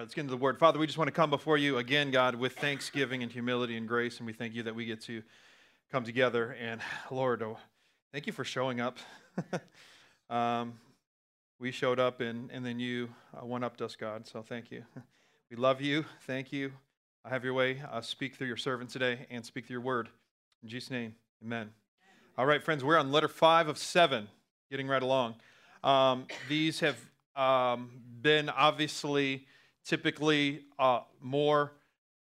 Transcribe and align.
let's 0.00 0.14
get 0.14 0.22
into 0.22 0.32
the 0.32 0.36
word. 0.36 0.58
Father, 0.58 0.78
we 0.78 0.86
just 0.86 0.98
want 0.98 1.08
to 1.08 1.12
come 1.12 1.30
before 1.30 1.56
you 1.56 1.78
again, 1.78 2.10
God, 2.10 2.34
with 2.34 2.52
thanksgiving 2.54 3.22
and 3.22 3.32
humility 3.32 3.76
and 3.76 3.88
grace, 3.88 4.18
and 4.18 4.26
we 4.26 4.32
thank 4.32 4.54
you 4.54 4.62
that 4.64 4.74
we 4.74 4.84
get 4.84 5.00
to 5.02 5.22
come 5.90 6.04
together. 6.04 6.54
And 6.60 6.82
Lord, 7.10 7.42
oh, 7.42 7.58
thank 8.12 8.26
you 8.26 8.32
for 8.32 8.44
showing 8.44 8.80
up. 8.80 8.98
um, 10.30 10.74
we 11.58 11.70
showed 11.70 11.98
up, 11.98 12.20
and, 12.20 12.50
and 12.50 12.64
then 12.64 12.78
you 12.78 13.08
uh, 13.34 13.46
one 13.46 13.64
upped 13.64 13.80
us, 13.80 13.96
God. 13.96 14.26
So 14.26 14.42
thank 14.42 14.70
you. 14.70 14.82
We 15.48 15.56
love 15.56 15.80
you. 15.80 16.04
Thank 16.26 16.52
you. 16.52 16.72
I 17.24 17.28
have 17.28 17.44
your 17.44 17.54
way. 17.54 17.80
Uh, 17.88 18.00
speak 18.00 18.34
through 18.34 18.48
your 18.48 18.56
servant 18.56 18.90
today 18.90 19.26
and 19.30 19.46
speak 19.46 19.66
through 19.66 19.74
your 19.74 19.80
word. 19.80 20.08
In 20.64 20.68
Jesus' 20.68 20.90
name, 20.90 21.14
amen. 21.40 21.70
All 22.36 22.46
right, 22.46 22.60
friends, 22.60 22.82
we're 22.82 22.98
on 22.98 23.12
letter 23.12 23.28
five 23.28 23.68
of 23.68 23.78
seven, 23.78 24.26
getting 24.72 24.88
right 24.88 25.04
along. 25.04 25.36
Um, 25.84 26.26
these 26.48 26.80
have 26.80 26.98
um, 27.36 27.90
been 28.20 28.48
obviously 28.48 29.46
typically 29.86 30.64
uh, 30.78 31.00
more 31.20 31.72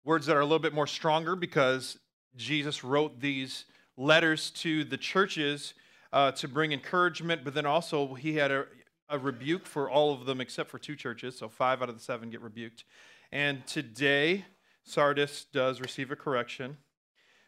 words 0.04 0.26
that 0.26 0.36
are 0.36 0.40
a 0.40 0.44
little 0.44 0.58
bit 0.60 0.72
more 0.72 0.86
stronger 0.86 1.36
because 1.36 1.98
Jesus 2.36 2.84
wrote 2.84 3.20
these 3.20 3.64
letters 3.96 4.50
to 4.50 4.84
the 4.84 4.96
churches 4.96 5.74
uh, 6.12 6.32
to 6.32 6.48
bring 6.48 6.72
encouragement, 6.72 7.42
but 7.44 7.52
then 7.52 7.66
also 7.66 8.14
he 8.14 8.36
had 8.36 8.50
a, 8.50 8.64
a 9.08 9.18
rebuke 9.18 9.66
for 9.66 9.90
all 9.90 10.12
of 10.12 10.26
them 10.26 10.40
except 10.40 10.70
for 10.70 10.78
two 10.78 10.96
churches, 10.96 11.36
so 11.36 11.48
five 11.48 11.82
out 11.82 11.88
of 11.88 11.96
the 11.96 12.02
seven 12.02 12.30
get 12.30 12.40
rebuked. 12.40 12.84
And 13.32 13.66
today, 13.66 14.44
Sardis 14.84 15.46
does 15.52 15.80
receive 15.80 16.10
a 16.10 16.16
correction. 16.16 16.76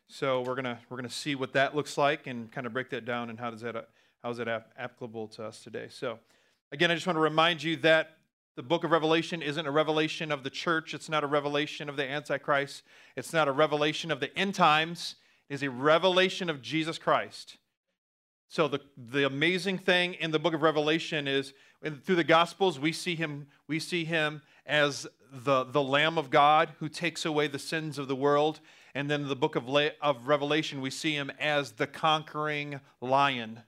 So 0.09 0.43
we're 0.43 0.55
gonna 0.55 0.79
we're 0.91 0.99
gonna 0.99 1.09
see 1.09 1.35
what 1.35 1.55
that 1.55 1.75
looks 1.75 1.97
like 1.97 2.27
and 2.27 2.53
kind 2.53 2.67
of 2.67 2.73
break 2.73 2.91
that 2.91 3.05
down 3.05 3.31
and 3.31 3.41
how 3.41 3.51
does 3.51 3.63
that 3.63 3.89
how 4.23 4.31
is 4.31 4.39
it 4.39 4.47
applicable 4.47 5.29
to 5.29 5.45
us 5.45 5.63
today. 5.63 5.87
So 5.89 6.19
again, 6.71 6.91
I 6.91 6.95
just 6.95 7.07
want 7.07 7.17
to 7.17 7.21
remind 7.21 7.63
you 7.63 7.77
that 7.79 8.19
the 8.55 8.63
book 8.63 8.85
of 8.85 8.91
Revelation 8.91 9.41
isn't 9.41 9.67
a 9.67 9.71
revelation 9.71 10.31
of 10.31 10.43
the 10.43 10.51
church. 10.51 10.93
It's 10.93 11.09
not 11.09 11.25
a 11.25 11.27
revelation 11.27 11.89
of 11.89 11.97
the 11.97 12.09
Antichrist. 12.09 12.83
It's 13.17 13.33
not 13.33 13.49
a 13.49 13.53
revelation 13.53 14.11
of 14.11 14.21
the 14.21 14.37
end 14.39 14.55
times. 14.55 15.17
It 15.49 15.55
is 15.55 15.63
a 15.63 15.71
revelation 15.71 16.51
of 16.51 16.61
Jesus 16.61 16.99
Christ. 16.99 17.57
So 18.49 18.69
the, 18.69 18.81
the 18.99 19.25
amazing 19.25 19.79
thing 19.79 20.13
in 20.15 20.31
the 20.31 20.39
book 20.39 20.53
of 20.53 20.61
Revelation 20.61 21.27
is 21.27 21.55
through 22.05 22.17
the 22.17 22.25
Gospels, 22.25 22.79
we 22.79 22.93
see 22.93 23.15
him, 23.15 23.47
we 23.67 23.79
see 23.79 24.05
him 24.05 24.43
as 24.67 25.07
the, 25.33 25.65
the 25.65 25.83
Lamb 25.83 26.19
of 26.19 26.29
God 26.29 26.75
who 26.79 26.89
takes 26.91 27.25
away 27.25 27.49
the 27.49 27.59
sins 27.59 27.99
of 27.99 28.09
the 28.09 28.15
world. 28.15 28.61
And 28.95 29.11
then 29.11 29.23
in 29.23 29.29
the 29.29 29.37
book 29.37 29.57
of, 29.57 29.67
Le- 29.67 29.93
of 30.03 30.29
Revelation, 30.29 30.83
we 30.83 30.91
see 30.91 31.15
him 31.15 31.33
as 31.41 31.73
the 31.73 31.87
conquering 31.87 32.81
lion 33.01 33.63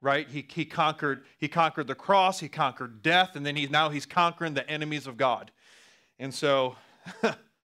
right? 0.00 0.28
He, 0.28 0.46
he 0.48 0.64
conquered 0.64 1.22
he 1.38 1.48
conquered 1.48 1.86
the 1.86 1.94
cross, 1.94 2.40
he 2.40 2.48
conquered 2.48 3.02
death, 3.02 3.36
and 3.36 3.44
then 3.44 3.56
he's 3.56 3.70
now 3.70 3.90
he's 3.90 4.06
conquering 4.06 4.54
the 4.54 4.68
enemies 4.68 5.06
of 5.06 5.16
God. 5.16 5.50
And 6.18 6.32
so, 6.34 6.76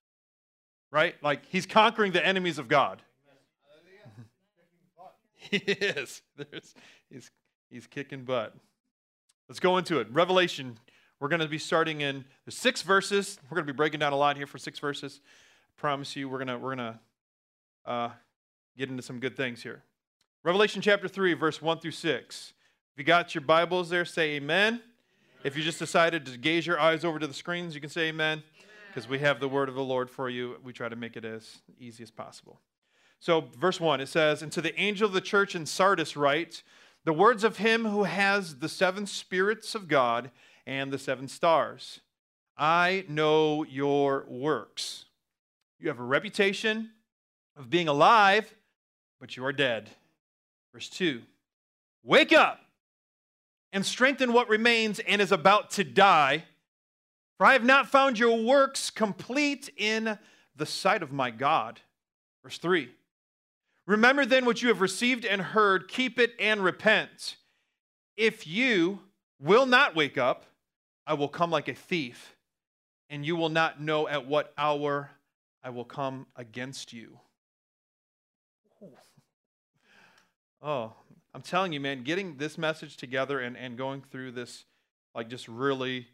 right? 0.91 1.15
Like 1.21 1.45
he's 1.45 1.65
conquering 1.65 2.11
the 2.11 2.25
enemies 2.25 2.59
of 2.59 2.67
God. 2.67 3.01
he 5.35 5.57
is. 5.57 6.21
There's, 6.35 6.75
he's 7.09 7.31
he's 7.69 7.87
kicking 7.87 8.23
butt. 8.23 8.55
Let's 9.47 9.59
go 9.59 9.77
into 9.77 9.99
it. 9.99 10.07
Revelation. 10.11 10.77
We're 11.19 11.29
going 11.29 11.39
to 11.39 11.47
be 11.47 11.57
starting 11.57 12.01
in 12.01 12.25
six 12.47 12.83
verses. 12.83 13.39
We're 13.49 13.55
going 13.55 13.65
to 13.65 13.73
be 13.73 13.75
breaking 13.75 14.01
down 14.01 14.13
a 14.13 14.17
lot 14.17 14.37
here 14.37 14.45
for 14.45 14.59
six 14.59 14.77
verses. 14.77 15.19
I 15.25 15.81
promise 15.81 16.15
you, 16.15 16.29
we're 16.29 16.37
going 16.37 16.47
to 16.49 16.57
we're 16.59 16.75
going 16.75 16.93
to 16.93 16.99
uh, 17.87 18.09
get 18.77 18.89
into 18.89 19.01
some 19.01 19.19
good 19.19 19.35
things 19.35 19.63
here. 19.63 19.81
Revelation 20.47 20.81
chapter 20.81 21.09
3, 21.09 21.33
verse 21.33 21.61
1 21.61 21.79
through 21.79 21.91
6. 21.91 22.53
If 22.93 22.97
you 22.97 23.03
got 23.03 23.35
your 23.35 23.41
Bibles 23.41 23.89
there, 23.89 24.05
say 24.05 24.35
amen. 24.35 24.81
If 25.43 25.57
you 25.57 25.61
just 25.61 25.77
decided 25.77 26.25
to 26.25 26.37
gaze 26.37 26.65
your 26.65 26.79
eyes 26.79 27.03
over 27.03 27.19
to 27.19 27.27
the 27.27 27.33
screens, 27.33 27.75
you 27.75 27.81
can 27.81 27.89
say 27.89 28.07
amen 28.07 28.41
because 28.87 29.09
we 29.09 29.19
have 29.19 29.41
the 29.41 29.49
word 29.49 29.67
of 29.67 29.75
the 29.75 29.83
Lord 29.83 30.09
for 30.09 30.29
you. 30.29 30.55
We 30.63 30.71
try 30.71 30.87
to 30.87 30.95
make 30.95 31.17
it 31.17 31.25
as 31.25 31.57
easy 31.81 32.01
as 32.01 32.11
possible. 32.11 32.61
So, 33.19 33.49
verse 33.59 33.81
1, 33.81 33.99
it 33.99 34.07
says, 34.07 34.41
And 34.41 34.49
to 34.53 34.61
the 34.61 34.73
angel 34.79 35.05
of 35.05 35.11
the 35.11 35.19
church 35.19 35.53
in 35.53 35.65
Sardis 35.65 36.15
write, 36.15 36.63
The 37.03 37.11
words 37.11 37.43
of 37.43 37.57
him 37.57 37.83
who 37.83 38.05
has 38.05 38.59
the 38.59 38.69
seven 38.69 39.05
spirits 39.05 39.75
of 39.75 39.89
God 39.89 40.31
and 40.65 40.93
the 40.93 40.97
seven 40.97 41.27
stars. 41.27 41.99
I 42.57 43.03
know 43.09 43.65
your 43.65 44.23
works. 44.29 45.07
You 45.77 45.89
have 45.89 45.99
a 45.99 46.03
reputation 46.03 46.91
of 47.57 47.69
being 47.69 47.89
alive, 47.89 48.55
but 49.19 49.35
you 49.35 49.43
are 49.43 49.51
dead. 49.51 49.89
Verse 50.77 50.89
2 50.89 51.23
Wake 52.03 52.31
up 52.31 52.59
and 53.73 53.83
strengthen 53.83 54.31
what 54.31 54.47
remains 54.47 54.99
and 54.99 55.19
is 55.19 55.31
about 55.31 55.71
to 55.71 55.83
die, 55.83 56.43
for 57.35 57.47
I 57.47 57.53
have 57.53 57.63
not 57.63 57.87
found 57.87 58.19
your 58.19 58.43
works 58.43 58.91
complete 58.91 59.71
in 59.75 60.19
the 60.55 60.67
sight 60.67 61.01
of 61.01 61.11
my 61.11 61.31
God. 61.31 61.79
Verse 62.43 62.59
3 62.59 62.91
Remember 63.87 64.23
then 64.23 64.45
what 64.45 64.61
you 64.61 64.67
have 64.67 64.79
received 64.79 65.25
and 65.25 65.41
heard, 65.41 65.87
keep 65.87 66.19
it 66.19 66.35
and 66.39 66.63
repent. 66.63 67.37
If 68.15 68.45
you 68.45 68.99
will 69.39 69.65
not 69.65 69.95
wake 69.95 70.19
up, 70.19 70.45
I 71.07 71.15
will 71.15 71.27
come 71.27 71.49
like 71.49 71.69
a 71.69 71.73
thief, 71.73 72.35
and 73.09 73.25
you 73.25 73.35
will 73.35 73.49
not 73.49 73.81
know 73.81 74.07
at 74.07 74.27
what 74.27 74.53
hour 74.59 75.09
I 75.63 75.71
will 75.71 75.85
come 75.85 76.27
against 76.35 76.93
you. 76.93 77.17
Oh, 80.61 80.93
I'm 81.33 81.41
telling 81.41 81.71
you, 81.71 81.79
man, 81.79 82.03
getting 82.03 82.37
this 82.37 82.57
message 82.57 82.97
together 82.97 83.39
and, 83.39 83.55
and 83.55 83.77
going 83.77 84.03
through 84.11 84.31
this, 84.31 84.65
like, 85.13 85.29
just 85.29 85.47
really 85.47 86.07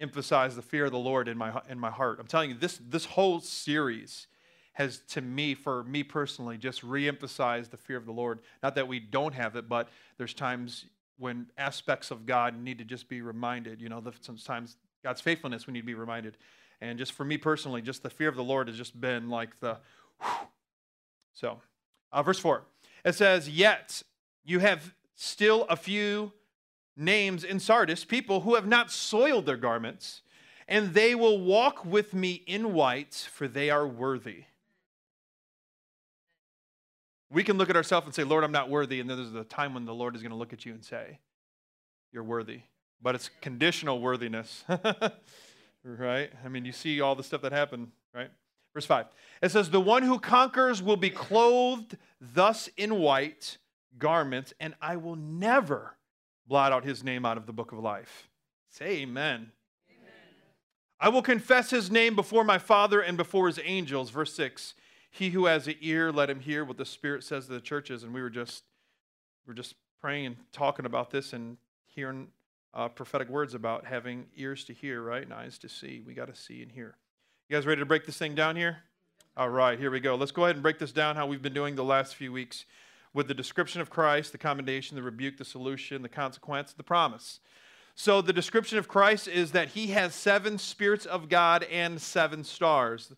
emphasize 0.00 0.56
the 0.56 0.62
fear 0.62 0.86
of 0.86 0.92
the 0.92 0.98
Lord 0.98 1.28
in 1.28 1.36
my, 1.36 1.60
in 1.68 1.78
my 1.78 1.90
heart. 1.90 2.18
I'm 2.18 2.26
telling 2.26 2.50
you, 2.50 2.56
this, 2.56 2.80
this 2.88 3.04
whole 3.04 3.40
series 3.40 4.26
has, 4.72 5.00
to 5.08 5.20
me, 5.20 5.54
for 5.54 5.84
me 5.84 6.02
personally, 6.02 6.56
just 6.56 6.82
re-emphasized 6.82 7.70
the 7.70 7.76
fear 7.76 7.98
of 7.98 8.06
the 8.06 8.12
Lord. 8.12 8.40
Not 8.62 8.74
that 8.76 8.88
we 8.88 8.98
don't 8.98 9.34
have 9.34 9.56
it, 9.56 9.68
but 9.68 9.88
there's 10.16 10.32
times 10.32 10.86
when 11.18 11.46
aspects 11.58 12.10
of 12.10 12.24
God 12.24 12.58
need 12.58 12.78
to 12.78 12.84
just 12.84 13.08
be 13.08 13.20
reminded. 13.20 13.80
You 13.80 13.90
know, 13.90 14.02
sometimes 14.22 14.76
God's 15.04 15.20
faithfulness 15.20 15.66
we 15.66 15.74
need 15.74 15.80
to 15.80 15.86
be 15.86 15.94
reminded. 15.94 16.38
And 16.80 16.98
just 16.98 17.12
for 17.12 17.24
me 17.24 17.36
personally, 17.36 17.82
just 17.82 18.02
the 18.02 18.10
fear 18.10 18.28
of 18.28 18.34
the 18.34 18.42
Lord 18.42 18.68
has 18.68 18.76
just 18.76 18.98
been 18.98 19.28
like 19.28 19.60
the. 19.60 19.76
Whew. 20.20 20.48
So, 21.34 21.60
uh, 22.10 22.22
verse 22.22 22.38
four. 22.38 22.64
It 23.04 23.14
says, 23.14 23.48
Yet 23.48 24.02
you 24.44 24.60
have 24.60 24.94
still 25.14 25.66
a 25.68 25.76
few 25.76 26.32
names 26.96 27.44
in 27.44 27.58
Sardis, 27.58 28.04
people 28.04 28.40
who 28.40 28.54
have 28.54 28.66
not 28.66 28.90
soiled 28.90 29.46
their 29.46 29.56
garments, 29.56 30.22
and 30.68 30.94
they 30.94 31.14
will 31.14 31.40
walk 31.40 31.84
with 31.84 32.14
me 32.14 32.42
in 32.46 32.72
white, 32.72 33.28
for 33.32 33.48
they 33.48 33.70
are 33.70 33.86
worthy. 33.86 34.44
We 37.30 37.44
can 37.44 37.56
look 37.56 37.70
at 37.70 37.76
ourselves 37.76 38.06
and 38.06 38.14
say, 38.14 38.24
Lord, 38.24 38.44
I'm 38.44 38.52
not 38.52 38.68
worthy. 38.68 39.00
And 39.00 39.08
then 39.08 39.16
there's 39.16 39.34
a 39.34 39.44
time 39.44 39.72
when 39.74 39.86
the 39.86 39.94
Lord 39.94 40.14
is 40.14 40.22
going 40.22 40.32
to 40.32 40.36
look 40.36 40.52
at 40.52 40.66
you 40.66 40.74
and 40.74 40.84
say, 40.84 41.18
You're 42.12 42.24
worthy. 42.24 42.60
But 43.00 43.16
it's 43.16 43.30
conditional 43.40 44.00
worthiness, 44.00 44.64
right? 45.84 46.30
I 46.44 46.48
mean, 46.48 46.64
you 46.64 46.70
see 46.70 47.00
all 47.00 47.16
the 47.16 47.24
stuff 47.24 47.42
that 47.42 47.50
happened, 47.50 47.88
right? 48.14 48.30
Verse 48.74 48.86
5. 48.86 49.06
It 49.42 49.50
says, 49.50 49.70
The 49.70 49.80
one 49.80 50.02
who 50.02 50.18
conquers 50.18 50.82
will 50.82 50.96
be 50.96 51.10
clothed 51.10 51.96
thus 52.20 52.68
in 52.76 52.98
white 52.98 53.58
garments, 53.98 54.54
and 54.60 54.74
I 54.80 54.96
will 54.96 55.16
never 55.16 55.96
blot 56.46 56.72
out 56.72 56.84
his 56.84 57.04
name 57.04 57.24
out 57.24 57.36
of 57.36 57.46
the 57.46 57.52
book 57.52 57.72
of 57.72 57.78
life. 57.78 58.28
Say 58.70 59.02
amen. 59.02 59.52
amen. 59.90 60.12
I 61.00 61.08
will 61.08 61.22
confess 61.22 61.70
his 61.70 61.90
name 61.90 62.16
before 62.16 62.44
my 62.44 62.58
Father 62.58 63.00
and 63.00 63.16
before 63.16 63.46
his 63.46 63.60
angels. 63.62 64.10
Verse 64.10 64.34
6. 64.34 64.74
He 65.10 65.30
who 65.30 65.44
has 65.44 65.66
an 65.66 65.74
ear, 65.82 66.10
let 66.10 66.30
him 66.30 66.40
hear 66.40 66.64
what 66.64 66.78
the 66.78 66.86
Spirit 66.86 67.22
says 67.22 67.46
to 67.46 67.52
the 67.52 67.60
churches. 67.60 68.02
And 68.02 68.14
we 68.14 68.22
were 68.22 68.30
just, 68.30 68.64
we 69.46 69.50
were 69.50 69.54
just 69.54 69.74
praying 70.00 70.26
and 70.26 70.36
talking 70.52 70.86
about 70.86 71.10
this 71.10 71.34
and 71.34 71.58
hearing 71.86 72.28
uh, 72.72 72.88
prophetic 72.88 73.28
words 73.28 73.52
about 73.52 73.84
having 73.84 74.24
ears 74.36 74.64
to 74.64 74.72
hear, 74.72 75.02
right, 75.02 75.22
and 75.22 75.34
eyes 75.34 75.58
to 75.58 75.68
see. 75.68 76.02
We 76.06 76.14
got 76.14 76.28
to 76.28 76.34
see 76.34 76.62
and 76.62 76.72
hear. 76.72 76.96
You 77.52 77.58
guys 77.58 77.66
ready 77.66 77.80
to 77.80 77.84
break 77.84 78.06
this 78.06 78.16
thing 78.16 78.34
down 78.34 78.56
here? 78.56 78.78
All 79.36 79.50
right, 79.50 79.78
here 79.78 79.90
we 79.90 80.00
go. 80.00 80.14
Let's 80.14 80.32
go 80.32 80.44
ahead 80.44 80.56
and 80.56 80.62
break 80.62 80.78
this 80.78 80.90
down 80.90 81.16
how 81.16 81.26
we've 81.26 81.42
been 81.42 81.52
doing 81.52 81.74
the 81.74 81.84
last 81.84 82.14
few 82.14 82.32
weeks 82.32 82.64
with 83.12 83.28
the 83.28 83.34
description 83.34 83.82
of 83.82 83.90
Christ, 83.90 84.32
the 84.32 84.38
commendation, 84.38 84.96
the 84.96 85.02
rebuke, 85.02 85.36
the 85.36 85.44
solution, 85.44 86.00
the 86.00 86.08
consequence, 86.08 86.72
the 86.72 86.82
promise. 86.82 87.40
So, 87.94 88.22
the 88.22 88.32
description 88.32 88.78
of 88.78 88.88
Christ 88.88 89.28
is 89.28 89.52
that 89.52 89.68
he 89.68 89.88
has 89.88 90.14
seven 90.14 90.56
spirits 90.56 91.04
of 91.04 91.28
God 91.28 91.64
and 91.64 92.00
seven 92.00 92.42
stars. 92.42 93.12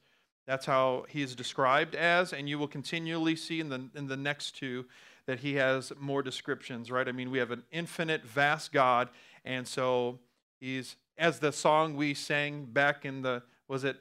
That's 0.48 0.66
how 0.66 1.06
he 1.08 1.22
is 1.22 1.36
described 1.36 1.94
as, 1.94 2.32
and 2.32 2.48
you 2.48 2.58
will 2.58 2.66
continually 2.66 3.36
see 3.36 3.60
in 3.60 3.68
the, 3.68 3.88
in 3.94 4.08
the 4.08 4.16
next 4.16 4.56
two 4.56 4.86
that 5.26 5.38
he 5.38 5.54
has 5.54 5.92
more 6.00 6.24
descriptions, 6.24 6.90
right? 6.90 7.06
I 7.06 7.12
mean, 7.12 7.30
we 7.30 7.38
have 7.38 7.52
an 7.52 7.62
infinite, 7.70 8.24
vast 8.24 8.72
God, 8.72 9.10
and 9.44 9.64
so 9.68 10.18
he's, 10.58 10.96
as 11.18 11.38
the 11.38 11.52
song 11.52 11.94
we 11.94 12.14
sang 12.14 12.64
back 12.64 13.04
in 13.04 13.22
the, 13.22 13.40
was 13.68 13.84
it 13.84 14.00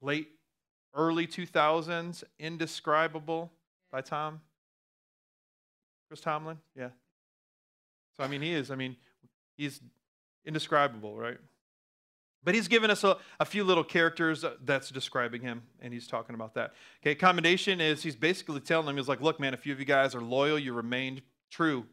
late, 0.00 0.28
early 0.94 1.26
2000s, 1.26 2.24
Indescribable 2.38 3.52
by 3.90 4.00
Tom. 4.00 4.40
Chris 6.08 6.20
Tomlin? 6.20 6.58
Yeah. 6.76 6.88
So, 8.16 8.24
I 8.24 8.28
mean, 8.28 8.42
he 8.42 8.52
is, 8.52 8.70
I 8.70 8.74
mean, 8.74 8.96
he's 9.56 9.80
indescribable, 10.44 11.16
right? 11.16 11.38
But 12.42 12.54
he's 12.54 12.68
given 12.68 12.90
us 12.90 13.04
a, 13.04 13.18
a 13.38 13.44
few 13.44 13.64
little 13.64 13.84
characters 13.84 14.44
uh, 14.44 14.54
that's 14.64 14.90
describing 14.90 15.42
him, 15.42 15.62
and 15.80 15.92
he's 15.92 16.06
talking 16.06 16.34
about 16.34 16.54
that. 16.54 16.72
Okay, 17.02 17.14
commendation 17.14 17.80
is 17.80 18.02
he's 18.02 18.16
basically 18.16 18.60
telling 18.60 18.88
him, 18.88 18.96
he's 18.96 19.08
like, 19.08 19.20
look, 19.20 19.38
man, 19.38 19.52
a 19.52 19.58
few 19.58 19.72
of 19.72 19.78
you 19.78 19.84
guys 19.84 20.14
are 20.14 20.22
loyal, 20.22 20.58
you 20.58 20.72
remained 20.72 21.22
true. 21.50 21.84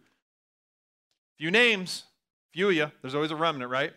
Few 1.37 1.51
names, 1.51 2.05
few 2.53 2.69
of 2.69 2.75
you, 2.75 2.91
there's 3.01 3.13
always 3.13 3.31
a 3.31 3.35
remnant, 3.35 3.69
right? 3.69 3.91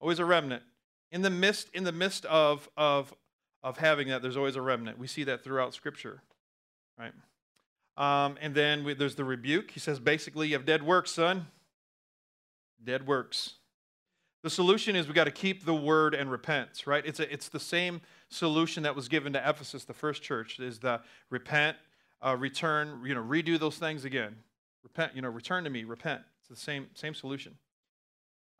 Always 0.00 0.18
a 0.18 0.24
remnant. 0.24 0.62
In 1.10 1.20
the 1.20 1.30
midst, 1.30 1.68
in 1.74 1.84
the 1.84 1.92
midst 1.92 2.24
of, 2.24 2.68
of, 2.76 3.14
of 3.62 3.78
having 3.78 4.08
that, 4.08 4.22
there's 4.22 4.36
always 4.36 4.56
a 4.56 4.62
remnant. 4.62 4.98
We 4.98 5.06
see 5.06 5.24
that 5.24 5.44
throughout 5.44 5.74
Scripture, 5.74 6.22
right? 6.98 7.12
Um, 7.96 8.36
and 8.40 8.54
then 8.54 8.84
we, 8.84 8.94
there's 8.94 9.14
the 9.14 9.24
rebuke. 9.24 9.70
He 9.70 9.80
says, 9.80 10.00
basically, 10.00 10.48
you 10.48 10.54
have 10.54 10.64
dead 10.64 10.82
works, 10.82 11.12
son. 11.12 11.46
Dead 12.82 13.06
works. 13.06 13.54
The 14.42 14.50
solution 14.50 14.96
is 14.96 15.06
we 15.06 15.14
got 15.14 15.24
to 15.24 15.30
keep 15.30 15.64
the 15.64 15.74
word 15.74 16.14
and 16.14 16.30
repent, 16.30 16.82
right? 16.86 17.04
It's, 17.06 17.20
a, 17.20 17.32
it's 17.32 17.48
the 17.48 17.60
same 17.60 18.00
solution 18.28 18.82
that 18.82 18.96
was 18.96 19.08
given 19.08 19.32
to 19.34 19.48
Ephesus, 19.48 19.84
the 19.84 19.94
first 19.94 20.22
church, 20.22 20.58
is 20.58 20.80
the 20.80 21.00
repent, 21.30 21.76
uh, 22.20 22.36
return, 22.36 23.02
you 23.04 23.14
know, 23.14 23.22
redo 23.22 23.58
those 23.58 23.76
things 23.76 24.04
again. 24.04 24.34
Repent, 24.82 25.14
you 25.14 25.22
know, 25.22 25.28
return 25.28 25.62
to 25.62 25.70
me, 25.70 25.84
repent. 25.84 26.22
It's 26.40 26.48
the 26.48 26.56
same, 26.56 26.88
same 26.94 27.14
solution. 27.14 27.54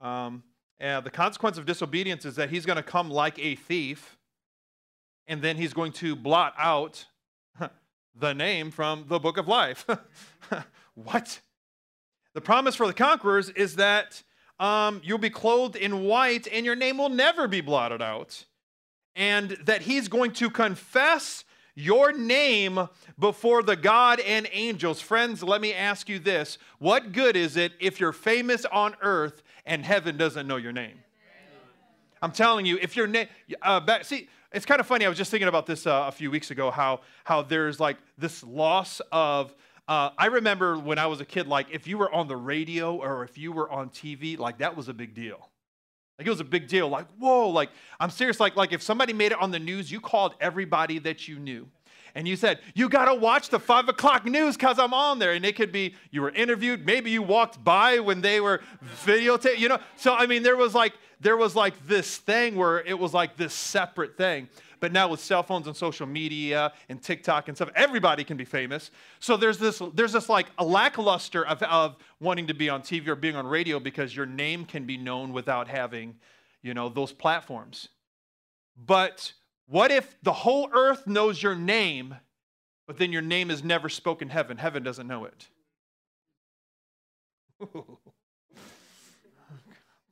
Um, 0.01 0.45
and 0.79 1.05
the 1.05 1.11
consequence 1.11 1.59
of 1.59 1.67
disobedience 1.67 2.25
is 2.25 2.37
that 2.37 2.51
he's 2.51 2.65
going 2.65 2.77
to 2.77 2.83
come 2.83 3.11
like 3.11 3.39
a 3.41 3.57
thief, 3.57 4.19
and 5.27 5.43
then 5.43 5.57
he's 5.57 5.73
going 5.73 5.93
to 5.93 6.17
blot 6.17 6.55
out 6.59 7.07
the 8.19 8.35
name 8.35 8.71
from 8.71 9.05
the 9.09 9.19
book 9.19 9.39
of 9.39 9.49
life. 9.49 9.87
what? 10.95 11.41
The 12.35 12.41
promise 12.41 12.75
for 12.75 12.87
the 12.87 12.95
conquerors 12.95 13.51
is 13.51 13.77
that 13.77 14.23
um, 14.59 15.01
you'll 15.05 15.19
be 15.19 15.31
clothed 15.31 15.77
in 15.77 16.05
white 16.05 16.47
and 16.51 16.65
your 16.65 16.77
name 16.77 16.99
will 16.99 17.09
never 17.09 17.49
be 17.49 17.61
blotted 17.61 18.01
out. 18.03 18.45
And 19.15 19.51
that 19.65 19.83
he's 19.83 20.09
going 20.09 20.33
to 20.35 20.49
confess 20.49 21.45
your 21.75 22.13
name 22.13 22.89
before 23.19 23.63
the 23.63 23.77
God 23.77 24.21
and 24.21 24.49
angels. 24.53 25.01
Friends, 25.01 25.43
let 25.43 25.61
me 25.61 25.73
ask 25.73 26.09
you 26.09 26.19
this 26.19 26.59
What 26.79 27.13
good 27.13 27.37
is 27.37 27.57
it 27.57 27.73
if 27.81 28.01
you're 28.01 28.13
famous 28.13 28.65
on 28.65 28.95
earth 29.03 29.43
and 29.67 29.85
heaven 29.85 30.17
doesn't 30.17 30.47
know 30.47 30.57
your 30.57 30.73
name? 30.73 30.99
I'm 32.23 32.33
telling 32.33 32.67
you, 32.67 32.79
if 32.81 32.95
your 32.97 33.09
name, 33.09 33.27
uh, 33.63 33.81
see, 34.03 34.29
it's 34.53 34.67
kind 34.67 34.81
of 34.81 34.87
funny. 34.87 35.05
I 35.05 35.09
was 35.09 35.19
just 35.19 35.31
thinking 35.31 35.49
about 35.49 35.67
this 35.67 35.87
uh, 35.87 36.05
a 36.09 36.13
few 36.13 36.31
weeks 36.31 36.51
ago. 36.51 36.71
How 36.71 37.01
how 37.25 37.43
there's 37.43 37.81
like 37.81 37.97
this 38.19 38.43
loss 38.43 39.01
of 39.11 39.55
uh, 39.89 40.11
I 40.17 40.27
remember 40.27 40.79
when 40.79 40.99
I 40.99 41.07
was 41.07 41.21
a 41.21 41.25
kid, 41.25 41.47
like 41.49 41.67
if 41.71 41.87
you 41.87 41.99
were 41.99 42.13
on 42.13 42.29
the 42.29 42.37
radio 42.37 42.97
or 42.97 43.25
if 43.25 43.37
you 43.37 43.53
were 43.53 43.71
on 43.71 43.91
TV, 43.91 44.39
like 44.39 44.59
that 44.59 44.77
was 44.77 44.89
a 44.89 44.95
big 44.95 45.15
deal. 45.15 45.51
Like 46.19 46.27
it 46.27 46.31
was 46.31 46.41
a 46.41 46.45
big 46.45 46.69
deal. 46.69 46.89
Like, 46.89 47.07
whoa, 47.19 47.49
like 47.49 47.71
I'm 47.99 48.11
serious. 48.11 48.39
Like, 48.39 48.55
like 48.55 48.73
if 48.73 48.83
somebody 48.83 49.13
made 49.13 49.33
it 49.33 49.41
on 49.41 49.51
the 49.51 49.59
news, 49.59 49.91
you 49.91 50.01
called 50.01 50.35
everybody 50.41 50.99
that 51.01 51.27
you 51.27 51.39
knew. 51.39 51.69
And 52.15 52.29
you 52.29 52.37
said, 52.37 52.61
you 52.75 52.89
gotta 52.89 53.15
watch 53.15 53.49
the 53.49 53.59
five 53.59 53.89
o'clock 53.89 54.25
news 54.25 54.57
because 54.57 54.79
I'm 54.79 54.93
on 54.93 55.19
there. 55.19 55.33
And 55.33 55.45
it 55.45 55.57
could 55.57 55.73
be 55.73 55.95
you 56.11 56.23
were 56.23 56.31
interviewed, 56.31 56.85
maybe 56.85 57.11
you 57.11 57.23
walked 57.23 57.63
by 57.63 58.01
when 58.01 58.21
they 58.21 58.41
were 58.41 58.61
videotaped, 59.05 59.59
you 59.59 59.69
know. 59.69 59.79
So 59.97 60.15
I 60.15 60.27
mean, 60.27 60.43
there 60.43 60.57
was 60.57 60.75
like 60.75 60.95
there 61.21 61.37
was 61.37 61.55
like 61.55 61.87
this 61.87 62.19
thing 62.19 62.57
where 62.57 62.81
it 62.81 62.99
was 62.99 63.15
like 63.15 63.37
this 63.37 63.55
separate 63.55 64.17
thing. 64.17 64.49
But 64.83 64.91
now 64.91 65.07
with 65.07 65.21
cell 65.21 65.45
phones 65.45 65.69
and 65.69 65.77
social 65.77 66.09
media 66.09 66.73
and 66.89 67.01
TikTok 67.01 67.47
and 67.47 67.57
stuff, 67.57 67.71
everybody 67.77 68.25
can 68.25 68.37
be 68.37 68.45
famous. 68.45 68.91
So 69.21 69.37
there's 69.37 69.57
this, 69.57 69.81
there's 69.95 70.13
this 70.13 70.29
like 70.29 70.49
a 70.59 70.65
lackluster 70.65 71.47
of, 71.47 71.63
of 71.63 71.95
wanting 72.19 72.49
to 72.49 72.55
be 72.55 72.69
on 72.69 72.83
TV 72.83 73.07
or 73.07 73.15
being 73.15 73.37
on 73.37 73.47
radio 73.47 73.79
because 73.79 74.17
your 74.17 74.27
name 74.27 74.65
can 74.65 74.85
be 74.85 74.97
known 74.97 75.33
without 75.33 75.69
having, 75.69 76.17
you 76.63 76.75
know, 76.75 76.89
those 76.89 77.13
platforms. 77.13 77.91
But 78.77 79.35
what 79.73 79.91
if 79.91 80.17
the 80.23 80.35
whole 80.35 80.69
earth 80.71 81.07
knows 81.07 81.43
your 81.43 81.55
name, 81.55 82.15
but 82.87 82.99
then 82.99 83.11
your 83.11 83.23
name 83.23 83.51
is 83.51 83.65
never 83.65 83.89
spoken 83.89 84.29
heaven? 84.29 84.59
Heaven 84.59 84.83
doesn't 84.83 85.07
know 85.07 85.25
it. 85.25 85.49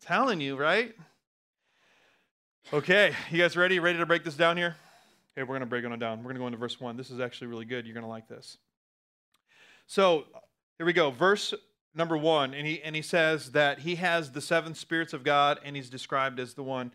telling 0.00 0.40
you, 0.40 0.56
right? 0.56 0.94
Okay, 2.72 3.12
you 3.30 3.36
guys 3.36 3.54
ready? 3.54 3.78
Ready 3.80 3.98
to 3.98 4.06
break 4.06 4.24
this 4.24 4.34
down 4.34 4.56
here? 4.56 4.76
Okay, 5.36 5.42
we're 5.42 5.48
going 5.48 5.60
to 5.60 5.66
break 5.66 5.84
it 5.84 6.00
down. 6.00 6.20
We're 6.20 6.32
going 6.32 6.36
to 6.36 6.40
go 6.40 6.46
into 6.46 6.58
verse 6.58 6.80
1. 6.80 6.96
This 6.96 7.10
is 7.10 7.20
actually 7.20 7.48
really 7.48 7.66
good. 7.66 7.84
You're 7.84 7.92
going 7.92 8.04
to 8.04 8.08
like 8.08 8.28
this. 8.28 8.56
So, 9.86 10.24
here 10.78 10.86
we 10.86 10.94
go. 10.94 11.10
Verse 11.10 11.52
number 11.94 12.16
1, 12.16 12.54
and 12.54 12.66
he, 12.66 12.80
and 12.82 12.96
he 12.96 13.02
says 13.02 13.52
that 13.52 13.80
he 13.80 13.96
has 13.96 14.32
the 14.32 14.40
seven 14.40 14.74
spirits 14.74 15.12
of 15.12 15.22
God, 15.22 15.60
and 15.62 15.76
he's 15.76 15.90
described 15.90 16.40
as 16.40 16.54
the 16.54 16.62
one 16.62 16.92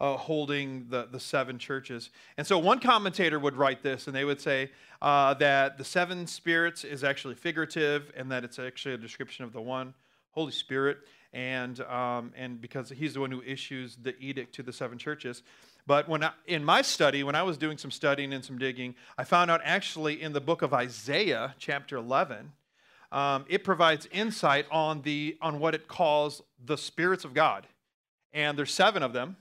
uh, 0.00 0.16
holding 0.16 0.86
the, 0.88 1.08
the 1.10 1.20
seven 1.20 1.58
churches. 1.58 2.10
And 2.36 2.46
so, 2.46 2.58
one 2.58 2.80
commentator 2.80 3.38
would 3.38 3.56
write 3.56 3.82
this, 3.82 4.06
and 4.06 4.14
they 4.14 4.24
would 4.24 4.40
say 4.40 4.70
uh, 5.02 5.34
that 5.34 5.78
the 5.78 5.84
seven 5.84 6.26
spirits 6.26 6.84
is 6.84 7.04
actually 7.04 7.34
figurative, 7.34 8.12
and 8.16 8.30
that 8.30 8.44
it's 8.44 8.58
actually 8.58 8.94
a 8.94 8.98
description 8.98 9.44
of 9.44 9.52
the 9.52 9.60
one 9.60 9.94
Holy 10.32 10.52
Spirit 10.52 10.98
and 11.32 11.80
um, 11.82 12.32
and 12.36 12.60
because 12.60 12.88
he's 12.90 13.14
the 13.14 13.20
one 13.20 13.30
who 13.30 13.42
issues 13.42 13.96
the 13.96 14.16
edict 14.18 14.54
to 14.54 14.62
the 14.62 14.72
seven 14.72 14.98
churches. 14.98 15.42
But 15.86 16.08
when 16.08 16.22
I, 16.22 16.32
in 16.46 16.64
my 16.64 16.82
study, 16.82 17.22
when 17.22 17.34
I 17.34 17.42
was 17.42 17.56
doing 17.56 17.78
some 17.78 17.90
studying 17.90 18.32
and 18.32 18.44
some 18.44 18.58
digging, 18.58 18.94
I 19.16 19.24
found 19.24 19.50
out 19.50 19.60
actually 19.64 20.20
in 20.20 20.32
the 20.32 20.40
book 20.40 20.62
of 20.62 20.74
Isaiah, 20.74 21.54
chapter 21.58 21.96
11, 21.96 22.52
um, 23.10 23.46
it 23.48 23.64
provides 23.64 24.06
insight 24.12 24.66
on 24.70 25.02
the 25.02 25.36
on 25.40 25.60
what 25.60 25.74
it 25.74 25.88
calls 25.88 26.42
the 26.64 26.76
spirits 26.76 27.24
of 27.24 27.34
God, 27.34 27.66
and 28.32 28.58
there's 28.58 28.72
seven 28.72 29.02
of 29.02 29.12
them. 29.12 29.36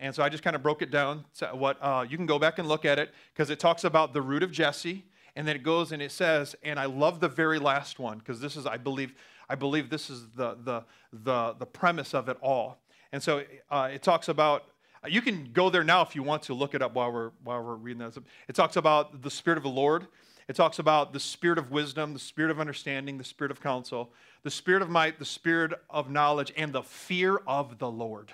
And 0.00 0.14
so 0.14 0.22
I 0.22 0.28
just 0.28 0.44
kind 0.44 0.54
of 0.54 0.62
broke 0.62 0.82
it 0.82 0.90
down. 0.90 1.24
So 1.32 1.54
what 1.54 1.76
uh, 1.82 2.06
you 2.08 2.16
can 2.16 2.26
go 2.26 2.38
back 2.38 2.58
and 2.58 2.68
look 2.68 2.84
at 2.84 2.98
it 2.98 3.12
because 3.32 3.50
it 3.50 3.58
talks 3.58 3.84
about 3.84 4.12
the 4.12 4.22
root 4.22 4.42
of 4.42 4.52
Jesse, 4.52 5.04
and 5.34 5.46
then 5.46 5.56
it 5.56 5.62
goes 5.62 5.92
and 5.92 6.00
it 6.00 6.12
says, 6.12 6.56
and 6.62 6.78
I 6.78 6.86
love 6.86 7.20
the 7.20 7.28
very 7.28 7.58
last 7.58 7.98
one 7.98 8.18
because 8.18 8.40
this 8.40 8.56
is, 8.56 8.66
I 8.66 8.76
believe, 8.76 9.14
I 9.48 9.54
believe 9.54 9.90
this 9.90 10.10
is 10.10 10.28
the, 10.34 10.56
the, 10.62 10.84
the, 11.12 11.54
the 11.58 11.66
premise 11.66 12.14
of 12.14 12.28
it 12.28 12.36
all. 12.40 12.78
And 13.12 13.22
so 13.22 13.42
uh, 13.70 13.90
it 13.92 14.02
talks 14.02 14.28
about, 14.28 14.64
you 15.06 15.22
can 15.22 15.50
go 15.52 15.70
there 15.70 15.84
now 15.84 16.02
if 16.02 16.14
you 16.16 16.22
want 16.22 16.42
to 16.44 16.54
look 16.54 16.74
it 16.74 16.82
up 16.82 16.94
while 16.94 17.12
we're, 17.12 17.30
while 17.44 17.62
we're 17.62 17.76
reading 17.76 18.00
this. 18.00 18.18
It 18.48 18.54
talks 18.54 18.76
about 18.76 19.22
the 19.22 19.30
Spirit 19.30 19.56
of 19.56 19.62
the 19.62 19.70
Lord. 19.70 20.08
It 20.48 20.56
talks 20.56 20.78
about 20.78 21.12
the 21.12 21.20
Spirit 21.20 21.58
of 21.58 21.70
wisdom, 21.70 22.14
the 22.14 22.18
Spirit 22.18 22.50
of 22.50 22.58
understanding, 22.58 23.18
the 23.18 23.24
Spirit 23.24 23.50
of 23.50 23.60
counsel, 23.60 24.12
the 24.42 24.50
Spirit 24.50 24.82
of 24.82 24.90
might, 24.90 25.18
the 25.18 25.24
Spirit 25.24 25.72
of 25.88 26.10
knowledge, 26.10 26.52
and 26.56 26.72
the 26.72 26.82
fear 26.82 27.36
of 27.46 27.78
the 27.78 27.90
Lord. 27.90 28.32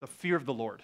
The 0.00 0.06
fear 0.06 0.36
of 0.36 0.46
the 0.46 0.54
Lord. 0.54 0.82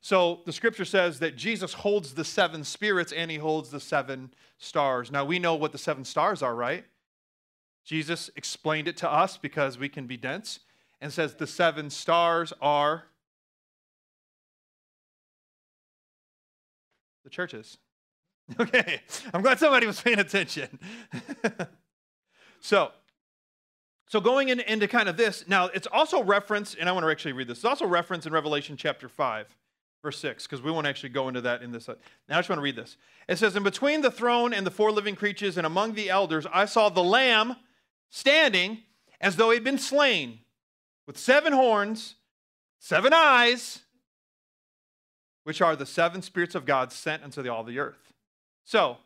So 0.00 0.40
the 0.46 0.52
scripture 0.52 0.84
says 0.84 1.18
that 1.20 1.36
Jesus 1.36 1.72
holds 1.72 2.14
the 2.14 2.24
seven 2.24 2.64
spirits 2.64 3.12
and 3.12 3.30
he 3.30 3.36
holds 3.36 3.70
the 3.70 3.80
seven 3.80 4.32
stars. 4.58 5.10
Now 5.10 5.24
we 5.24 5.38
know 5.38 5.54
what 5.54 5.72
the 5.72 5.78
seven 5.78 6.04
stars 6.04 6.42
are, 6.42 6.54
right? 6.54 6.84
Jesus 7.84 8.30
explained 8.36 8.86
it 8.86 8.96
to 8.98 9.10
us 9.10 9.36
because 9.36 9.78
we 9.78 9.88
can 9.88 10.06
be 10.06 10.16
dense 10.16 10.60
and 11.00 11.12
says 11.12 11.34
the 11.34 11.46
seven 11.46 11.90
stars 11.90 12.52
are 12.60 13.04
the 17.24 17.30
churches. 17.30 17.78
Okay, 18.58 19.02
I'm 19.34 19.42
glad 19.42 19.58
somebody 19.58 19.86
was 19.86 20.00
paying 20.00 20.18
attention. 20.18 20.78
so, 22.60 22.92
so 24.08 24.20
going 24.20 24.48
in, 24.48 24.60
into 24.60 24.88
kind 24.88 25.08
of 25.08 25.18
this, 25.18 25.44
now 25.46 25.66
it's 25.66 25.86
also 25.86 26.22
referenced, 26.22 26.76
and 26.80 26.88
I 26.88 26.92
want 26.92 27.04
to 27.04 27.10
actually 27.10 27.32
read 27.32 27.46
this, 27.46 27.58
it's 27.58 27.64
also 27.64 27.86
referenced 27.86 28.26
in 28.26 28.32
Revelation 28.32 28.76
chapter 28.76 29.06
5, 29.06 29.54
verse 30.02 30.18
6, 30.18 30.46
because 30.46 30.62
we 30.62 30.70
won't 30.70 30.86
actually 30.86 31.10
go 31.10 31.28
into 31.28 31.42
that 31.42 31.62
in 31.62 31.72
this. 31.72 31.90
Uh, 31.90 31.94
now 32.26 32.36
I 32.36 32.38
just 32.38 32.48
want 32.48 32.58
to 32.58 32.62
read 32.62 32.76
this. 32.76 32.96
It 33.28 33.36
says, 33.36 33.54
And 33.54 33.64
between 33.64 34.00
the 34.00 34.10
throne 34.10 34.54
and 34.54 34.66
the 34.66 34.70
four 34.70 34.90
living 34.90 35.14
creatures 35.14 35.58
and 35.58 35.66
among 35.66 35.92
the 35.92 36.08
elders, 36.08 36.46
I 36.52 36.64
saw 36.64 36.88
the 36.88 37.04
Lamb 37.04 37.56
standing 38.08 38.78
as 39.20 39.36
though 39.36 39.50
he'd 39.50 39.64
been 39.64 39.78
slain, 39.78 40.38
with 41.06 41.18
seven 41.18 41.52
horns, 41.52 42.14
seven 42.78 43.12
eyes, 43.12 43.80
which 45.44 45.60
are 45.60 45.76
the 45.76 45.86
seven 45.86 46.22
spirits 46.22 46.54
of 46.54 46.64
God 46.64 46.92
sent 46.92 47.22
unto 47.22 47.42
the, 47.42 47.52
all 47.52 47.64
the 47.64 47.78
earth. 47.78 48.14
So, 48.64 48.98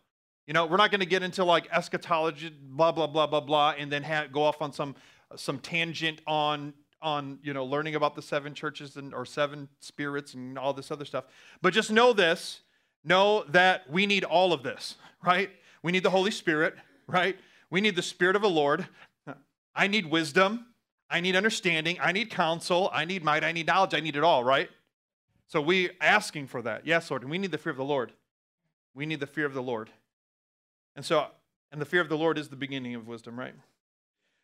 you 0.46 0.54
know, 0.54 0.66
we're 0.66 0.76
not 0.76 0.90
going 0.90 1.00
to 1.00 1.06
get 1.06 1.22
into 1.22 1.44
like 1.44 1.68
eschatology, 1.70 2.50
blah 2.50 2.92
blah 2.92 3.06
blah 3.06 3.26
blah 3.26 3.40
blah, 3.40 3.74
and 3.78 3.90
then 3.90 4.04
go 4.32 4.42
off 4.42 4.60
on 4.60 4.72
some 4.72 4.94
some 5.36 5.58
tangent 5.58 6.20
on 6.26 6.74
on 7.00 7.38
you 7.42 7.52
know 7.52 7.64
learning 7.64 7.94
about 7.94 8.14
the 8.14 8.22
seven 8.22 8.54
churches 8.54 8.96
and 8.96 9.14
or 9.14 9.24
seven 9.24 9.68
spirits 9.80 10.34
and 10.34 10.58
all 10.58 10.72
this 10.72 10.90
other 10.90 11.04
stuff. 11.04 11.24
But 11.60 11.72
just 11.72 11.90
know 11.90 12.12
this: 12.12 12.60
know 13.04 13.44
that 13.48 13.88
we 13.90 14.06
need 14.06 14.24
all 14.24 14.52
of 14.52 14.62
this, 14.62 14.96
right? 15.24 15.50
We 15.82 15.92
need 15.92 16.02
the 16.02 16.10
Holy 16.10 16.30
Spirit, 16.30 16.74
right? 17.06 17.36
We 17.70 17.80
need 17.80 17.96
the 17.96 18.02
Spirit 18.02 18.36
of 18.36 18.42
the 18.42 18.50
Lord. 18.50 18.86
I 19.74 19.86
need 19.86 20.06
wisdom. 20.06 20.66
I 21.08 21.20
need 21.20 21.36
understanding. 21.36 21.98
I 22.00 22.12
need 22.12 22.30
counsel. 22.30 22.90
I 22.92 23.04
need 23.04 23.22
might. 23.22 23.44
I 23.44 23.52
need 23.52 23.66
knowledge. 23.66 23.94
I 23.94 24.00
need 24.00 24.16
it 24.16 24.24
all, 24.24 24.44
right? 24.44 24.70
So 25.46 25.60
we 25.60 25.90
asking 26.00 26.46
for 26.46 26.62
that. 26.62 26.86
Yes, 26.86 27.10
Lord. 27.10 27.22
And 27.22 27.30
we 27.30 27.38
need 27.38 27.50
the 27.50 27.58
fear 27.58 27.70
of 27.70 27.76
the 27.76 27.84
Lord. 27.84 28.12
We 28.94 29.06
need 29.06 29.20
the 29.20 29.26
fear 29.26 29.44
of 29.44 29.54
the 29.54 29.62
Lord. 29.62 29.90
And 30.96 31.04
so, 31.04 31.26
and 31.70 31.80
the 31.80 31.86
fear 31.86 32.00
of 32.00 32.08
the 32.08 32.18
Lord 32.18 32.38
is 32.38 32.48
the 32.48 32.56
beginning 32.56 32.94
of 32.94 33.06
wisdom, 33.06 33.38
right? 33.38 33.54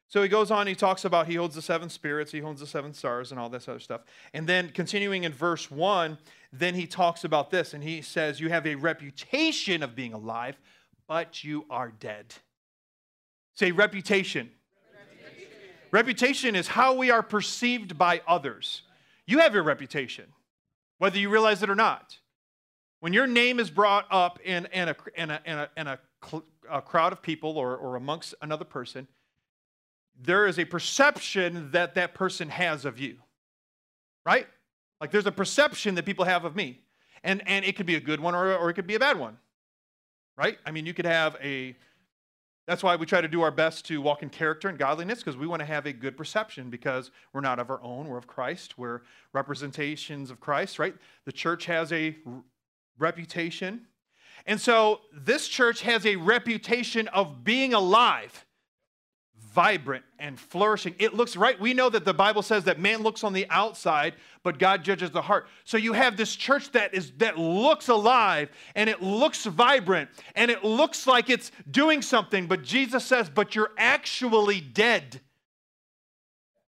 So 0.09 0.23
he 0.23 0.29
goes 0.29 0.51
on, 0.51 0.67
he 0.67 0.75
talks 0.75 1.05
about 1.05 1.27
he 1.27 1.35
holds 1.35 1.55
the 1.55 1.61
seven 1.61 1.91
spirits, 1.91 2.33
he 2.33 2.41
holds 2.41 2.61
the 2.61 2.67
seven 2.67 2.95
stars, 2.95 3.31
and 3.31 3.39
all 3.39 3.51
this 3.51 3.69
other 3.69 3.79
stuff. 3.79 4.01
And 4.33 4.47
then 4.47 4.71
continuing 4.71 5.25
in 5.25 5.33
verse 5.33 5.71
1, 5.71 6.17
then 6.51 6.75
he 6.75 6.87
talks 6.87 7.25
about 7.25 7.51
this, 7.51 7.75
and 7.75 7.85
he 7.85 8.01
says, 8.01 8.41
You 8.41 8.49
have 8.49 8.67
a 8.67 8.75
reputation 8.75 9.83
of 9.83 9.95
being 9.95 10.15
alive, 10.15 10.59
but 11.07 11.45
you 11.45 11.67
are 11.69 11.91
dead. 11.91 12.35
Say 13.55 13.71
reputation. 13.71 14.51
Reputation, 14.91 15.47
reputation 15.91 16.57
is 16.57 16.69
how 16.69 16.95
we 16.95 17.11
are 17.11 17.23
perceived 17.23 17.99
by 17.99 18.23
others. 18.27 18.83
You 19.27 19.41
have 19.41 19.53
your 19.53 19.63
reputation, 19.63 20.25
whether 20.97 21.19
you 21.19 21.29
realize 21.29 21.63
it 21.63 21.69
or 21.69 21.75
not. 21.75 22.19
When 23.01 23.13
your 23.13 23.27
name 23.27 23.61
is 23.61 23.71
brought 23.71 24.07
up 24.11 24.41
in, 24.43 24.67
in, 24.73 24.89
a, 24.89 24.97
in, 25.15 25.31
a, 25.31 25.41
in, 25.45 25.59
a, 25.59 25.71
in 25.77 25.87
a, 25.87 25.99
a 26.71 26.83
crowd 26.83 27.13
of 27.13 27.23
people 27.23 27.59
or, 27.59 27.77
or 27.77 27.97
amongst 27.97 28.35
another 28.43 28.65
person, 28.65 29.09
there 30.21 30.47
is 30.47 30.59
a 30.59 30.65
perception 30.65 31.71
that 31.73 31.95
that 31.95 32.15
person 32.15 32.49
has 32.49 32.85
of 32.85 32.99
you, 32.99 33.17
right? 34.27 34.47
Like 35.01 35.11
there's 35.11 35.27
a 35.27 35.33
perception 35.33 35.95
that 35.95 36.05
people 36.05 36.25
have 36.25 36.45
of 36.45 36.57
me. 36.57 36.81
And, 37.25 37.43
and 37.47 37.65
it 37.65 37.77
could 37.77 37.87
be 37.87 37.97
a 37.97 38.01
good 38.01 38.21
one 38.21 38.35
or, 38.35 38.55
or 38.57 38.71
it 38.71 38.75
could 38.75 38.87
be 38.87 38.95
a 38.95 39.01
bad 39.01 39.19
one, 39.19 39.39
right? 40.37 40.59
I 40.65 40.71
mean, 40.71 40.87
you 40.87 40.95
could 40.95 41.05
have 41.05 41.37
a, 41.43 41.77
that's 42.67 42.83
why 42.83 42.97
we 42.97 43.07
try 43.07 43.21
to 43.21 43.29
do 43.29 43.43
our 43.43 43.51
best 43.51 43.87
to 43.87 44.01
walk 44.01 44.23
in 44.23 44.29
character 44.29 44.69
and 44.69 44.79
godliness 44.79 45.19
because 45.19 45.37
we 45.37 45.47
want 45.47 45.61
to 45.61 45.67
have 45.67 45.87
a 45.87 45.93
good 45.93 46.17
perception 46.17 46.71
because 46.71 47.11
we're 47.33 47.41
not 47.41 47.59
of 47.59 47.71
our 47.71 47.83
own, 47.83 48.07
we're 48.07 48.19
of 48.19 48.27
Christ, 48.27 48.79
we're 48.79 49.03
representations 49.33 50.31
of 50.31 50.39
Christ, 50.39 50.79
right? 50.79 50.95
The 51.25 51.33
church 51.33 51.67
has 51.67 51.93
a 51.93 52.17
reputation. 52.99 53.87
And 54.49 54.61
so 54.61 55.03
this 55.13 55.47
church 55.47 55.83
has 55.83 56.05
a 56.07 56.17
reputation 56.17 57.07
of 57.09 57.45
being 57.45 57.75
alive 57.75 58.45
vibrant 59.53 60.05
and 60.19 60.39
flourishing. 60.39 60.95
It 60.99 61.15
looks 61.15 61.35
right. 61.35 61.59
We 61.59 61.75
know 61.75 61.89
that 61.89 62.05
the 62.05 62.15
Bible 62.15 62.43
says 62.43 62.65
that 62.65 62.79
man 62.79 63.03
looks 63.03 63.25
on 63.25 63.33
the 63.33 63.45
outside, 63.51 64.15
but 64.45 64.59
God 64.59 64.85
judges 64.85 65.11
the 65.11 65.21
heart. 65.23 65.49
So 65.65 65.77
you 65.77 65.95
have 65.95 66.17
this 66.17 66.37
church 66.37 66.71
that 66.73 66.95
is 66.95 67.11
that 67.19 67.39
looks 67.39 67.89
alive 67.89 68.51
and 68.77 68.89
it 68.89 69.03
looks 69.03 69.45
vibrant 69.47 70.11
and 70.37 70.51
it 70.51 70.63
looks 70.63 71.07
like 71.07 71.29
it's 71.29 71.51
doing 71.71 72.03
something, 72.03 72.47
but 72.47 72.63
Jesus 72.63 73.05
says, 73.05 73.29
"But 73.29 73.55
you're 73.55 73.73
actually 73.77 74.61
dead." 74.61 75.21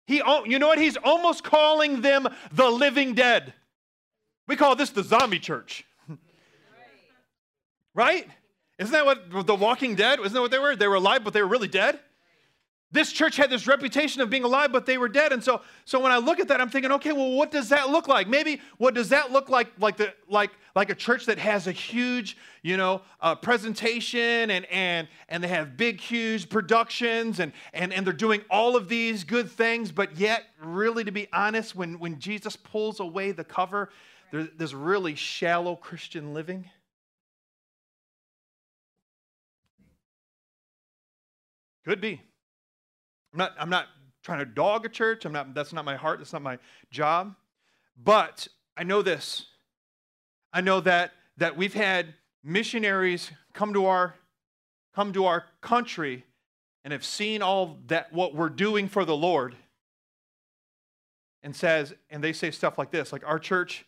He 0.07 0.23
you 0.45 0.57
know 0.57 0.67
what? 0.67 0.79
He's 0.79 0.97
almost 0.97 1.43
calling 1.43 2.01
them 2.01 2.27
the 2.51 2.69
living 2.69 3.13
dead. 3.13 3.53
We 4.47 4.55
call 4.55 4.75
this 4.75 4.89
the 4.89 5.03
zombie 5.03 5.39
church. 5.39 5.85
Right? 7.93 8.27
Isn't 8.77 8.93
that 8.93 9.05
what 9.05 9.45
the 9.45 9.55
walking 9.55 9.95
dead? 9.95 10.19
Isn't 10.19 10.33
that 10.33 10.41
what 10.41 10.51
they 10.51 10.59
were? 10.59 10.75
They 10.75 10.87
were 10.87 10.95
alive, 10.95 11.23
but 11.23 11.33
they 11.33 11.41
were 11.41 11.47
really 11.47 11.67
dead? 11.67 11.99
This 12.93 13.13
church 13.13 13.37
had 13.37 13.49
this 13.49 13.67
reputation 13.67 14.21
of 14.21 14.29
being 14.29 14.43
alive, 14.43 14.73
but 14.73 14.85
they 14.85 14.97
were 14.97 15.07
dead. 15.07 15.31
And 15.31 15.41
so, 15.41 15.61
so 15.85 15.99
when 16.01 16.11
I 16.11 16.17
look 16.17 16.41
at 16.41 16.49
that, 16.49 16.59
I'm 16.59 16.69
thinking, 16.69 16.91
okay, 16.93 17.13
well, 17.13 17.31
what 17.31 17.49
does 17.49 17.69
that 17.69 17.89
look 17.89 18.09
like? 18.09 18.27
Maybe 18.27 18.59
what 18.79 18.93
does 18.93 19.09
that 19.09 19.31
look 19.31 19.47
like? 19.47 19.71
Like 19.79 19.95
the 19.95 20.13
like 20.27 20.51
like 20.75 20.89
a 20.89 20.95
church 20.95 21.25
that 21.27 21.37
has 21.37 21.67
a 21.67 21.71
huge, 21.71 22.37
you 22.63 22.75
know, 22.75 23.01
uh, 23.21 23.35
presentation 23.35 24.51
and 24.51 24.65
and 24.65 25.07
and 25.29 25.41
they 25.41 25.47
have 25.47 25.77
big, 25.77 26.01
huge 26.01 26.49
productions 26.49 27.39
and 27.39 27.53
and 27.73 27.93
and 27.93 28.05
they're 28.05 28.13
doing 28.13 28.41
all 28.49 28.75
of 28.75 28.89
these 28.89 29.23
good 29.23 29.49
things, 29.49 29.91
but 29.91 30.17
yet, 30.17 30.43
really, 30.61 31.05
to 31.05 31.11
be 31.11 31.29
honest, 31.31 31.75
when 31.75 31.97
when 31.97 32.19
Jesus 32.19 32.57
pulls 32.57 32.99
away 32.99 33.31
the 33.31 33.45
cover, 33.45 33.89
there, 34.31 34.49
there's 34.57 34.75
really 34.75 35.15
shallow 35.15 35.77
Christian 35.77 36.33
living. 36.33 36.69
Could 41.85 42.01
be. 42.01 42.21
I'm 43.33 43.37
not, 43.37 43.53
I'm 43.59 43.69
not 43.69 43.87
trying 44.23 44.39
to 44.39 44.45
dog 44.45 44.85
a 44.85 44.89
church. 44.89 45.25
I'm 45.25 45.31
not, 45.31 45.53
that's 45.53 45.73
not 45.73 45.85
my 45.85 45.95
heart. 45.95 46.19
That's 46.19 46.33
not 46.33 46.41
my 46.41 46.59
job. 46.91 47.35
But 48.01 48.47
I 48.77 48.83
know 48.83 49.01
this. 49.01 49.47
I 50.53 50.61
know 50.61 50.79
that, 50.81 51.11
that 51.37 51.57
we've 51.57 51.73
had 51.73 52.13
missionaries 52.43 53.31
come 53.53 53.73
to 53.73 53.85
our, 53.85 54.15
come 54.93 55.13
to 55.13 55.25
our 55.25 55.45
country 55.61 56.25
and 56.83 56.91
have 56.91 57.05
seen 57.05 57.41
all 57.41 57.77
that 57.87 58.11
what 58.11 58.35
we're 58.35 58.49
doing 58.49 58.87
for 58.87 59.05
the 59.05 59.15
Lord 59.15 59.55
and 61.43 61.55
says, 61.55 61.93
and 62.09 62.23
they 62.23 62.33
say 62.33 62.51
stuff 62.51 62.77
like 62.77 62.91
this, 62.91 63.11
like 63.11 63.25
our 63.25 63.39
church 63.39 63.85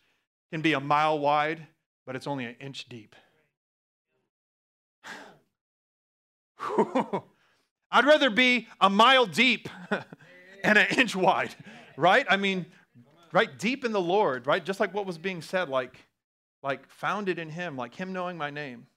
can 0.51 0.61
be 0.61 0.73
a 0.73 0.79
mile 0.79 1.19
wide, 1.19 1.67
but 2.05 2.15
it's 2.15 2.27
only 2.27 2.45
an 2.45 2.55
inch 2.59 2.87
deep. 2.89 3.15
I'd 7.93 8.05
rather 8.05 8.31
be 8.31 8.67
a 8.81 8.89
mile 8.89 9.27
deep 9.27 9.69
and 10.63 10.77
an 10.79 10.87
inch 10.97 11.15
wide, 11.15 11.53
right? 11.95 12.25
I 12.27 12.37
mean, 12.37 12.65
right 13.31 13.57
deep 13.59 13.85
in 13.85 13.91
the 13.91 14.01
Lord, 14.01 14.47
right? 14.47 14.65
Just 14.65 14.79
like 14.79 14.95
what 14.95 15.05
was 15.05 15.19
being 15.19 15.43
said, 15.43 15.69
like, 15.69 15.95
like 16.63 16.89
founded 16.89 17.37
in 17.37 17.49
Him, 17.49 17.77
like 17.77 17.93
Him 17.93 18.11
knowing 18.11 18.35
my 18.35 18.49
name. 18.49 18.87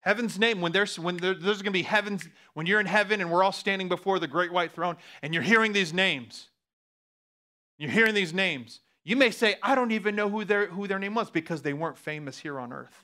Heaven's 0.00 0.38
name, 0.38 0.60
when 0.60 0.72
there's 0.72 0.98
when 0.98 1.16
there, 1.16 1.32
there's 1.32 1.62
to 1.62 1.70
be 1.70 1.82
heavens, 1.82 2.28
when 2.52 2.66
you're 2.66 2.78
in 2.78 2.84
heaven 2.84 3.22
and 3.22 3.30
we're 3.30 3.42
all 3.42 3.52
standing 3.52 3.88
before 3.88 4.18
the 4.18 4.28
great 4.28 4.52
white 4.52 4.72
throne, 4.72 4.98
and 5.22 5.32
you're 5.32 5.42
hearing 5.42 5.72
these 5.72 5.94
names, 5.94 6.50
you're 7.78 7.90
hearing 7.90 8.14
these 8.14 8.34
names. 8.34 8.80
You 9.02 9.16
may 9.16 9.30
say, 9.30 9.56
I 9.62 9.74
don't 9.74 9.92
even 9.92 10.14
know 10.14 10.28
who 10.28 10.44
their 10.44 10.66
who 10.66 10.86
their 10.86 10.98
name 10.98 11.14
was 11.14 11.30
because 11.30 11.62
they 11.62 11.72
weren't 11.72 11.96
famous 11.96 12.36
here 12.36 12.60
on 12.60 12.70
earth. 12.70 13.02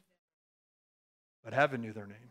But 1.43 1.55
heaven 1.55 1.81
knew 1.81 1.95
their 1.95 2.07
name. 2.07 2.29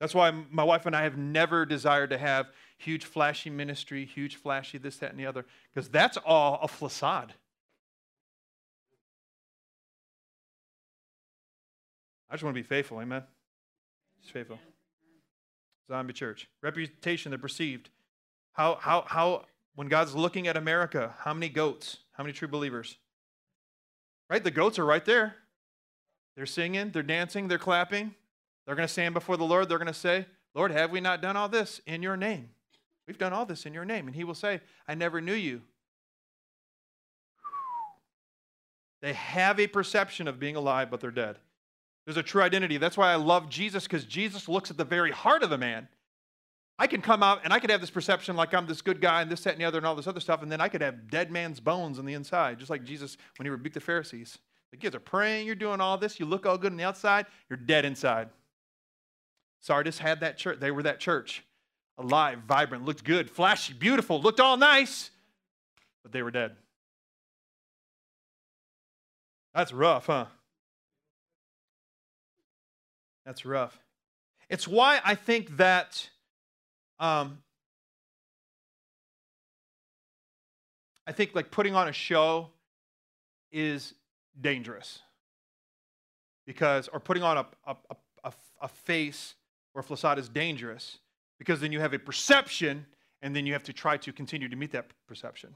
That's 0.00 0.14
why 0.14 0.30
my 0.30 0.62
wife 0.62 0.86
and 0.86 0.94
I 0.94 1.02
have 1.02 1.16
never 1.16 1.66
desired 1.66 2.10
to 2.10 2.18
have 2.18 2.46
huge, 2.76 3.04
flashy 3.04 3.50
ministry, 3.50 4.04
huge, 4.04 4.36
flashy 4.36 4.78
this, 4.78 4.96
that, 4.98 5.10
and 5.10 5.18
the 5.18 5.26
other, 5.26 5.44
because 5.74 5.88
that's 5.88 6.16
all 6.24 6.60
a 6.62 6.68
facade. 6.68 7.34
I 12.30 12.34
just 12.34 12.44
want 12.44 12.54
to 12.54 12.62
be 12.62 12.66
faithful, 12.66 13.00
amen? 13.00 13.22
Just 14.20 14.32
faithful. 14.32 14.58
Zombie 15.88 16.12
church. 16.12 16.48
Reputation, 16.62 17.30
they're 17.30 17.38
perceived. 17.38 17.88
How, 18.52 18.76
how, 18.80 19.04
how, 19.06 19.46
when 19.74 19.88
God's 19.88 20.14
looking 20.14 20.46
at 20.46 20.56
America, 20.56 21.14
how 21.20 21.32
many 21.32 21.48
goats? 21.48 21.98
How 22.12 22.22
many 22.22 22.34
true 22.34 22.48
believers? 22.48 22.98
Right? 24.28 24.44
The 24.44 24.50
goats 24.50 24.78
are 24.78 24.84
right 24.84 25.04
there. 25.04 25.36
They're 26.36 26.46
singing, 26.46 26.90
they're 26.90 27.02
dancing, 27.02 27.48
they're 27.48 27.58
clapping. 27.58 28.14
They're 28.68 28.76
going 28.76 28.86
to 28.86 28.92
stand 28.92 29.14
before 29.14 29.38
the 29.38 29.44
Lord. 29.44 29.70
They're 29.70 29.78
going 29.78 29.86
to 29.86 29.94
say, 29.94 30.26
Lord, 30.54 30.72
have 30.72 30.90
we 30.90 31.00
not 31.00 31.22
done 31.22 31.38
all 31.38 31.48
this 31.48 31.80
in 31.86 32.02
your 32.02 32.18
name? 32.18 32.50
We've 33.06 33.16
done 33.16 33.32
all 33.32 33.46
this 33.46 33.64
in 33.64 33.72
your 33.72 33.86
name. 33.86 34.06
And 34.06 34.14
he 34.14 34.24
will 34.24 34.34
say, 34.34 34.60
I 34.86 34.94
never 34.94 35.22
knew 35.22 35.32
you. 35.32 35.62
They 39.00 39.14
have 39.14 39.58
a 39.58 39.68
perception 39.68 40.28
of 40.28 40.38
being 40.38 40.54
alive, 40.54 40.90
but 40.90 41.00
they're 41.00 41.10
dead. 41.10 41.38
There's 42.04 42.18
a 42.18 42.22
true 42.22 42.42
identity. 42.42 42.76
That's 42.76 42.98
why 42.98 43.10
I 43.10 43.14
love 43.14 43.48
Jesus, 43.48 43.84
because 43.84 44.04
Jesus 44.04 44.50
looks 44.50 44.70
at 44.70 44.76
the 44.76 44.84
very 44.84 45.12
heart 45.12 45.42
of 45.42 45.48
the 45.48 45.56
man. 45.56 45.88
I 46.78 46.88
can 46.88 47.00
come 47.00 47.22
out 47.22 47.40
and 47.44 47.54
I 47.54 47.60
could 47.60 47.70
have 47.70 47.80
this 47.80 47.88
perception 47.88 48.36
like 48.36 48.52
I'm 48.52 48.66
this 48.66 48.82
good 48.82 49.00
guy 49.00 49.22
and 49.22 49.30
this, 49.30 49.44
that, 49.44 49.54
and 49.54 49.62
the 49.62 49.64
other, 49.64 49.78
and 49.78 49.86
all 49.86 49.94
this 49.94 50.06
other 50.06 50.20
stuff, 50.20 50.42
and 50.42 50.52
then 50.52 50.60
I 50.60 50.68
could 50.68 50.82
have 50.82 51.10
dead 51.10 51.30
man's 51.30 51.58
bones 51.58 51.98
on 51.98 52.04
the 52.04 52.12
inside, 52.12 52.58
just 52.58 52.68
like 52.68 52.84
Jesus 52.84 53.16
when 53.38 53.46
he 53.46 53.50
rebuked 53.50 53.72
the 53.72 53.80
Pharisees. 53.80 54.36
The 54.72 54.76
kids 54.76 54.94
are 54.94 55.00
praying, 55.00 55.46
you're 55.46 55.54
doing 55.54 55.80
all 55.80 55.96
this, 55.96 56.20
you 56.20 56.26
look 56.26 56.44
all 56.44 56.58
good 56.58 56.72
on 56.72 56.76
the 56.76 56.84
outside, 56.84 57.24
you're 57.48 57.56
dead 57.56 57.86
inside. 57.86 58.28
Sardis 59.60 59.98
had 59.98 60.20
that 60.20 60.38
church. 60.38 60.60
They 60.60 60.70
were 60.70 60.82
that 60.82 61.00
church. 61.00 61.44
Alive, 61.96 62.40
vibrant, 62.46 62.84
looked 62.84 63.02
good, 63.02 63.28
flashy, 63.28 63.74
beautiful, 63.74 64.20
looked 64.20 64.38
all 64.38 64.56
nice, 64.56 65.10
but 66.04 66.12
they 66.12 66.22
were 66.22 66.30
dead. 66.30 66.54
That's 69.52 69.72
rough, 69.72 70.06
huh? 70.06 70.26
That's 73.26 73.44
rough. 73.44 73.78
It's 74.48 74.68
why 74.68 75.00
I 75.04 75.16
think 75.16 75.56
that 75.56 76.08
um, 77.00 77.38
I 81.06 81.12
think 81.12 81.34
like 81.34 81.50
putting 81.50 81.74
on 81.74 81.88
a 81.88 81.92
show 81.92 82.50
is 83.50 83.94
dangerous 84.40 85.00
because, 86.46 86.88
or 86.88 87.00
putting 87.00 87.22
on 87.22 87.38
a, 87.38 87.46
a, 87.66 87.76
a, 88.24 88.32
a 88.62 88.68
face 88.68 89.34
or 89.74 89.82
facade 89.82 90.18
is 90.18 90.28
dangerous 90.28 90.98
because 91.38 91.60
then 91.60 91.72
you 91.72 91.80
have 91.80 91.94
a 91.94 91.98
perception 91.98 92.86
and 93.22 93.34
then 93.34 93.46
you 93.46 93.52
have 93.52 93.62
to 93.64 93.72
try 93.72 93.96
to 93.96 94.12
continue 94.12 94.48
to 94.48 94.56
meet 94.56 94.72
that 94.72 94.86
perception. 95.06 95.54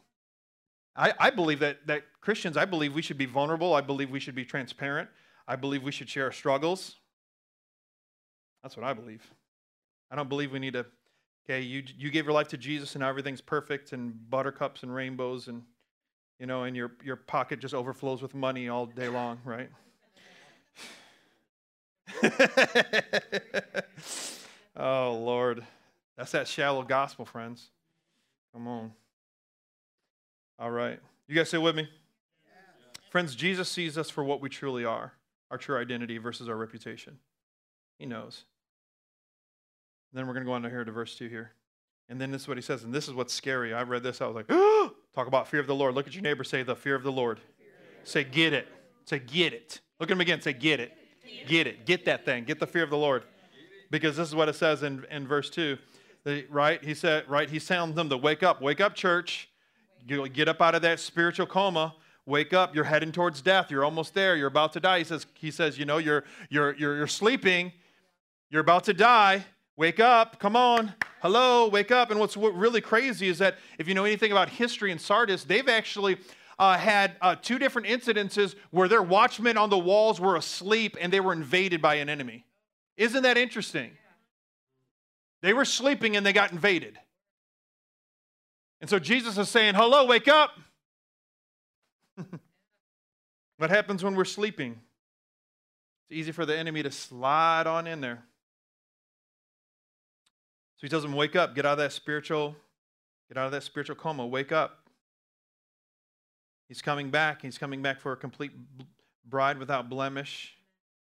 I, 0.95 1.12
I, 1.19 1.31
believe 1.31 1.61
that, 1.61 1.87
that 1.87 2.04
Christians, 2.21 2.57
I 2.57 2.64
believe 2.64 2.95
we 2.95 3.02
should 3.02 3.19
be 3.19 3.26
vulnerable. 3.26 3.75
I 3.75 3.81
believe 3.81 4.11
we 4.11 4.21
should 4.21 4.35
be 4.35 4.45
transparent. 4.45 5.09
I 5.49 5.57
believe 5.57 5.83
we 5.83 5.92
should 5.92 6.09
share 6.09 6.25
our 6.26 6.33
struggles. 6.33 6.97
That's 8.62 8.76
what 8.76 8.85
I 8.85 8.92
believe. 8.92 9.23
I 10.11 10.16
don't 10.16 10.28
believe 10.28 10.52
we 10.52 10.59
need 10.59 10.75
to, 10.75 10.85
okay, 11.47 11.61
you, 11.61 11.83
you 11.97 12.11
gave 12.11 12.25
your 12.26 12.35
life 12.35 12.49
to 12.49 12.59
Jesus 12.59 12.95
and 12.95 13.00
now 13.00 13.09
everything's 13.09 13.40
perfect 13.40 13.92
and 13.92 14.14
buttercups 14.28 14.83
and 14.83 14.95
rainbows 14.95 15.49
and, 15.49 15.62
you 16.38 16.47
know, 16.47 16.64
and 16.64 16.76
your, 16.76 16.92
your 17.02 17.16
pocket 17.16 17.59
just 17.61 17.75
overflows 17.75 18.21
with 18.21 18.35
money 18.35 18.69
all 18.69 18.87
day 18.87 19.09
long, 19.09 19.40
right? 19.45 19.71
oh, 24.76 25.14
Lord. 25.14 25.64
That's 26.17 26.33
that 26.33 26.49
shallow 26.49 26.83
gospel, 26.83 27.25
friends. 27.25 27.71
Come 28.52 28.69
on. 28.69 28.93
All 30.59 30.71
right. 30.71 31.00
You 31.26 31.35
guys 31.35 31.49
stay 31.49 31.59
with 31.59 31.75
me? 31.75 31.88
Friends, 33.11 33.35
Jesus 33.35 33.69
sees 33.69 33.99
us 33.99 34.09
for 34.09 34.25
what 34.25 34.41
we 34.41 34.49
truly 34.49 34.85
are 34.85 35.12
our 35.50 35.59
true 35.59 35.76
identity 35.76 36.17
versus 36.17 36.49
our 36.49 36.57
reputation. 36.57 37.19
He 37.99 38.07
knows. 38.07 38.45
And 40.11 40.19
then 40.19 40.26
we're 40.26 40.33
going 40.33 40.45
to 40.45 40.49
go 40.49 40.55
on 40.55 40.62
to 40.62 40.71
here 40.71 40.83
to 40.83 40.91
verse 40.91 41.14
2 41.17 41.29
here. 41.29 41.52
And 42.09 42.19
then 42.19 42.31
this 42.31 42.43
is 42.43 42.49
what 42.49 42.57
he 42.57 42.62
says, 42.62 42.85
and 42.85 42.93
this 42.93 43.07
is 43.07 43.14
what's 43.14 43.35
scary. 43.35 43.75
I 43.75 43.83
read 43.83 44.02
this, 44.02 44.21
I 44.23 44.26
was 44.26 44.35
like, 44.35 44.47
oh, 44.49 44.93
talk 45.14 45.26
about 45.26 45.47
fear 45.47 45.61
of 45.61 45.67
the 45.67 45.75
Lord. 45.75 45.95
Look 45.95 46.07
at 46.07 46.14
your 46.14 46.23
neighbor, 46.23 46.43
say, 46.43 46.62
the 46.62 46.75
fear 46.75 46.95
of 46.95 47.02
the 47.02 47.12
Lord. 47.12 47.38
Say, 48.05 48.25
get 48.25 48.55
it. 48.55 48.67
Say, 49.05 49.19
get 49.19 49.52
it. 49.52 49.81
Look 50.00 50.11
at 50.11 50.14
him 50.14 50.21
again, 50.21 50.41
say, 50.41 50.55
get 50.55 50.81
it. 50.81 50.93
Get 51.47 51.67
it. 51.67 51.87
Get 51.87 52.07
that 52.07 52.25
thing. 52.25 52.45
Get 52.45 52.59
the 52.59 52.67
fear 52.67 52.83
of 52.83 52.91
the 52.91 52.97
Lord. 52.97 53.25
Because 53.92 54.16
this 54.16 54.26
is 54.26 54.34
what 54.34 54.49
it 54.49 54.54
says 54.54 54.82
in, 54.82 55.04
in 55.11 55.28
verse 55.28 55.50
2. 55.50 55.76
The, 56.25 56.46
right? 56.49 56.82
He 56.82 56.94
said, 56.94 57.28
right? 57.28 57.49
He's 57.49 57.66
telling 57.66 57.94
them 57.94 58.08
to 58.08 58.16
wake 58.16 58.42
up. 58.42 58.62
Wake 58.62 58.80
up, 58.80 58.94
church. 58.94 59.50
Get 60.06 60.49
up 60.49 60.62
out 60.62 60.75
of 60.75 60.82
that 60.82 60.99
spiritual 60.99 61.46
coma. 61.46 61.94
Wake 62.25 62.54
up. 62.54 62.75
You're 62.75 62.84
heading 62.84 63.12
towards 63.12 63.42
death. 63.42 63.70
You're 63.70 63.84
almost 63.84 64.14
there. 64.14 64.34
You're 64.34 64.49
about 64.49 64.72
to 64.72 64.80
die. 64.80 64.99
He 64.99 65.04
says, 65.04 65.26
he 65.34 65.50
says 65.50 65.78
you 65.78 65.84
know, 65.84 65.99
you're, 65.99 66.25
you're, 66.49 66.75
you're, 66.76 66.96
you're 66.96 67.06
sleeping. 67.06 67.70
You're 68.49 68.62
about 68.62 68.84
to 68.84 68.94
die. 68.94 69.44
Wake 69.76 70.00
up. 70.00 70.38
Come 70.38 70.56
on. 70.56 70.94
Hello. 71.20 71.68
Wake 71.68 71.90
up. 71.90 72.11
And 72.11 72.18
what's 72.18 72.37
what 72.37 72.54
really 72.54 72.80
crazy 72.80 73.28
is 73.28 73.38
that 73.38 73.58
if 73.78 73.88
you 73.88 73.94
know 73.94 74.04
anything 74.04 74.32
about 74.32 74.49
history 74.49 74.90
in 74.90 74.99
Sardis, 74.99 75.44
they've 75.44 75.68
actually 75.68 76.16
uh, 76.58 76.78
had 76.78 77.16
uh, 77.20 77.34
two 77.34 77.58
different 77.58 77.88
incidences 77.88 78.54
where 78.70 78.88
their 78.88 79.02
watchmen 79.02 79.58
on 79.58 79.68
the 79.68 79.78
walls 79.78 80.18
were 80.18 80.37
asleep 80.37 80.96
and 80.99 81.12
they 81.12 81.20
were 81.20 81.34
invaded 81.34 81.82
by 81.82 81.96
an 81.96 82.08
enemy. 82.08 82.46
Isn't 82.96 83.22
that 83.22 83.38
interesting? 83.38 83.92
They 85.40 85.52
were 85.52 85.64
sleeping 85.64 86.16
and 86.16 86.25
they 86.25 86.32
got 86.32 86.52
invaded. 86.52 86.99
And 88.80 88.88
so 88.88 88.99
Jesus 88.99 89.38
is 89.38 89.49
saying, 89.49 89.75
Hello, 89.75 90.06
wake 90.06 90.28
up. 90.28 90.50
what 93.56 93.70
happens 93.70 94.04
when 94.04 94.14
we're 94.14 94.25
sleeping? 94.25 94.80
It's 96.04 96.18
easy 96.18 96.32
for 96.32 96.44
the 96.44 96.56
enemy 96.56 96.82
to 96.82 96.90
slide 96.90 97.66
on 97.66 97.87
in 97.87 98.00
there. 98.00 98.22
So 100.76 100.87
he 100.87 100.88
tells 100.88 101.02
them, 101.02 101.12
Wake 101.12 101.37
up, 101.37 101.54
get 101.54 101.64
out 101.64 101.72
of 101.72 101.78
that 101.78 101.92
spiritual, 101.92 102.56
get 103.28 103.38
out 103.38 103.46
of 103.46 103.52
that 103.52 103.62
spiritual 103.62 103.96
coma, 103.96 104.26
wake 104.26 104.52
up. 104.52 104.78
He's 106.68 106.82
coming 106.82 107.11
back. 107.11 107.42
He's 107.42 107.58
coming 107.58 107.82
back 107.82 108.00
for 108.00 108.12
a 108.12 108.16
complete 108.16 108.52
bride 109.28 109.58
without 109.58 109.90
blemish, 109.90 110.54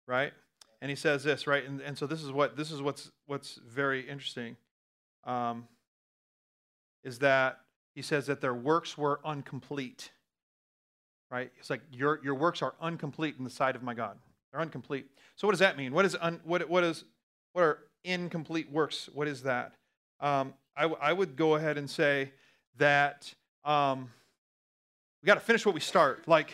right? 0.07 0.33
And 0.81 0.91
he 0.91 0.97
says 0.97 1.25
this 1.25 1.47
right? 1.47 1.67
And, 1.67 1.81
and 1.81 1.97
so 1.97 2.07
this 2.07 2.23
is 2.23 2.33
what 2.33 2.57
this 2.57 2.71
is 2.71 2.83
what's 2.83 3.11
what's 3.27 3.61
very 3.67 4.09
interesting 4.09 4.57
um, 5.25 5.67
is 7.05 7.19
that 7.21 7.61
he 7.95 8.03
says 8.03 8.27
that 8.27 8.41
their 8.41 8.55
works 8.55 8.97
were 8.97 9.21
incomplete 9.25 10.11
right? 11.31 11.51
It's 11.59 11.71
like 11.71 11.83
your 11.93 12.21
your 12.23 12.35
works 12.35 12.63
are 12.63 12.75
incomplete 12.83 13.37
in 13.39 13.45
the 13.45 13.51
sight 13.51 13.77
of 13.77 13.83
my 13.83 13.95
god. 13.95 14.19
They're 14.53 14.63
incomplete 14.63 15.07
so 15.39 15.47
what 15.47 15.53
does 15.53 15.61
that 15.61 15.77
mean? 15.77 15.93
What 15.93 16.05
is 16.05 16.17
un, 16.21 16.41
what 16.45 16.69
what 16.69 16.83
is 16.83 17.05
what 17.53 17.63
are 17.63 17.79
incomplete 18.05 18.71
works? 18.73 19.09
What 19.15 19.29
is 19.29 19.43
that? 19.45 19.75
Um, 20.21 20.55
I, 20.77 20.87
I 20.87 21.13
would 21.13 21.37
go 21.37 21.55
ahead 21.55 21.79
and 21.79 21.89
say 21.89 22.33
that 22.77 23.33
um, 23.65 24.11
we 25.23 25.27
got 25.27 25.35
to 25.35 25.41
finish 25.41 25.65
what 25.65 25.77
we 25.77 25.81
start. 25.81 26.27
Like 26.27 26.53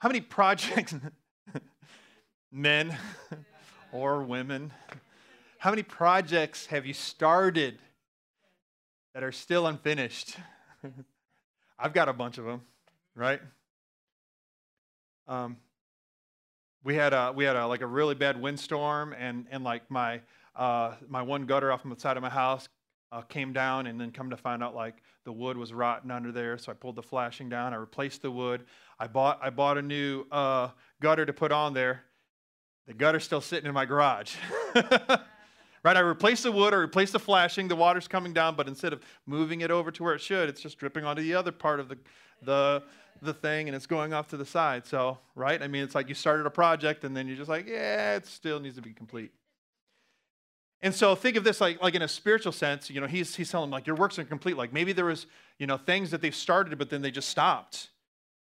how 0.00 0.08
many 0.08 0.20
projects 0.38 0.94
men 2.52 2.96
or 3.92 4.22
women, 4.22 4.72
how 5.58 5.70
many 5.70 5.82
projects 5.82 6.66
have 6.66 6.86
you 6.86 6.94
started 6.94 7.78
that 9.14 9.22
are 9.22 9.32
still 9.32 9.66
unfinished? 9.66 10.36
I've 11.78 11.92
got 11.92 12.08
a 12.08 12.12
bunch 12.12 12.38
of 12.38 12.44
them, 12.44 12.62
right? 13.14 13.40
Um, 15.28 15.56
we 16.82 16.94
had 16.94 17.12
a 17.12 17.32
we 17.34 17.44
had 17.44 17.56
a 17.56 17.66
like 17.66 17.82
a 17.82 17.86
really 17.86 18.14
bad 18.14 18.40
windstorm, 18.40 19.12
and 19.12 19.46
and 19.50 19.62
like 19.64 19.90
my 19.90 20.20
uh, 20.56 20.94
my 21.08 21.22
one 21.22 21.46
gutter 21.46 21.70
off 21.70 21.82
the 21.84 21.98
side 21.98 22.16
of 22.16 22.22
my 22.22 22.30
house 22.30 22.68
uh, 23.12 23.22
came 23.22 23.52
down, 23.52 23.86
and 23.86 24.00
then 24.00 24.10
come 24.10 24.30
to 24.30 24.36
find 24.36 24.62
out 24.62 24.74
like 24.74 25.02
the 25.24 25.32
wood 25.32 25.56
was 25.56 25.72
rotten 25.72 26.10
under 26.10 26.32
there. 26.32 26.58
So 26.58 26.72
I 26.72 26.74
pulled 26.74 26.96
the 26.96 27.02
flashing 27.02 27.48
down. 27.48 27.72
I 27.74 27.76
replaced 27.76 28.22
the 28.22 28.30
wood. 28.30 28.64
I 28.98 29.06
bought 29.06 29.38
I 29.42 29.50
bought 29.50 29.78
a 29.78 29.82
new 29.82 30.24
uh, 30.32 30.68
gutter 31.00 31.26
to 31.26 31.32
put 31.32 31.52
on 31.52 31.74
there, 31.74 32.02
the 32.90 32.94
gutter's 32.94 33.22
still 33.22 33.40
sitting 33.40 33.68
in 33.68 33.72
my 33.72 33.84
garage. 33.84 34.34
right? 34.74 35.96
I 35.96 36.00
replace 36.00 36.42
the 36.42 36.50
wood, 36.50 36.74
I 36.74 36.78
replace 36.78 37.12
the 37.12 37.20
flashing, 37.20 37.68
the 37.68 37.76
water's 37.76 38.08
coming 38.08 38.32
down, 38.32 38.56
but 38.56 38.66
instead 38.66 38.92
of 38.92 39.00
moving 39.26 39.60
it 39.60 39.70
over 39.70 39.92
to 39.92 40.02
where 40.02 40.14
it 40.14 40.20
should, 40.20 40.48
it's 40.48 40.60
just 40.60 40.76
dripping 40.76 41.04
onto 41.04 41.22
the 41.22 41.36
other 41.36 41.52
part 41.52 41.78
of 41.78 41.88
the, 41.88 41.96
the, 42.42 42.82
the 43.22 43.32
thing 43.32 43.68
and 43.68 43.76
it's 43.76 43.86
going 43.86 44.12
off 44.12 44.26
to 44.30 44.36
the 44.36 44.44
side. 44.44 44.88
So, 44.88 45.18
right? 45.36 45.62
I 45.62 45.68
mean, 45.68 45.84
it's 45.84 45.94
like 45.94 46.08
you 46.08 46.16
started 46.16 46.46
a 46.46 46.50
project 46.50 47.04
and 47.04 47.16
then 47.16 47.28
you're 47.28 47.36
just 47.36 47.48
like, 47.48 47.68
yeah, 47.68 48.16
it 48.16 48.26
still 48.26 48.58
needs 48.58 48.74
to 48.74 48.82
be 48.82 48.92
complete. 48.92 49.30
And 50.82 50.92
so 50.92 51.14
think 51.14 51.36
of 51.36 51.44
this 51.44 51.60
like, 51.60 51.80
like 51.80 51.94
in 51.94 52.02
a 52.02 52.08
spiritual 52.08 52.50
sense, 52.50 52.90
you 52.90 53.00
know, 53.00 53.06
he's, 53.06 53.36
he's 53.36 53.52
telling 53.52 53.70
them 53.70 53.72
like 53.72 53.86
your 53.86 53.94
works 53.94 54.18
are 54.18 54.24
complete. 54.24 54.56
Like 54.56 54.72
maybe 54.72 54.92
there 54.92 55.04
was, 55.04 55.28
you 55.60 55.68
know, 55.68 55.76
things 55.76 56.10
that 56.10 56.22
they've 56.22 56.34
started, 56.34 56.76
but 56.76 56.90
then 56.90 57.02
they 57.02 57.12
just 57.12 57.28
stopped 57.28 57.89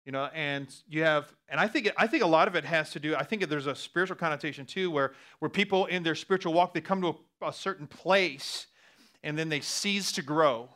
you 0.06 0.12
know 0.12 0.30
and 0.34 0.74
you 0.88 1.04
have 1.04 1.34
and 1.50 1.60
i 1.60 1.68
think 1.68 1.91
i 1.98 2.06
think 2.06 2.24
a 2.24 2.28
lot 2.28 2.48
of 2.48 2.56
it 2.56 2.63
has 2.63 2.91
to 2.91 3.00
do 3.00 3.15
i 3.15 3.24
think 3.24 3.48
there's 3.50 3.68
a 3.68 3.76
spiritual 3.76 4.15
connotation 4.15 4.65
too 4.65 4.91
where 4.91 5.13
where 5.39 5.50
people 5.50 5.86
in 5.88 6.04
their 6.04 6.15
spiritual 6.15 6.54
walk 6.54 6.74
they 6.74 6.82
come 6.82 7.02
to 7.02 7.15
a, 7.41 7.48
a 7.48 7.54
certain 7.54 7.88
place 7.88 8.68
and 9.26 9.38
then 9.38 9.50
they 9.50 9.60
cease 9.60 10.13
to 10.13 10.22
grow. 10.22 10.70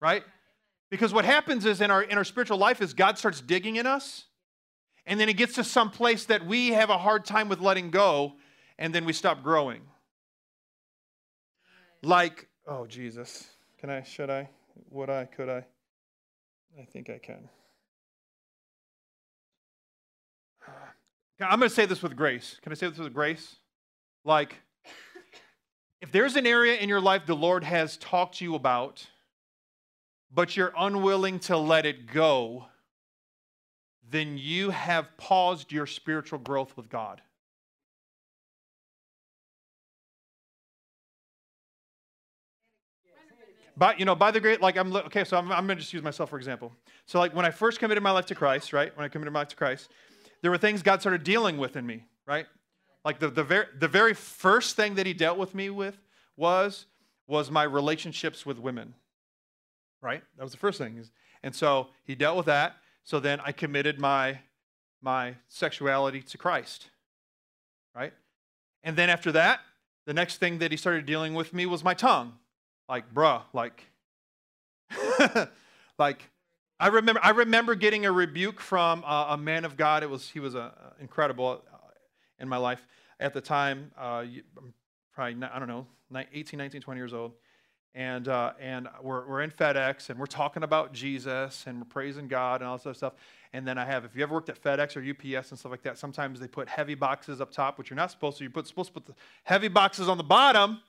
Right? 0.00 0.24
Because 0.90 1.12
what 1.12 1.24
happens 1.24 1.66
is 1.66 1.80
in 1.80 1.90
our 1.90 2.02
in 2.02 2.18
our 2.18 2.24
spiritual 2.24 2.58
life 2.58 2.80
is 2.82 2.94
god 2.94 3.18
starts 3.18 3.40
digging 3.40 3.76
in 3.76 3.86
us 3.86 4.24
and 5.06 5.20
then 5.20 5.28
it 5.28 5.34
gets 5.34 5.54
to 5.54 5.64
some 5.64 5.90
place 5.90 6.24
that 6.26 6.46
we 6.46 6.68
have 6.68 6.90
a 6.90 6.98
hard 6.98 7.24
time 7.24 7.48
with 7.48 7.60
letting 7.60 7.90
go 7.90 8.34
and 8.78 8.94
then 8.94 9.04
we 9.04 9.12
stop 9.12 9.42
growing. 9.42 9.82
Like 12.02 12.48
oh 12.66 12.86
jesus. 12.86 13.48
Can 13.78 13.90
i 13.90 14.02
should 14.02 14.30
i? 14.30 14.48
Would 14.90 15.10
i? 15.10 15.26
Could 15.26 15.48
i? 15.48 15.64
I 16.80 16.84
think 16.84 17.10
i 17.10 17.18
can 17.18 17.48
I'm 21.40 21.58
going 21.58 21.68
to 21.68 21.74
say 21.74 21.86
this 21.86 22.02
with 22.02 22.16
grace. 22.16 22.58
Can 22.62 22.72
I 22.72 22.74
say 22.74 22.88
this 22.88 22.98
with 22.98 23.12
grace? 23.12 23.56
Like, 24.24 24.56
if 26.00 26.12
there's 26.12 26.36
an 26.36 26.46
area 26.46 26.76
in 26.76 26.88
your 26.88 27.00
life 27.00 27.26
the 27.26 27.34
Lord 27.34 27.64
has 27.64 27.96
talked 27.96 28.38
to 28.38 28.44
you 28.44 28.54
about, 28.54 29.06
but 30.32 30.56
you're 30.56 30.72
unwilling 30.78 31.38
to 31.40 31.56
let 31.56 31.86
it 31.86 32.06
go, 32.06 32.66
then 34.10 34.38
you 34.38 34.70
have 34.70 35.08
paused 35.16 35.72
your 35.72 35.86
spiritual 35.86 36.38
growth 36.38 36.76
with 36.76 36.88
God. 36.88 37.20
But 43.76 43.98
you 43.98 44.04
know, 44.04 44.14
by 44.14 44.30
the 44.30 44.40
great, 44.40 44.60
like 44.60 44.76
I'm 44.76 44.94
okay. 44.94 45.24
So 45.24 45.36
I'm, 45.36 45.50
I'm 45.50 45.66
going 45.66 45.76
to 45.76 45.82
just 45.82 45.92
use 45.92 46.02
myself 46.02 46.30
for 46.30 46.36
example. 46.36 46.72
So 47.06 47.18
like 47.18 47.34
when 47.34 47.44
I 47.44 47.50
first 47.50 47.80
committed 47.80 48.02
my 48.02 48.12
life 48.12 48.26
to 48.26 48.34
Christ, 48.34 48.72
right? 48.72 48.96
When 48.96 49.04
I 49.04 49.08
committed 49.08 49.32
my 49.32 49.40
life 49.40 49.48
to 49.48 49.56
Christ, 49.56 49.90
there 50.44 50.50
were 50.50 50.58
things 50.58 50.82
God 50.82 51.00
started 51.00 51.24
dealing 51.24 51.56
with 51.56 51.74
in 51.74 51.86
me, 51.86 52.04
right? 52.26 52.44
Like 53.02 53.18
the, 53.18 53.30
the, 53.30 53.42
very, 53.42 53.64
the 53.80 53.88
very 53.88 54.12
first 54.12 54.76
thing 54.76 54.96
that 54.96 55.06
he 55.06 55.14
dealt 55.14 55.38
with 55.38 55.54
me 55.54 55.70
with 55.70 55.96
was, 56.36 56.84
was 57.26 57.50
my 57.50 57.62
relationships 57.62 58.44
with 58.44 58.58
women, 58.58 58.92
right? 60.02 60.22
That 60.36 60.42
was 60.42 60.52
the 60.52 60.58
first 60.58 60.76
thing. 60.76 61.02
And 61.42 61.56
so 61.56 61.88
he 62.04 62.14
dealt 62.14 62.36
with 62.36 62.44
that. 62.44 62.76
So 63.04 63.20
then 63.20 63.40
I 63.42 63.52
committed 63.52 63.98
my, 63.98 64.38
my 65.00 65.36
sexuality 65.48 66.20
to 66.20 66.36
Christ, 66.36 66.90
right? 67.96 68.12
And 68.82 68.98
then 68.98 69.08
after 69.08 69.32
that, 69.32 69.60
the 70.04 70.12
next 70.12 70.36
thing 70.36 70.58
that 70.58 70.70
he 70.70 70.76
started 70.76 71.06
dealing 71.06 71.32
with 71.32 71.54
me 71.54 71.64
was 71.64 71.82
my 71.82 71.94
tongue. 71.94 72.34
Like, 72.86 73.14
bruh, 73.14 73.40
like, 73.54 73.82
like, 75.98 76.28
I 76.84 76.88
remember, 76.88 77.18
I 77.24 77.30
remember 77.30 77.74
getting 77.74 78.04
a 78.04 78.12
rebuke 78.12 78.60
from 78.60 79.04
uh, 79.06 79.28
a 79.30 79.38
man 79.38 79.64
of 79.64 79.74
God. 79.74 80.02
It 80.02 80.10
was, 80.10 80.28
he 80.28 80.38
was 80.38 80.54
uh, 80.54 80.70
incredible 81.00 81.62
uh, 81.72 81.76
in 82.38 82.46
my 82.46 82.58
life 82.58 82.86
at 83.18 83.32
the 83.32 83.40
time. 83.40 83.90
Uh, 83.96 84.26
probably, 85.14 85.42
I 85.48 85.58
don't 85.58 85.68
know, 85.68 85.86
18, 86.34 86.58
19, 86.58 86.82
20 86.82 87.00
years 87.00 87.14
old. 87.14 87.32
And, 87.94 88.28
uh, 88.28 88.52
and 88.60 88.86
we're, 89.00 89.26
we're 89.26 89.40
in 89.40 89.50
FedEx 89.50 90.10
and 90.10 90.18
we're 90.18 90.26
talking 90.26 90.62
about 90.62 90.92
Jesus 90.92 91.64
and 91.66 91.78
we're 91.78 91.86
praising 91.86 92.28
God 92.28 92.60
and 92.60 92.68
all 92.68 92.76
this 92.76 92.84
other 92.84 92.92
stuff. 92.92 93.14
And 93.54 93.66
then 93.66 93.78
I 93.78 93.86
have, 93.86 94.04
if 94.04 94.14
you 94.14 94.22
ever 94.22 94.34
worked 94.34 94.50
at 94.50 94.62
FedEx 94.62 94.94
or 94.94 95.00
UPS 95.00 95.52
and 95.52 95.58
stuff 95.58 95.72
like 95.72 95.84
that, 95.84 95.96
sometimes 95.96 96.38
they 96.38 96.48
put 96.48 96.68
heavy 96.68 96.94
boxes 96.94 97.40
up 97.40 97.50
top, 97.50 97.78
which 97.78 97.88
you're 97.88 97.96
not 97.96 98.10
supposed 98.10 98.36
to. 98.36 98.44
You're 98.44 98.64
supposed 98.66 98.88
to 98.88 98.92
put 98.92 99.06
the 99.06 99.14
heavy 99.44 99.68
boxes 99.68 100.06
on 100.06 100.18
the 100.18 100.22
bottom 100.22 100.82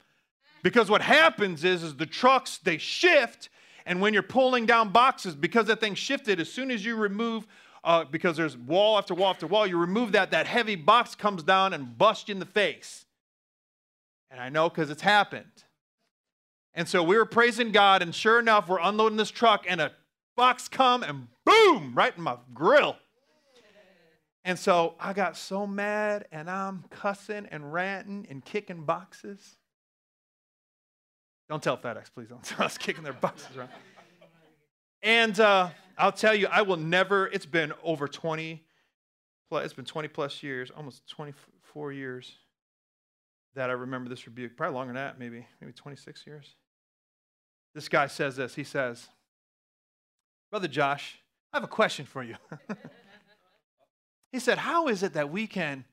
because 0.62 0.90
what 0.90 1.02
happens 1.02 1.64
is, 1.64 1.84
is 1.84 1.96
the 1.96 2.06
trucks, 2.06 2.58
they 2.58 2.78
shift 2.78 3.48
and 3.86 4.02
when 4.02 4.13
you're 4.13 4.24
pulling 4.24 4.65
down 4.65 4.89
boxes, 4.89 5.36
because 5.36 5.67
that 5.67 5.80
thing 5.80 5.95
shifted, 5.95 6.39
as 6.39 6.52
soon 6.52 6.71
as 6.71 6.84
you 6.84 6.95
remove 6.95 7.45
uh, 7.86 8.04
because 8.04 8.36
there's 8.36 8.58
wall 8.58 8.98
after 8.98 9.13
wall 9.13 9.30
after 9.30 9.45
wall. 9.45 9.67
You 9.67 9.78
remove 9.78 10.13
that, 10.13 10.32
that 10.32 10.48
heavy 10.48 10.76
box 10.76 11.13
comes 11.13 11.43
down 11.43 11.71
and 11.71 11.98
busts 11.98 12.28
you 12.28 12.34
in 12.34 12.39
the 12.39 12.45
face. 12.45 13.06
And 14.32 14.41
I 14.41 14.50
know 14.50 14.69
because 14.69 14.89
it's 14.89 15.04
happened. 15.04 15.63
And 16.74 16.89
so 16.89 17.04
we 17.04 17.15
were 17.15 17.26
praising 17.26 17.71
God, 17.71 18.02
and 18.02 18.13
sure 18.13 18.39
enough, 18.39 18.67
we're 18.67 18.80
unloading 18.82 19.17
this 19.17 19.32
truck, 19.32 19.65
and 19.69 19.80
a 19.80 19.93
box 20.36 20.67
come 20.67 21.04
and 21.04 21.28
boom, 21.45 21.93
right 21.95 22.13
in 22.17 22.24
my 22.24 22.38
grill. 22.54 22.98
And 24.43 24.60
so 24.60 24.95
I 25.00 25.13
got 25.13 25.38
so 25.38 25.65
mad, 25.65 26.26
and 26.32 26.50
I'm 26.50 26.84
cussing 26.89 27.48
and 27.50 27.71
ranting 27.71 28.28
and 28.30 28.43
kicking 28.43 28.84
boxes. 28.84 29.56
Don't 31.50 31.62
tell 31.62 31.78
FedEx, 31.78 32.06
please. 32.14 32.30
Don't 32.30 32.44
tell 32.44 32.66
us 32.66 32.78
kicking 32.78 33.04
their 33.04 33.14
boxes 33.14 33.56
around. 33.56 33.70
And 35.04 35.40
uh, 35.40 35.70
I'll 35.98 36.12
tell 36.12 36.34
you, 36.34 36.48
I 36.52 36.64
will 36.64 36.78
never, 36.78 37.28
it's 37.28 37.46
been 37.46 37.72
over 37.84 38.08
20, 38.08 38.64
plus, 39.50 39.66
it's 39.66 39.74
been 39.74 39.86
20 39.86 40.08
plus 40.08 40.42
years, 40.42 40.72
almost 40.76 41.08
24 41.10 41.94
years 41.94 42.34
that 43.56 43.70
I 43.70 43.74
remember 43.74 44.10
this 44.10 44.26
rebuke. 44.26 44.58
Probably 44.58 44.76
longer 44.76 44.94
than 44.94 45.02
that, 45.04 45.20
maybe, 45.20 45.46
maybe 45.62 45.74
26 45.74 46.26
years. 46.26 46.56
This 47.74 47.88
guy 47.88 48.08
says 48.08 48.36
this. 48.36 48.56
He 48.56 48.64
says, 48.64 49.08
Brother 50.50 50.68
Josh, 50.68 51.20
I 51.54 51.58
have 51.58 51.64
a 51.64 51.68
question 51.68 52.06
for 52.06 52.24
you. 52.24 52.36
he 54.32 54.40
said, 54.40 54.58
How 54.58 54.88
is 54.88 55.04
it 55.04 55.14
that 55.14 55.30
we 55.30 55.48
can, 55.48 55.86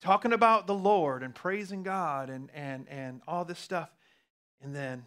talking 0.00 0.32
about 0.32 0.66
the 0.66 0.74
Lord 0.74 1.22
and 1.22 1.34
praising 1.34 1.82
God 1.82 2.30
and, 2.30 2.50
and, 2.54 2.88
and 2.88 3.22
all 3.28 3.44
this 3.44 3.58
stuff, 3.58 3.90
and 4.62 4.74
then 4.74 5.04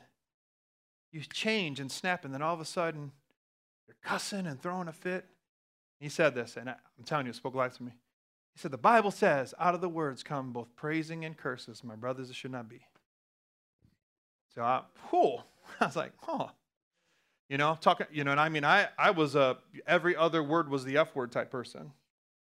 you 1.11 1.21
change 1.21 1.79
and 1.79 1.91
snap, 1.91 2.25
and 2.25 2.33
then 2.33 2.41
all 2.41 2.53
of 2.53 2.59
a 2.59 2.65
sudden 2.65 3.11
you're 3.87 3.97
cussing 4.03 4.45
and 4.47 4.61
throwing 4.61 4.87
a 4.87 4.93
fit? 4.93 5.25
He 5.99 6.09
said 6.09 6.33
this, 6.33 6.55
and 6.55 6.69
I'm 6.69 7.03
telling 7.05 7.25
you, 7.25 7.31
it 7.31 7.35
spoke 7.35 7.55
life 7.55 7.75
to 7.77 7.83
me. 7.83 7.91
He 8.53 8.59
said, 8.59 8.71
The 8.71 8.77
Bible 8.77 9.11
says, 9.11 9.53
out 9.59 9.75
of 9.75 9.81
the 9.81 9.89
words 9.89 10.23
come 10.23 10.51
both 10.51 10.75
praising 10.75 11.25
and 11.25 11.35
curses. 11.35 11.83
My 11.83 11.95
brothers, 11.95 12.29
it 12.29 12.35
should 12.35 12.51
not 12.51 12.69
be. 12.69 12.81
So 14.55 14.61
I, 14.61 14.83
whew, 15.09 15.37
I 15.79 15.85
was 15.85 15.95
like, 15.95 16.13
huh. 16.21 16.47
You 17.49 17.57
know, 17.57 17.77
talking, 17.81 18.05
you 18.11 18.23
know, 18.23 18.31
and 18.31 18.39
I 18.39 18.47
mean, 18.49 18.63
I, 18.63 18.89
I 18.97 19.09
was 19.09 19.35
a, 19.35 19.57
every 19.87 20.15
other 20.15 20.43
word 20.43 20.69
was 20.69 20.85
the 20.85 20.97
F 20.97 21.15
word 21.15 21.31
type 21.31 21.49
person, 21.49 21.91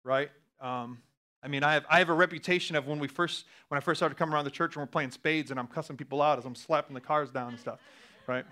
right? 0.04 0.32
Um, 0.60 1.00
I 1.44 1.48
mean, 1.48 1.64
I 1.64 1.74
have, 1.74 1.86
I 1.90 2.00
have 2.00 2.10
a 2.10 2.14
reputation 2.14 2.76
of 2.76 2.88
when 2.88 3.00
we 3.00 3.08
first, 3.08 3.46
when 3.68 3.78
I 3.78 3.82
first 3.82 4.00
started 4.00 4.16
coming 4.18 4.34
around 4.34 4.46
the 4.46 4.52
church 4.52 4.76
and 4.76 4.82
we're 4.82 4.88
playing 4.88 5.12
spades 5.12 5.52
and 5.52 5.60
I'm 5.60 5.68
cussing 5.68 5.96
people 5.96 6.22
out 6.22 6.40
as 6.40 6.46
I'm 6.46 6.56
slapping 6.56 6.94
the 6.94 7.02
cars 7.02 7.30
down 7.30 7.50
and 7.50 7.60
stuff, 7.60 7.80
right? 8.26 8.46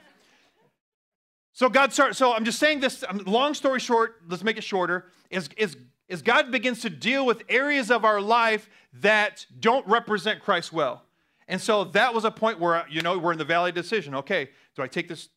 So 1.54 1.70
God 1.70 1.94
started, 1.94 2.16
so 2.16 2.34
I'm 2.34 2.46
just 2.46 2.60
saying 2.60 2.82
this, 2.82 3.04
um, 3.08 3.22
long 3.26 3.54
story 3.54 3.80
short, 3.80 4.22
let's 4.28 4.44
make 4.44 4.58
it 4.58 4.64
shorter, 4.64 5.06
is, 5.30 5.50
is, 5.58 5.78
is 6.08 6.22
God 6.22 6.52
begins 6.52 6.82
to 6.82 6.90
deal 6.90 7.26
with 7.26 7.44
areas 7.50 7.90
of 7.90 8.06
our 8.06 8.22
life 8.22 8.70
that 8.94 9.46
don't 9.60 9.88
represent 9.88 10.42
Christ 10.42 10.72
well. 10.72 11.04
And 11.48 11.62
so 11.62 11.86
that 11.86 12.14
was 12.14 12.26
a 12.26 12.32
point 12.32 12.60
where, 12.60 12.86
you 12.90 13.02
know, 13.02 13.18
we're 13.18 13.32
in 13.32 13.38
the 13.38 13.46
valley 13.46 13.72
decision. 13.72 14.16
Okay, 14.16 14.50
do 14.76 14.82
I 14.82 14.88
take 14.88 15.08
this 15.08 15.30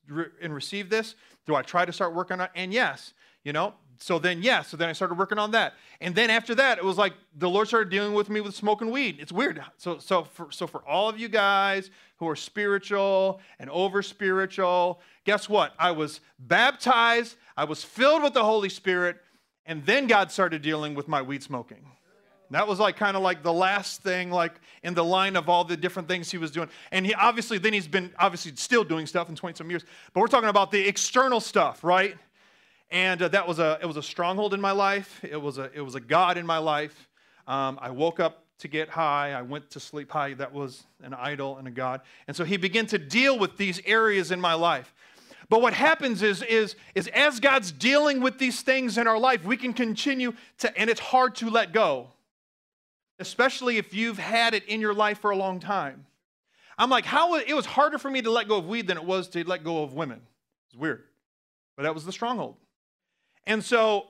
and 0.42 0.54
receive 0.54 0.90
this? 0.90 1.14
Do 1.46 1.54
I 1.54 1.62
try 1.62 1.84
to 1.84 1.92
start 1.92 2.14
working 2.14 2.40
on 2.40 2.46
it? 2.46 2.50
And 2.54 2.72
yes, 2.72 3.14
you 3.44 3.52
know, 3.52 3.74
so 3.98 4.18
then 4.18 4.42
yeah, 4.42 4.62
so 4.62 4.76
then 4.76 4.88
I 4.88 4.92
started 4.92 5.18
working 5.18 5.38
on 5.38 5.50
that. 5.50 5.74
And 6.00 6.14
then 6.14 6.30
after 6.30 6.54
that, 6.54 6.78
it 6.78 6.84
was 6.84 6.96
like 6.96 7.14
the 7.36 7.48
Lord 7.48 7.68
started 7.68 7.90
dealing 7.90 8.14
with 8.14 8.30
me 8.30 8.40
with 8.40 8.54
smoking 8.54 8.90
weed. 8.90 9.18
It's 9.20 9.32
weird. 9.32 9.62
So 9.76 9.98
so 9.98 10.24
for 10.24 10.50
so 10.50 10.66
for 10.66 10.86
all 10.86 11.08
of 11.08 11.18
you 11.18 11.28
guys 11.28 11.90
who 12.18 12.28
are 12.28 12.36
spiritual 12.36 13.40
and 13.58 13.68
over 13.70 14.02
spiritual, 14.02 15.00
guess 15.24 15.48
what? 15.48 15.74
I 15.78 15.90
was 15.90 16.20
baptized, 16.38 17.36
I 17.56 17.64
was 17.64 17.82
filled 17.84 18.22
with 18.22 18.34
the 18.34 18.44
Holy 18.44 18.68
Spirit, 18.68 19.16
and 19.66 19.84
then 19.84 20.06
God 20.06 20.30
started 20.30 20.62
dealing 20.62 20.94
with 20.94 21.08
my 21.08 21.20
weed 21.20 21.42
smoking. 21.42 21.84
That 22.50 22.66
was 22.66 22.78
like 22.78 22.96
kind 22.96 23.16
of 23.16 23.22
like 23.22 23.42
the 23.42 23.52
last 23.52 24.02
thing, 24.02 24.30
like 24.30 24.54
in 24.82 24.94
the 24.94 25.04
line 25.04 25.36
of 25.36 25.48
all 25.48 25.64
the 25.64 25.76
different 25.76 26.08
things 26.08 26.30
he 26.30 26.38
was 26.38 26.50
doing. 26.50 26.68
And 26.92 27.04
he 27.04 27.12
obviously, 27.14 27.58
then 27.58 27.74
he's 27.74 27.88
been 27.88 28.10
obviously 28.18 28.54
still 28.56 28.84
doing 28.84 29.06
stuff 29.06 29.28
in 29.28 29.36
20 29.36 29.56
some 29.56 29.68
years. 29.68 29.84
But 30.14 30.20
we're 30.20 30.28
talking 30.28 30.48
about 30.48 30.70
the 30.70 30.86
external 30.86 31.40
stuff, 31.40 31.84
right? 31.84 32.16
And 32.90 33.20
uh, 33.20 33.28
that 33.28 33.46
was 33.46 33.58
a, 33.58 33.78
it 33.82 33.86
was 33.86 33.96
a 33.96 34.02
stronghold 34.02 34.54
in 34.54 34.60
my 34.60 34.72
life. 34.72 35.22
It 35.22 35.40
was 35.40 35.58
a, 35.58 35.70
it 35.74 35.80
was 35.80 35.94
a 35.94 36.00
God 36.00 36.38
in 36.38 36.46
my 36.46 36.58
life. 36.58 37.08
Um, 37.46 37.78
I 37.80 37.90
woke 37.90 38.20
up 38.20 38.44
to 38.58 38.68
get 38.68 38.88
high. 38.88 39.32
I 39.32 39.42
went 39.42 39.70
to 39.70 39.80
sleep 39.80 40.10
high. 40.10 40.34
That 40.34 40.52
was 40.52 40.84
an 41.02 41.14
idol 41.14 41.58
and 41.58 41.68
a 41.68 41.70
God. 41.70 42.00
And 42.26 42.36
so 42.36 42.44
he 42.44 42.56
began 42.56 42.86
to 42.86 42.98
deal 42.98 43.38
with 43.38 43.56
these 43.56 43.80
areas 43.84 44.30
in 44.30 44.40
my 44.40 44.54
life. 44.54 44.94
But 45.48 45.62
what 45.62 45.72
happens 45.72 46.22
is, 46.22 46.42
is, 46.42 46.76
is 46.94 47.08
as 47.08 47.40
God's 47.40 47.72
dealing 47.72 48.20
with 48.20 48.38
these 48.38 48.60
things 48.60 48.98
in 48.98 49.06
our 49.06 49.18
life, 49.18 49.44
we 49.44 49.56
can 49.56 49.72
continue 49.72 50.34
to, 50.58 50.78
and 50.78 50.90
it's 50.90 51.00
hard 51.00 51.36
to 51.36 51.48
let 51.48 51.72
go 51.72 52.08
especially 53.18 53.78
if 53.78 53.94
you've 53.94 54.18
had 54.18 54.54
it 54.54 54.64
in 54.66 54.80
your 54.80 54.94
life 54.94 55.18
for 55.18 55.30
a 55.30 55.36
long 55.36 55.60
time. 55.60 56.06
I'm 56.76 56.90
like, 56.90 57.04
how 57.04 57.34
it 57.34 57.52
was 57.54 57.66
harder 57.66 57.98
for 57.98 58.10
me 58.10 58.22
to 58.22 58.30
let 58.30 58.46
go 58.46 58.56
of 58.56 58.66
weed 58.66 58.86
than 58.86 58.96
it 58.96 59.04
was 59.04 59.28
to 59.30 59.42
let 59.44 59.64
go 59.64 59.82
of 59.82 59.94
women. 59.94 60.20
It's 60.68 60.78
weird. 60.78 61.02
But 61.76 61.82
that 61.82 61.94
was 61.94 62.04
the 62.04 62.12
stronghold. 62.12 62.56
And 63.46 63.64
so 63.64 64.08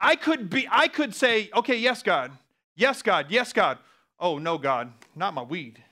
I 0.00 0.16
could 0.16 0.48
be, 0.48 0.66
I 0.70 0.88
could 0.88 1.14
say, 1.14 1.50
okay, 1.54 1.76
yes, 1.76 2.02
God. 2.02 2.32
Yes, 2.74 3.02
God. 3.02 3.26
Yes, 3.28 3.52
God. 3.52 3.78
Oh, 4.18 4.38
no, 4.38 4.58
God, 4.58 4.92
not 5.14 5.34
my 5.34 5.42
weed. 5.42 5.82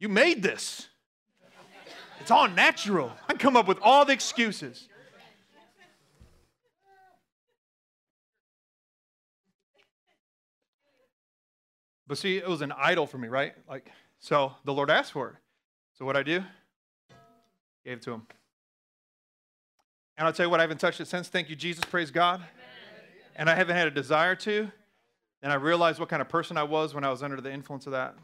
You 0.00 0.08
made 0.08 0.42
this. 0.42 0.88
It's 2.20 2.30
all 2.30 2.48
natural. 2.48 3.12
I 3.28 3.34
come 3.34 3.56
up 3.56 3.66
with 3.66 3.78
all 3.82 4.04
the 4.04 4.12
excuses. 4.12 4.88
But 12.06 12.18
see, 12.18 12.38
it 12.38 12.48
was 12.48 12.62
an 12.62 12.72
idol 12.72 13.06
for 13.06 13.18
me, 13.18 13.28
right? 13.28 13.54
Like, 13.68 13.90
so 14.18 14.54
the 14.64 14.72
Lord 14.72 14.90
asked 14.90 15.12
for 15.12 15.28
it. 15.28 15.34
So 15.98 16.04
what 16.04 16.16
I 16.16 16.22
do? 16.22 16.42
Gave 17.84 17.98
it 17.98 18.02
to 18.02 18.12
him. 18.12 18.26
And 20.18 20.26
I'll 20.26 20.32
tell 20.32 20.46
you 20.46 20.50
what, 20.50 20.58
I 20.58 20.64
haven't 20.64 20.80
touched 20.80 21.00
it 21.00 21.06
since. 21.06 21.28
Thank 21.28 21.48
you, 21.48 21.54
Jesus. 21.54 21.84
Praise 21.84 22.10
God. 22.10 22.42
And 23.36 23.48
I 23.48 23.54
haven't 23.54 23.76
had 23.76 23.86
a 23.86 23.90
desire 23.92 24.34
to. 24.34 24.68
And 25.42 25.52
I 25.52 25.54
realized 25.54 26.00
what 26.00 26.08
kind 26.08 26.20
of 26.20 26.28
person 26.28 26.56
I 26.56 26.64
was 26.64 26.92
when 26.92 27.04
I 27.04 27.10
was 27.10 27.22
under 27.22 27.40
the 27.40 27.52
influence 27.52 27.86
of 27.86 27.92
that. 27.92 28.16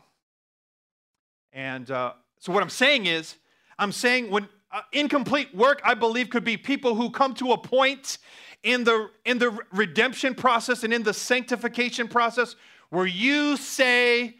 And 1.52 1.88
uh, 1.92 2.14
so 2.40 2.52
what 2.52 2.64
I'm 2.64 2.68
saying 2.68 3.06
is, 3.06 3.36
I'm 3.78 3.92
saying 3.92 4.28
when 4.28 4.48
uh, 4.72 4.80
incomplete 4.90 5.54
work, 5.54 5.80
I 5.84 5.94
believe, 5.94 6.30
could 6.30 6.42
be 6.42 6.56
people 6.56 6.96
who 6.96 7.10
come 7.10 7.32
to 7.34 7.52
a 7.52 7.58
point 7.58 8.18
in 8.64 8.82
the 8.82 9.10
in 9.24 9.38
the 9.38 9.56
redemption 9.72 10.34
process 10.34 10.82
and 10.82 10.92
in 10.92 11.04
the 11.04 11.14
sanctification 11.14 12.08
process 12.08 12.56
where 12.90 13.06
you 13.06 13.56
say, 13.56 14.34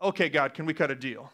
okay, 0.00 0.28
God, 0.28 0.54
can 0.54 0.64
we 0.64 0.74
cut 0.74 0.92
a 0.92 0.94
deal? 0.94 1.28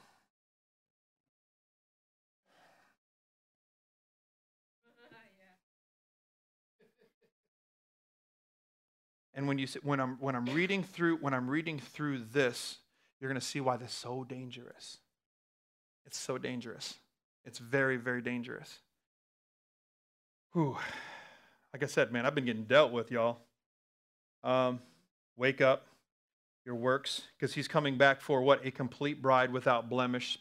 And 9.38 9.46
when 9.46 9.56
you 9.56 9.68
when 9.84 10.00
I'm 10.00 10.16
when 10.18 10.34
I'm 10.34 10.46
reading 10.46 10.82
through 10.82 11.18
when 11.18 11.32
I'm 11.32 11.48
reading 11.48 11.78
through 11.78 12.24
this, 12.32 12.78
you're 13.20 13.30
going 13.30 13.40
to 13.40 13.46
see 13.46 13.60
why 13.60 13.76
this 13.76 13.90
is 13.90 13.94
so 13.94 14.24
dangerous. 14.24 14.98
It's 16.06 16.18
so 16.18 16.38
dangerous. 16.38 16.96
It's 17.44 17.60
very 17.60 17.98
very 17.98 18.20
dangerous. 18.20 18.80
Whew. 20.54 20.76
Like 21.72 21.84
I 21.84 21.86
said, 21.86 22.10
man, 22.10 22.26
I've 22.26 22.34
been 22.34 22.46
getting 22.46 22.64
dealt 22.64 22.90
with, 22.90 23.12
y'all. 23.12 23.38
Um, 24.42 24.80
wake 25.36 25.60
up, 25.60 25.86
your 26.66 26.74
works, 26.74 27.22
because 27.38 27.54
he's 27.54 27.68
coming 27.68 27.96
back 27.96 28.20
for 28.20 28.42
what? 28.42 28.66
A 28.66 28.72
complete 28.72 29.22
bride 29.22 29.52
without 29.52 29.88
blemish, 29.88 30.36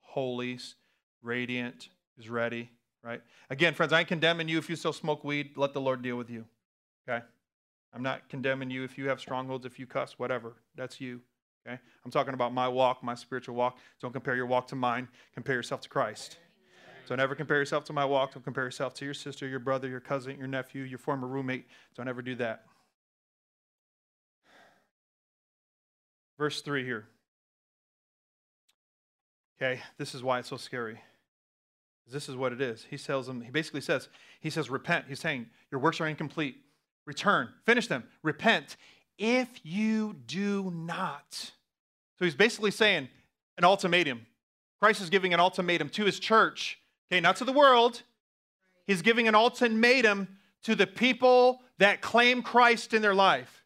holy, 0.00 0.58
radiant, 1.22 1.88
is 2.18 2.28
ready, 2.28 2.72
right? 3.04 3.22
Again, 3.48 3.74
friends, 3.74 3.92
I 3.92 4.00
ain't 4.00 4.08
condemning 4.08 4.48
you 4.48 4.58
if 4.58 4.68
you 4.68 4.74
still 4.74 4.92
smoke 4.92 5.22
weed. 5.22 5.56
Let 5.56 5.72
the 5.72 5.80
Lord 5.80 6.02
deal 6.02 6.16
with 6.16 6.30
you, 6.30 6.46
okay? 7.08 7.24
I'm 7.92 8.02
not 8.02 8.28
condemning 8.28 8.70
you 8.70 8.84
if 8.84 8.96
you 8.96 9.08
have 9.08 9.20
strongholds, 9.20 9.66
if 9.66 9.78
you 9.78 9.86
cuss, 9.86 10.18
whatever. 10.18 10.54
That's 10.76 11.00
you, 11.00 11.20
okay? 11.66 11.78
I'm 12.04 12.10
talking 12.10 12.34
about 12.34 12.52
my 12.54 12.68
walk, 12.68 13.02
my 13.02 13.14
spiritual 13.14 13.56
walk. 13.56 13.78
Don't 14.00 14.12
compare 14.12 14.36
your 14.36 14.46
walk 14.46 14.68
to 14.68 14.76
mine. 14.76 15.08
Compare 15.34 15.56
yourself 15.56 15.80
to 15.82 15.88
Christ. 15.88 16.38
So 17.06 17.16
never 17.16 17.34
compare 17.34 17.56
yourself 17.56 17.82
to 17.84 17.92
my 17.92 18.04
walk. 18.04 18.34
Don't 18.34 18.44
compare 18.44 18.62
yourself 18.62 18.94
to 18.94 19.04
your 19.04 19.14
sister, 19.14 19.48
your 19.48 19.58
brother, 19.58 19.88
your 19.88 19.98
cousin, 19.98 20.38
your 20.38 20.46
nephew, 20.46 20.84
your 20.84 20.98
former 20.98 21.26
roommate. 21.26 21.66
Don't 21.96 22.06
ever 22.06 22.22
do 22.22 22.36
that. 22.36 22.66
Verse 26.38 26.60
3 26.62 26.84
here. 26.84 27.08
Okay, 29.60 29.80
this 29.98 30.14
is 30.14 30.22
why 30.22 30.38
it's 30.38 30.48
so 30.48 30.56
scary. 30.56 31.00
This 32.10 32.28
is 32.28 32.36
what 32.36 32.52
it 32.52 32.60
is. 32.60 32.86
He 32.88 32.96
tells 32.96 33.26
them, 33.26 33.42
he 33.42 33.50
basically 33.50 33.82
says, 33.82 34.08
he 34.40 34.48
says, 34.48 34.70
repent. 34.70 35.04
He's 35.08 35.20
saying, 35.20 35.46
your 35.70 35.80
works 35.80 36.00
are 36.00 36.06
incomplete. 36.06 36.56
Return, 37.06 37.48
finish 37.64 37.86
them, 37.86 38.04
repent. 38.22 38.76
If 39.18 39.48
you 39.62 40.14
do 40.26 40.70
not. 40.74 41.52
So 42.18 42.24
he's 42.24 42.34
basically 42.34 42.70
saying 42.70 43.08
an 43.58 43.64
ultimatum. 43.64 44.26
Christ 44.80 45.00
is 45.02 45.10
giving 45.10 45.34
an 45.34 45.40
ultimatum 45.40 45.88
to 45.90 46.04
his 46.04 46.18
church, 46.18 46.78
okay, 47.10 47.20
not 47.20 47.36
to 47.36 47.44
the 47.44 47.52
world. 47.52 48.02
He's 48.86 49.02
giving 49.02 49.28
an 49.28 49.34
ultimatum 49.34 50.28
to 50.62 50.74
the 50.74 50.86
people 50.86 51.60
that 51.78 52.00
claim 52.00 52.42
Christ 52.42 52.94
in 52.94 53.02
their 53.02 53.14
life, 53.14 53.64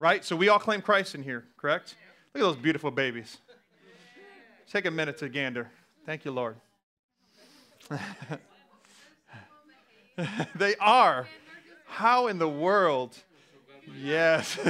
right? 0.00 0.24
So 0.24 0.36
we 0.36 0.48
all 0.48 0.58
claim 0.58 0.82
Christ 0.82 1.14
in 1.14 1.22
here, 1.22 1.44
correct? 1.56 1.94
Look 2.34 2.42
at 2.42 2.46
those 2.46 2.56
beautiful 2.56 2.90
babies. 2.90 3.38
Take 4.70 4.86
a 4.86 4.90
minute 4.90 5.18
to 5.18 5.28
gander. 5.28 5.70
Thank 6.04 6.24
you, 6.24 6.32
Lord. 6.32 6.56
they 10.56 10.74
are. 10.76 11.26
How 11.86 12.26
in 12.26 12.38
the 12.38 12.48
world? 12.48 13.16
Yes. 14.00 14.58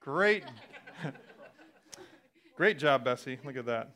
Great. 0.00 0.44
Great 2.56 2.78
job, 2.78 3.04
Bessie. 3.04 3.38
Look 3.44 3.56
at 3.56 3.66
that. 3.66 3.90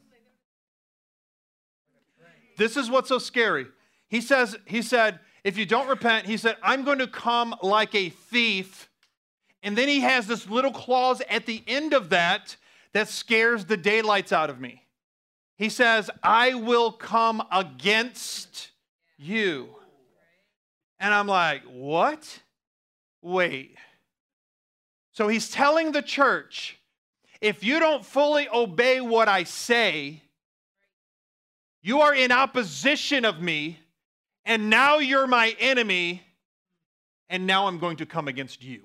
This 2.56 2.76
is 2.76 2.90
what's 2.90 3.08
so 3.08 3.18
scary. 3.18 3.66
He 4.08 4.20
says, 4.20 4.56
he 4.64 4.82
said, 4.82 5.20
if 5.44 5.56
you 5.56 5.64
don't 5.64 5.88
repent, 5.88 6.26
he 6.26 6.36
said, 6.36 6.56
I'm 6.62 6.82
going 6.82 6.98
to 6.98 7.06
come 7.06 7.54
like 7.62 7.94
a 7.94 8.08
thief. 8.08 8.90
And 9.62 9.76
then 9.76 9.88
he 9.88 10.00
has 10.00 10.26
this 10.26 10.48
little 10.48 10.72
clause 10.72 11.22
at 11.28 11.46
the 11.46 11.62
end 11.66 11.92
of 11.92 12.10
that 12.10 12.56
that 12.92 13.08
scares 13.08 13.66
the 13.66 13.76
daylights 13.76 14.32
out 14.32 14.50
of 14.50 14.60
me. 14.60 14.82
He 15.56 15.68
says, 15.68 16.10
I 16.22 16.54
will 16.54 16.90
come 16.90 17.42
against 17.52 18.70
you. 19.16 19.77
And 21.00 21.14
I'm 21.14 21.26
like, 21.26 21.62
what? 21.64 22.40
Wait. 23.22 23.76
So 25.12 25.28
he's 25.28 25.50
telling 25.50 25.92
the 25.92 26.02
church, 26.02 26.78
if 27.40 27.62
you 27.62 27.80
don't 27.80 28.04
fully 28.04 28.48
obey 28.48 29.00
what 29.00 29.28
I 29.28 29.44
say, 29.44 30.22
you 31.82 32.00
are 32.00 32.14
in 32.14 32.32
opposition 32.32 33.24
of 33.24 33.40
me, 33.40 33.78
and 34.44 34.70
now 34.70 34.98
you're 34.98 35.26
my 35.26 35.54
enemy, 35.60 36.22
and 37.28 37.46
now 37.46 37.66
I'm 37.66 37.78
going 37.78 37.96
to 37.98 38.06
come 38.06 38.28
against 38.28 38.62
you. 38.62 38.82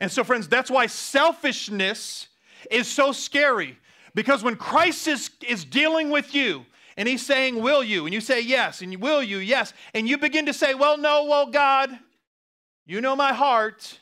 And 0.00 0.10
so, 0.10 0.24
friends, 0.24 0.48
that's 0.48 0.70
why 0.70 0.86
selfishness 0.86 2.28
is 2.70 2.88
so 2.88 3.12
scary. 3.12 3.78
Because 4.14 4.42
when 4.42 4.56
Christ 4.56 5.06
is, 5.08 5.30
is 5.46 5.64
dealing 5.64 6.10
with 6.10 6.34
you, 6.34 6.64
and 6.96 7.08
he's 7.08 7.24
saying, 7.24 7.60
Will 7.60 7.82
you? 7.82 8.04
And 8.04 8.14
you 8.14 8.20
say, 8.20 8.40
Yes. 8.40 8.82
And 8.82 9.00
will 9.00 9.22
you? 9.22 9.38
Yes. 9.38 9.72
And 9.94 10.08
you 10.08 10.18
begin 10.18 10.46
to 10.46 10.52
say, 10.52 10.74
Well, 10.74 10.98
no, 10.98 11.24
well, 11.24 11.46
God, 11.46 11.90
you 12.86 13.00
know 13.00 13.16
my 13.16 13.32
heart 13.32 14.00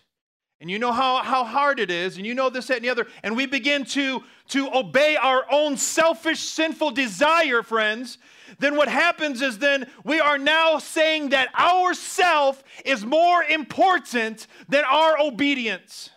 and 0.60 0.70
you 0.70 0.78
know 0.78 0.92
how, 0.92 1.22
how 1.22 1.44
hard 1.44 1.78
it 1.78 1.90
is, 1.90 2.16
and 2.16 2.26
you 2.26 2.34
know 2.34 2.50
this, 2.50 2.66
that, 2.66 2.78
and 2.78 2.84
the 2.84 2.90
other, 2.90 3.06
and 3.22 3.36
we 3.36 3.46
begin 3.46 3.84
to, 3.84 4.24
to 4.48 4.68
obey 4.76 5.16
our 5.16 5.46
own 5.50 5.76
selfish, 5.76 6.40
sinful 6.40 6.90
desire, 6.90 7.62
friends, 7.62 8.18
then 8.58 8.76
what 8.76 8.88
happens 8.88 9.40
is 9.40 9.58
then 9.58 9.88
we 10.04 10.18
are 10.18 10.38
now 10.38 10.78
saying 10.78 11.28
that 11.28 11.48
our 11.54 11.94
self 11.94 12.64
is 12.84 13.04
more 13.04 13.44
important 13.44 14.46
than 14.68 14.84
our 14.84 15.20
obedience. 15.20 16.10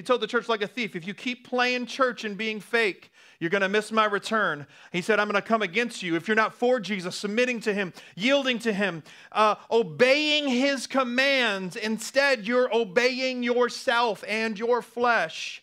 He 0.00 0.02
told 0.02 0.22
the 0.22 0.26
church 0.26 0.48
like 0.48 0.62
a 0.62 0.66
thief 0.66 0.96
if 0.96 1.06
you 1.06 1.12
keep 1.12 1.46
playing 1.46 1.84
church 1.84 2.24
and 2.24 2.34
being 2.34 2.58
fake, 2.58 3.12
you're 3.38 3.50
going 3.50 3.60
to 3.60 3.68
miss 3.68 3.92
my 3.92 4.06
return. 4.06 4.66
He 4.92 5.02
said, 5.02 5.20
I'm 5.20 5.28
going 5.28 5.34
to 5.34 5.46
come 5.46 5.60
against 5.60 6.02
you. 6.02 6.16
If 6.16 6.26
you're 6.26 6.34
not 6.34 6.54
for 6.54 6.80
Jesus, 6.80 7.14
submitting 7.14 7.60
to 7.60 7.74
him, 7.74 7.92
yielding 8.16 8.58
to 8.60 8.72
him, 8.72 9.02
uh, 9.30 9.56
obeying 9.70 10.48
his 10.48 10.86
commands, 10.86 11.76
instead, 11.76 12.46
you're 12.46 12.74
obeying 12.74 13.42
yourself 13.42 14.24
and 14.26 14.58
your 14.58 14.80
flesh. 14.80 15.62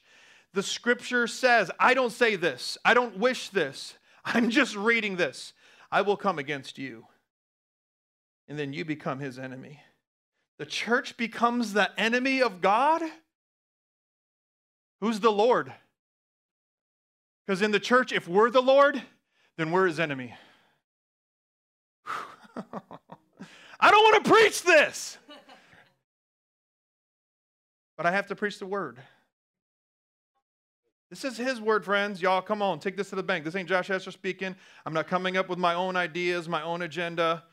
The 0.53 0.61
scripture 0.61 1.25
says, 1.25 1.71
I 1.79 1.95
don't 1.95 2.11
say 2.11 2.35
this, 2.35 2.77
I 2.85 2.93
don't 2.93 3.17
wish 3.17 3.49
this, 3.49 3.95
I'm 4.23 4.51
just 4.51 4.75
reading 4.75 5.15
this. 5.15 5.53
I 5.91 6.03
will 6.03 6.15
come 6.15 6.37
against 6.37 6.77
you. 6.77 7.07
And 8.47 8.59
then 8.59 8.71
you 8.71 8.85
become 8.85 9.17
his 9.17 9.39
enemy. 9.39 9.81
The 10.59 10.67
church 10.67 11.17
becomes 11.17 11.73
the 11.73 11.89
enemy 11.99 12.43
of 12.43 12.61
God. 12.61 13.01
Who's 15.01 15.19
the 15.19 15.31
Lord? 15.31 15.73
Because 17.45 17.61
in 17.61 17.71
the 17.71 17.79
church, 17.79 18.11
if 18.11 18.27
we're 18.27 18.49
the 18.49 18.61
Lord, 18.61 19.01
then 19.57 19.71
we're 19.71 19.87
his 19.87 19.99
enemy. 19.99 20.33
I 23.79 23.91
don't 23.91 24.03
want 24.03 24.23
to 24.23 24.31
preach 24.31 24.63
this, 24.63 25.17
but 27.97 28.05
I 28.05 28.11
have 28.11 28.27
to 28.27 28.35
preach 28.35 28.59
the 28.59 28.65
word. 28.65 28.99
This 31.09 31.23
is 31.23 31.37
his 31.37 31.61
word, 31.61 31.85
friends. 31.85 32.21
Y'all, 32.21 32.41
come 32.41 32.61
on, 32.61 32.79
take 32.79 32.97
this 32.97 33.11
to 33.11 33.15
the 33.15 33.23
bank. 33.23 33.45
This 33.45 33.55
ain't 33.55 33.69
Josh 33.69 33.87
Hester 33.87 34.11
speaking. 34.11 34.55
I'm 34.85 34.93
not 34.93 35.07
coming 35.07 35.37
up 35.37 35.47
with 35.47 35.59
my 35.59 35.73
own 35.73 35.95
ideas, 35.95 36.49
my 36.49 36.63
own 36.63 36.81
agenda 36.81 37.43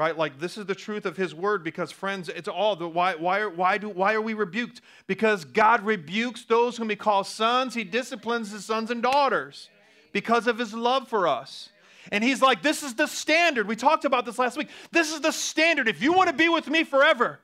right? 0.00 0.16
Like 0.16 0.40
this 0.40 0.56
is 0.56 0.64
the 0.64 0.74
truth 0.74 1.04
of 1.04 1.18
his 1.18 1.34
word 1.34 1.62
because 1.62 1.92
friends 1.92 2.30
it's 2.30 2.48
all 2.48 2.74
the 2.74 2.88
why 2.88 3.16
why 3.16 3.44
why 3.44 3.76
do 3.76 3.90
why 3.90 4.14
are 4.14 4.20
we 4.22 4.32
rebuked? 4.32 4.80
Because 5.06 5.44
god 5.44 5.84
rebukes 5.84 6.46
those 6.46 6.78
whom 6.78 6.88
he 6.88 6.96
calls 6.96 7.28
sons. 7.28 7.74
He 7.74 7.84
disciplines 7.84 8.50
his 8.50 8.64
sons 8.64 8.90
and 8.90 9.02
daughters 9.02 9.68
because 10.12 10.46
of 10.46 10.56
his 10.56 10.72
love 10.72 11.06
for 11.06 11.28
us. 11.28 11.68
And 12.10 12.24
he's 12.24 12.40
like 12.40 12.62
this 12.62 12.82
is 12.82 12.94
the 12.94 13.06
standard. 13.06 13.68
We 13.68 13.76
talked 13.76 14.06
about 14.06 14.24
this 14.24 14.38
last 14.38 14.56
week. 14.56 14.70
This 14.90 15.12
is 15.12 15.20
the 15.20 15.32
standard. 15.32 15.86
If 15.86 16.00
you 16.00 16.14
want 16.14 16.30
to 16.30 16.34
be 16.34 16.48
with 16.48 16.66
me 16.68 16.82
forever 16.82 17.38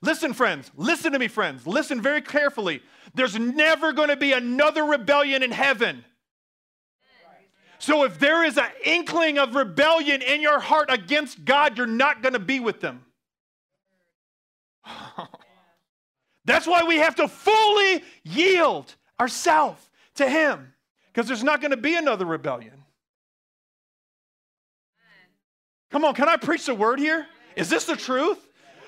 listen 0.00 0.32
friends 0.32 0.70
listen 0.76 1.14
to 1.14 1.18
me 1.18 1.26
friends. 1.26 1.66
Listen 1.66 2.00
very 2.00 2.22
carefully. 2.22 2.80
There's 3.14 3.36
never 3.36 3.92
going 3.92 4.10
to 4.10 4.16
be 4.16 4.34
another 4.34 4.84
rebellion 4.84 5.42
in 5.42 5.50
heaven 5.50 6.04
so 7.78 8.04
if 8.04 8.18
there 8.18 8.44
is 8.44 8.58
an 8.58 8.68
inkling 8.84 9.38
of 9.38 9.54
rebellion 9.54 10.22
in 10.22 10.40
your 10.40 10.58
heart 10.58 10.90
against 10.90 11.44
God, 11.44 11.78
you're 11.78 11.86
not 11.86 12.22
going 12.22 12.32
to 12.32 12.38
be 12.38 12.60
with 12.60 12.80
them. 12.80 13.04
That's 16.44 16.66
why 16.66 16.82
we 16.84 16.96
have 16.96 17.14
to 17.16 17.28
fully 17.28 18.02
yield 18.24 18.94
ourselves 19.20 19.88
to 20.16 20.28
Him, 20.28 20.72
because 21.12 21.28
there's 21.28 21.44
not 21.44 21.60
going 21.60 21.70
to 21.70 21.76
be 21.76 21.94
another 21.94 22.24
rebellion. 22.24 22.84
Come 25.90 26.04
on, 26.04 26.14
can 26.14 26.28
I 26.28 26.36
preach 26.36 26.66
the 26.66 26.74
word 26.74 26.98
here? 26.98 27.26
Is 27.56 27.70
this 27.70 27.84
the 27.84 27.96
truth? 27.96 28.38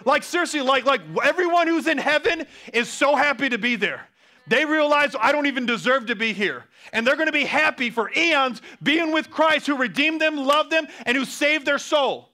Like 0.05 0.23
seriously, 0.23 0.61
like 0.61 0.85
like 0.85 1.03
everyone 1.23 1.69
who's 1.69 1.87
in 1.87 1.99
heaven 1.99 2.47
is 2.73 2.89
so 2.89 3.15
happy 3.15 3.49
to 3.51 3.59
be 3.59 3.77
there. 3.77 4.10
They 4.47 4.65
realize 4.65 5.15
I 5.19 5.33
don't 5.33 5.47
even 5.47 5.67
deserve 5.67 6.07
to 6.07 6.17
be 6.17 6.33
here. 6.33 6.65
And 6.93 7.07
they're 7.07 7.17
going 7.17 7.27
to 7.27 7.33
be 7.33 7.45
happy 7.45 7.91
for 7.91 8.11
eons 8.17 8.63
being 8.83 9.13
with 9.13 9.31
Christ 9.31 9.67
who 9.67 9.77
redeemed 9.77 10.21
them, 10.21 10.37
loved 10.37 10.71
them, 10.71 10.87
and 11.07 11.17
who 11.17 11.25
saved 11.25 11.67
their 11.67 11.79
soul. 11.79 12.31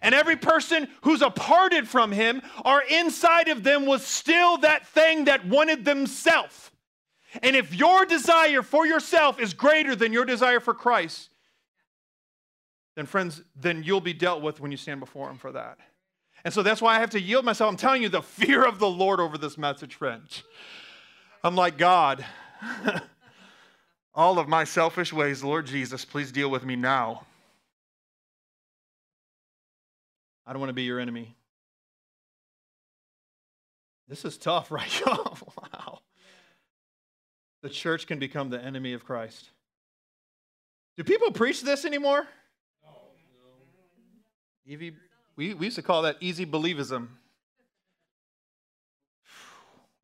And 0.00 0.14
every 0.14 0.36
person 0.36 0.88
who's 1.02 1.20
aparted 1.20 1.86
from 1.86 2.10
him 2.10 2.42
or 2.64 2.82
inside 2.82 3.48
of 3.48 3.62
them 3.62 3.86
was 3.86 4.04
still 4.04 4.58
that 4.58 4.86
thing 4.86 5.26
that 5.26 5.46
wanted 5.46 5.84
themselves. 5.84 6.70
And 7.42 7.54
if 7.54 7.74
your 7.74 8.04
desire 8.04 8.62
for 8.62 8.86
yourself 8.86 9.38
is 9.40 9.54
greater 9.54 9.94
than 9.94 10.12
your 10.12 10.24
desire 10.24 10.60
for 10.60 10.74
Christ, 10.74 11.30
then 12.96 13.06
friends, 13.06 13.42
then 13.56 13.82
you'll 13.82 14.00
be 14.00 14.12
dealt 14.12 14.42
with 14.42 14.60
when 14.60 14.70
you 14.70 14.76
stand 14.76 15.00
before 15.00 15.30
him 15.30 15.38
for 15.38 15.52
that. 15.52 15.78
And 16.44 16.52
so 16.52 16.62
that's 16.62 16.82
why 16.82 16.96
I 16.96 17.00
have 17.00 17.10
to 17.10 17.20
yield 17.20 17.44
myself. 17.44 17.70
I'm 17.70 17.76
telling 17.76 18.02
you 18.02 18.08
the 18.08 18.22
fear 18.22 18.64
of 18.64 18.78
the 18.78 18.88
Lord 18.88 19.20
over 19.20 19.38
this 19.38 19.56
message, 19.56 19.94
friends. 19.94 20.42
I'm 21.44 21.56
like, 21.56 21.76
God, 21.76 22.24
all 24.14 24.38
of 24.38 24.48
my 24.48 24.64
selfish 24.64 25.12
ways, 25.12 25.42
Lord 25.42 25.66
Jesus, 25.66 26.04
please 26.04 26.30
deal 26.30 26.50
with 26.50 26.64
me 26.64 26.76
now. 26.76 27.26
I 30.46 30.52
don't 30.52 30.60
want 30.60 30.70
to 30.70 30.74
be 30.74 30.84
your 30.84 31.00
enemy. 31.00 31.34
This 34.08 34.24
is 34.24 34.36
tough, 34.36 34.70
right? 34.70 35.02
wow. 35.06 36.00
The 37.62 37.68
church 37.68 38.06
can 38.06 38.18
become 38.18 38.50
the 38.50 38.60
enemy 38.60 38.92
of 38.92 39.04
Christ. 39.04 39.50
Do 40.96 41.04
people 41.04 41.32
preach 41.32 41.62
this 41.62 41.84
anymore? 41.84 42.26
No. 42.84 42.90
Evie, 44.66 44.92
we, 45.36 45.54
we 45.54 45.66
used 45.66 45.76
to 45.76 45.82
call 45.82 46.02
that 46.02 46.16
easy 46.20 46.44
believism. 46.44 47.08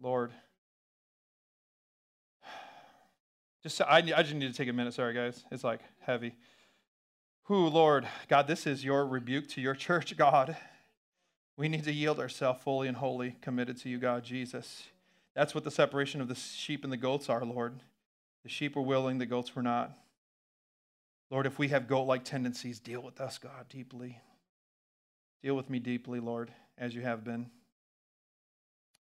Lord. 0.01 0.33
Just 3.69 3.83
I, 3.83 3.99
I 3.99 4.23
just 4.23 4.33
need 4.33 4.51
to 4.51 4.57
take 4.57 4.71
a 4.71 4.73
minute. 4.73 4.95
Sorry, 4.95 5.13
guys. 5.13 5.45
It's 5.53 5.63
like 5.63 5.81
heavy. 6.01 6.35
Who, 7.45 7.67
Lord, 7.67 8.09
God, 8.27 8.47
this 8.47 8.67
is 8.67 8.83
your 8.83 9.05
rebuke 9.05 9.47
to 9.49 9.61
your 9.61 9.75
church, 9.87 10.17
God. 10.17 10.57
We 11.59 11.69
need 11.69 11.85
to 11.85 11.93
yield 11.93 12.19
ourselves 12.19 12.63
fully 12.63 12.89
and 12.89 12.97
wholly 12.97 13.37
committed 13.43 13.77
to 13.83 13.91
you, 13.91 13.99
God, 13.99 14.25
Jesus. 14.25 14.85
That's 15.35 15.55
what 15.55 15.65
the 15.65 15.71
separation 15.71 16.23
of 16.23 16.29
the 16.29 16.35
sheep 16.35 16.83
and 16.83 16.91
the 16.91 16.97
goats 16.97 17.29
are, 17.29 17.45
Lord. 17.45 17.75
The 18.43 18.49
sheep 18.49 18.75
were 18.75 18.81
willing, 18.81 19.19
the 19.19 19.27
goats 19.27 19.55
were 19.55 19.63
not. 19.63 19.93
Lord, 21.31 21.45
if 21.45 21.59
we 21.59 21.69
have 21.69 21.89
goat 21.89 22.05
like 22.05 22.25
tendencies, 22.25 22.81
deal 22.81 23.03
with 23.03 23.21
us, 23.21 23.37
God, 23.37 23.69
deeply. 23.69 24.19
Deal 25.43 25.55
with 25.55 25.69
me 25.69 25.79
deeply, 25.79 26.21
Lord, 26.21 26.51
as 26.79 26.95
you 26.95 27.03
have 27.03 27.23
been. 27.23 27.35
In 27.35 27.51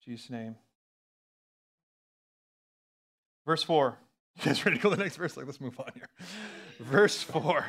Jesus' 0.03 0.29
name. 0.29 0.57
Verse 3.45 3.63
4. 3.63 3.97
You 4.39 4.45
guys 4.45 4.65
ready 4.65 4.77
to 4.77 4.83
go 4.83 4.89
to 4.89 4.95
the 4.95 5.03
next 5.03 5.17
verse? 5.17 5.35
Like, 5.35 5.47
let's 5.47 5.59
move 5.59 5.77
on 5.79 5.91
here. 5.95 6.07
Verse 6.79 7.21
4. 7.21 7.65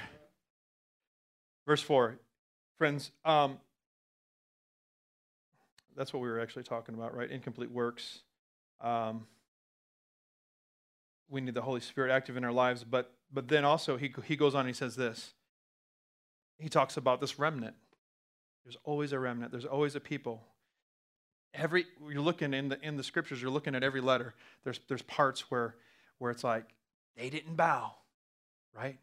Verse 1.67 1.83
4. 1.83 2.17
Friends, 2.79 3.11
um, 3.25 3.59
that's 5.97 6.13
what 6.13 6.23
we 6.23 6.29
were 6.29 6.39
actually 6.39 6.63
talking 6.63 6.95
about, 6.95 7.17
right? 7.17 7.29
Incomplete 7.29 7.73
works. 7.73 8.21
Um, 8.81 9.27
we 11.29 11.41
need 11.41 11.55
the 11.55 11.63
Holy 11.63 11.81
Spirit 11.81 12.13
active 12.13 12.37
in 12.37 12.45
our 12.45 12.53
lives, 12.53 12.85
but 12.85 13.13
but 13.33 13.49
then 13.49 13.65
also 13.65 13.97
he 13.97 14.13
he 14.25 14.37
goes 14.37 14.55
on 14.55 14.61
and 14.61 14.69
he 14.69 14.75
says 14.75 14.95
this. 14.95 15.35
He 16.59 16.69
talks 16.69 16.97
about 16.97 17.21
this 17.21 17.39
remnant. 17.39 17.75
There's 18.65 18.79
always 18.85 19.13
a 19.13 19.19
remnant. 19.19 19.51
There's 19.51 19.65
always 19.65 19.97
a 19.97 20.01
people. 20.01 20.47
Every 21.53 21.87
you're 22.09 22.23
looking 22.23 22.55
in 22.55 22.69
the 22.69 22.81
in 22.81 22.97
the 22.97 23.05
scriptures, 23.05 23.43
you're 23.43 23.51
looking 23.51 23.75
at 23.75 23.83
every 23.83 24.01
letter. 24.01 24.35
There's 24.63 24.79
there's 24.89 25.03
parts 25.03 25.51
where 25.51 25.75
where 26.21 26.31
it's 26.31 26.45
like 26.45 26.65
they 27.17 27.29
didn't 27.29 27.57
bow, 27.57 27.93
right? 28.73 28.97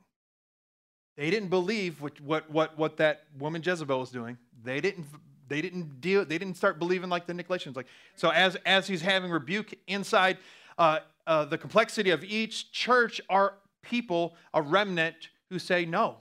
They 1.18 1.30
didn't 1.30 1.50
believe 1.50 2.02
what 2.02 2.22
what 2.22 2.50
what, 2.50 2.78
what 2.78 2.98
that 2.98 3.24
woman 3.38 3.62
Jezebel 3.62 4.00
was 4.00 4.12
doing. 4.12 4.38
They 4.64 4.80
didn't 4.80 5.06
they 5.50 5.62
didn't 5.62 6.00
deal 6.00 6.24
they 6.24 6.38
didn't 6.38 6.56
start 6.56 6.80
believing 6.80 7.10
like 7.10 7.26
the 7.26 7.34
Nicolaitans. 7.34 7.76
Like 7.76 7.88
so 8.16 8.30
as 8.30 8.56
as 8.66 8.88
he's 8.88 9.02
having 9.02 9.30
rebuke 9.30 9.74
inside 9.88 10.38
uh, 10.78 11.00
uh, 11.26 11.46
the 11.46 11.58
complexity 11.58 12.12
of 12.12 12.24
each 12.24 12.72
church 12.72 13.20
are 13.30 13.56
people, 13.82 14.36
a 14.54 14.62
remnant 14.62 15.30
who 15.50 15.60
say 15.60 15.86
no. 15.86 16.18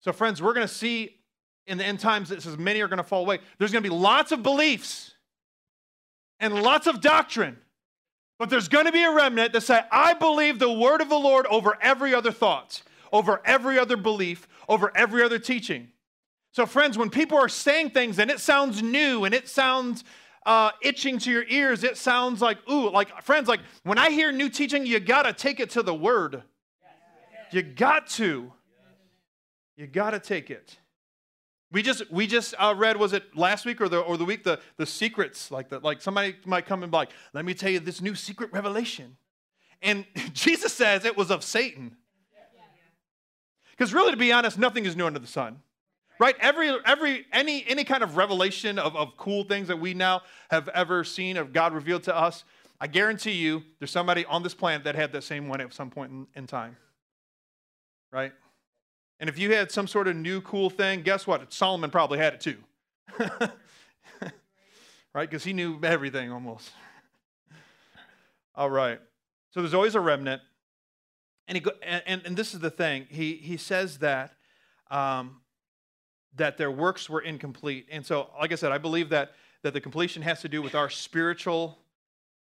So, 0.00 0.12
friends, 0.12 0.42
we're 0.42 0.54
going 0.54 0.66
to 0.66 0.72
see 0.72 1.16
in 1.66 1.78
the 1.78 1.84
end 1.84 2.00
times 2.00 2.28
that 2.30 2.42
says 2.42 2.58
many 2.58 2.80
are 2.80 2.88
going 2.88 2.98
to 2.98 3.04
fall 3.04 3.22
away. 3.22 3.40
There's 3.58 3.72
going 3.72 3.82
to 3.82 3.88
be 3.88 3.94
lots 3.94 4.32
of 4.32 4.42
beliefs 4.42 5.14
and 6.40 6.62
lots 6.62 6.86
of 6.86 7.00
doctrine, 7.00 7.58
but 8.38 8.50
there's 8.50 8.68
going 8.68 8.86
to 8.86 8.92
be 8.92 9.04
a 9.04 9.12
remnant 9.12 9.52
that 9.52 9.62
say, 9.62 9.80
I 9.90 10.14
believe 10.14 10.58
the 10.58 10.72
word 10.72 11.00
of 11.00 11.08
the 11.08 11.18
Lord 11.18 11.46
over 11.46 11.78
every 11.80 12.14
other 12.14 12.32
thought, 12.32 12.82
over 13.12 13.40
every 13.44 13.78
other 13.78 13.96
belief, 13.96 14.48
over 14.68 14.90
every 14.96 15.22
other 15.22 15.38
teaching. 15.38 15.88
So, 16.52 16.66
friends, 16.66 16.98
when 16.98 17.08
people 17.08 17.38
are 17.38 17.48
saying 17.48 17.90
things 17.90 18.18
and 18.18 18.30
it 18.30 18.40
sounds 18.40 18.82
new 18.82 19.24
and 19.24 19.34
it 19.34 19.48
sounds 19.48 20.04
uh, 20.44 20.70
itching 20.82 21.18
to 21.20 21.30
your 21.30 21.44
ears, 21.48 21.84
it 21.84 21.96
sounds 21.96 22.42
like, 22.42 22.58
ooh, 22.68 22.90
like 22.90 23.22
friends, 23.22 23.48
like 23.48 23.60
when 23.84 23.98
I 23.98 24.10
hear 24.10 24.32
new 24.32 24.48
teaching, 24.48 24.84
you 24.84 25.00
got 25.00 25.22
to 25.22 25.32
take 25.32 25.60
it 25.60 25.70
to 25.70 25.82
the 25.82 25.94
word. 25.94 26.42
You 27.52 27.62
got 27.62 28.06
to. 28.10 28.52
You 29.76 29.86
got 29.86 30.10
to 30.10 30.18
take 30.18 30.50
it. 30.50 30.78
We 31.72 31.82
just 31.82 32.10
we 32.10 32.26
just 32.26 32.54
uh, 32.58 32.74
read 32.76 32.96
was 32.98 33.12
it 33.12 33.36
last 33.36 33.64
week 33.64 33.80
or 33.80 33.88
the 33.88 34.00
or 34.00 34.16
the 34.16 34.24
week 34.24 34.44
the 34.44 34.60
the 34.76 34.86
secrets 34.86 35.50
like 35.50 35.70
that 35.70 35.82
like 35.82 36.02
somebody 36.02 36.36
might 36.44 36.66
come 36.66 36.82
and 36.82 36.92
be 36.92 36.96
like 36.96 37.10
let 37.32 37.44
me 37.44 37.54
tell 37.54 37.70
you 37.70 37.80
this 37.80 38.00
new 38.00 38.14
secret 38.14 38.52
revelation, 38.52 39.16
and 39.80 40.04
Jesus 40.32 40.72
says 40.72 41.04
it 41.04 41.16
was 41.16 41.30
of 41.30 41.42
Satan. 41.42 41.96
Because 43.70 43.94
really, 43.94 44.10
to 44.10 44.16
be 44.18 44.30
honest, 44.32 44.58
nothing 44.58 44.84
is 44.84 44.94
new 44.94 45.06
under 45.06 45.18
the 45.18 45.26
sun 45.26 45.60
right? 46.22 46.36
Every 46.40 46.72
every 46.84 47.26
any 47.32 47.64
any 47.66 47.82
kind 47.84 48.02
of 48.02 48.16
revelation 48.16 48.78
of, 48.78 48.94
of 48.94 49.16
cool 49.16 49.42
things 49.42 49.68
that 49.68 49.78
we 49.78 49.92
now 49.92 50.22
have 50.50 50.68
ever 50.68 51.02
seen 51.02 51.36
of 51.36 51.52
god 51.52 51.72
revealed 51.72 52.04
to 52.04 52.16
us 52.16 52.44
i 52.80 52.86
guarantee 52.86 53.32
you 53.32 53.62
there's 53.78 53.90
somebody 53.90 54.24
on 54.26 54.42
this 54.42 54.54
planet 54.54 54.84
that 54.84 54.94
had 54.94 55.12
that 55.12 55.24
same 55.24 55.48
one 55.48 55.60
at 55.60 55.74
some 55.74 55.90
point 55.90 56.12
in, 56.12 56.26
in 56.36 56.46
time 56.46 56.76
right 58.12 58.32
and 59.22 59.28
if 59.28 59.38
you 59.38 59.54
had 59.54 59.70
some 59.70 59.86
sort 59.86 60.08
of 60.08 60.16
new 60.16 60.40
cool 60.40 60.68
thing, 60.68 61.02
guess 61.02 61.28
what? 61.28 61.52
Solomon 61.52 61.92
probably 61.92 62.18
had 62.18 62.34
it 62.34 62.40
too. 62.40 62.56
right? 65.14 65.30
Because 65.30 65.44
he 65.44 65.52
knew 65.52 65.78
everything 65.84 66.32
almost. 66.32 66.72
All 68.56 68.68
right. 68.68 68.98
So 69.52 69.60
there's 69.60 69.74
always 69.74 69.94
a 69.94 70.00
remnant. 70.00 70.42
And, 71.46 71.56
he 71.56 71.64
and, 71.84 72.22
and 72.26 72.36
this 72.36 72.52
is 72.52 72.58
the 72.58 72.70
thing. 72.70 73.06
He, 73.10 73.34
he 73.34 73.56
says 73.56 73.98
that, 73.98 74.32
um, 74.90 75.36
that 76.34 76.58
their 76.58 76.72
works 76.72 77.08
were 77.08 77.20
incomplete. 77.20 77.86
And 77.92 78.04
so, 78.04 78.28
like 78.40 78.50
I 78.50 78.56
said, 78.56 78.72
I 78.72 78.78
believe 78.78 79.10
that, 79.10 79.34
that 79.62 79.72
the 79.72 79.80
completion 79.80 80.22
has 80.22 80.40
to 80.40 80.48
do 80.48 80.60
with 80.62 80.74
our 80.74 80.90
spiritual 80.90 81.78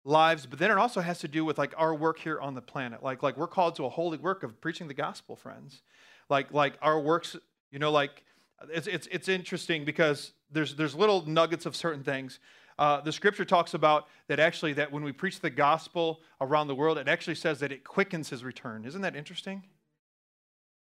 lives, 0.03 0.45
but 0.45 0.59
then 0.59 0.71
it 0.71 0.77
also 0.77 0.99
has 0.99 1.19
to 1.19 1.29
do 1.29 1.45
with 1.45 1.57
like 1.57 1.73
our 1.77 1.95
work 1.95 2.19
here 2.19 2.41
on 2.41 2.53
the 2.53 2.61
planet. 2.61 3.01
Like, 3.01 3.23
like 3.23 3.37
we're 3.37 3.47
called 3.47 3.77
to 3.77 3.85
a 3.85 3.89
holy 3.89 4.17
work 4.17 4.43
of 4.43 4.59
preaching 4.59 4.89
the 4.89 4.93
gospel, 4.93 5.37
friends 5.37 5.81
like 6.29 6.51
like 6.51 6.73
our 6.81 6.99
works 6.99 7.35
you 7.71 7.79
know 7.79 7.91
like 7.91 8.23
it's 8.71 8.87
it's, 8.87 9.07
it's 9.11 9.29
interesting 9.29 9.85
because 9.85 10.31
there's 10.51 10.75
there's 10.75 10.95
little 10.95 11.25
nuggets 11.27 11.65
of 11.65 11.75
certain 11.75 12.03
things. 12.03 12.39
Uh, 12.77 12.99
the 12.99 13.11
scripture 13.11 13.45
talks 13.45 13.73
about 13.73 14.07
that 14.27 14.39
actually 14.39 14.73
that 14.73 14.91
when 14.91 15.03
we 15.03 15.11
preach 15.11 15.39
the 15.39 15.49
gospel 15.49 16.19
around 16.41 16.67
the 16.67 16.75
world 16.75 16.97
it 16.97 17.07
actually 17.07 17.35
says 17.35 17.59
that 17.59 17.71
it 17.71 17.83
quickens 17.83 18.29
his 18.29 18.43
return. 18.43 18.85
Isn't 18.85 19.01
that 19.01 19.15
interesting? 19.15 19.63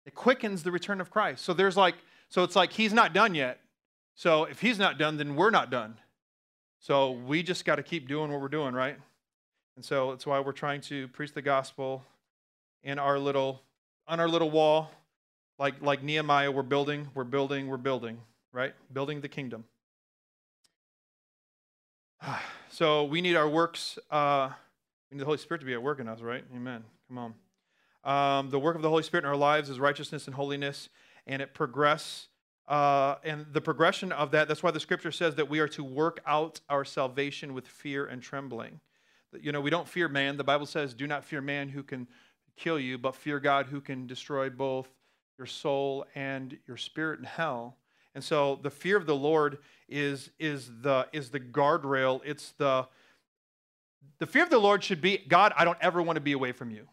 It 0.04 0.14
quickens 0.14 0.62
the 0.62 0.72
return 0.72 1.00
of 1.00 1.10
christ. 1.10 1.44
So 1.44 1.54
there's 1.54 1.76
like 1.76 1.96
so 2.28 2.44
it's 2.44 2.56
like 2.56 2.72
he's 2.72 2.92
not 2.92 3.12
done 3.12 3.34
yet. 3.34 3.60
So 4.14 4.44
if 4.44 4.60
he's 4.60 4.78
not 4.78 4.98
done 4.98 5.16
then 5.16 5.36
we're 5.36 5.50
not 5.50 5.70
done. 5.70 5.96
So 6.80 7.12
we 7.12 7.42
just 7.42 7.64
got 7.64 7.76
to 7.76 7.82
keep 7.82 8.08
doing 8.08 8.30
what 8.30 8.40
we're 8.40 8.48
doing 8.48 8.74
right? 8.74 8.96
And 9.76 9.84
so 9.84 10.10
that's 10.10 10.26
why 10.26 10.40
we're 10.40 10.52
trying 10.52 10.82
to 10.82 11.08
preach 11.08 11.32
the 11.32 11.42
gospel 11.42 12.04
in 12.82 12.98
our 12.98 13.18
little 13.18 13.62
on 14.06 14.20
our 14.20 14.28
little 14.28 14.50
wall 14.50 14.90
like, 15.60 15.82
like 15.82 16.02
Nehemiah, 16.02 16.50
we're 16.50 16.62
building, 16.62 17.08
we're 17.14 17.22
building, 17.22 17.68
we're 17.68 17.76
building, 17.76 18.18
right? 18.50 18.72
Building 18.92 19.20
the 19.20 19.28
kingdom. 19.28 19.64
So 22.72 23.02
we 23.02 23.20
need 23.20 23.34
our 23.34 23.48
works, 23.48 23.98
uh, 24.12 24.48
we 25.10 25.16
need 25.16 25.22
the 25.22 25.24
Holy 25.24 25.38
Spirit 25.38 25.58
to 25.58 25.66
be 25.66 25.72
at 25.72 25.82
work 25.82 25.98
in 25.98 26.06
us, 26.06 26.20
right? 26.20 26.44
Amen. 26.54 26.84
Come 27.08 27.18
on. 27.18 28.38
Um, 28.38 28.50
the 28.50 28.60
work 28.60 28.76
of 28.76 28.82
the 28.82 28.88
Holy 28.88 29.02
Spirit 29.02 29.24
in 29.24 29.28
our 29.28 29.36
lives 29.36 29.68
is 29.68 29.80
righteousness 29.80 30.26
and 30.26 30.36
holiness, 30.36 30.88
and 31.26 31.42
it 31.42 31.52
progress. 31.52 32.28
Uh, 32.68 33.16
and 33.24 33.44
the 33.52 33.60
progression 33.60 34.12
of 34.12 34.30
that, 34.30 34.46
that's 34.46 34.62
why 34.62 34.70
the 34.70 34.78
scripture 34.78 35.10
says 35.10 35.34
that 35.34 35.50
we 35.50 35.58
are 35.58 35.66
to 35.66 35.82
work 35.82 36.20
out 36.26 36.60
our 36.70 36.84
salvation 36.84 37.54
with 37.54 37.66
fear 37.66 38.06
and 38.06 38.22
trembling. 38.22 38.78
You 39.38 39.50
know, 39.50 39.60
we 39.60 39.68
don't 39.68 39.88
fear 39.88 40.08
man. 40.08 40.36
The 40.36 40.44
Bible 40.44 40.66
says, 40.66 40.94
do 40.94 41.08
not 41.08 41.24
fear 41.24 41.40
man 41.40 41.68
who 41.68 41.82
can 41.82 42.06
kill 42.56 42.78
you, 42.78 42.98
but 42.98 43.16
fear 43.16 43.40
God 43.40 43.66
who 43.66 43.80
can 43.80 44.06
destroy 44.06 44.48
both 44.48 44.88
your 45.40 45.46
soul 45.46 46.04
and 46.14 46.58
your 46.68 46.76
spirit 46.76 47.18
in 47.18 47.24
hell. 47.24 47.78
And 48.14 48.22
so 48.22 48.60
the 48.62 48.68
fear 48.68 48.98
of 48.98 49.06
the 49.06 49.16
Lord 49.16 49.56
is, 49.88 50.28
is, 50.38 50.70
the, 50.82 51.08
is 51.14 51.30
the 51.30 51.40
guardrail. 51.40 52.20
It's 52.26 52.50
the, 52.58 52.86
the 54.18 54.26
fear 54.26 54.42
of 54.42 54.50
the 54.50 54.58
Lord 54.58 54.84
should 54.84 55.00
be, 55.00 55.16
God, 55.16 55.54
I 55.56 55.64
don't 55.64 55.78
ever 55.80 56.02
want 56.02 56.16
to 56.16 56.20
be 56.20 56.32
away 56.32 56.52
from 56.52 56.70
you. 56.70 56.86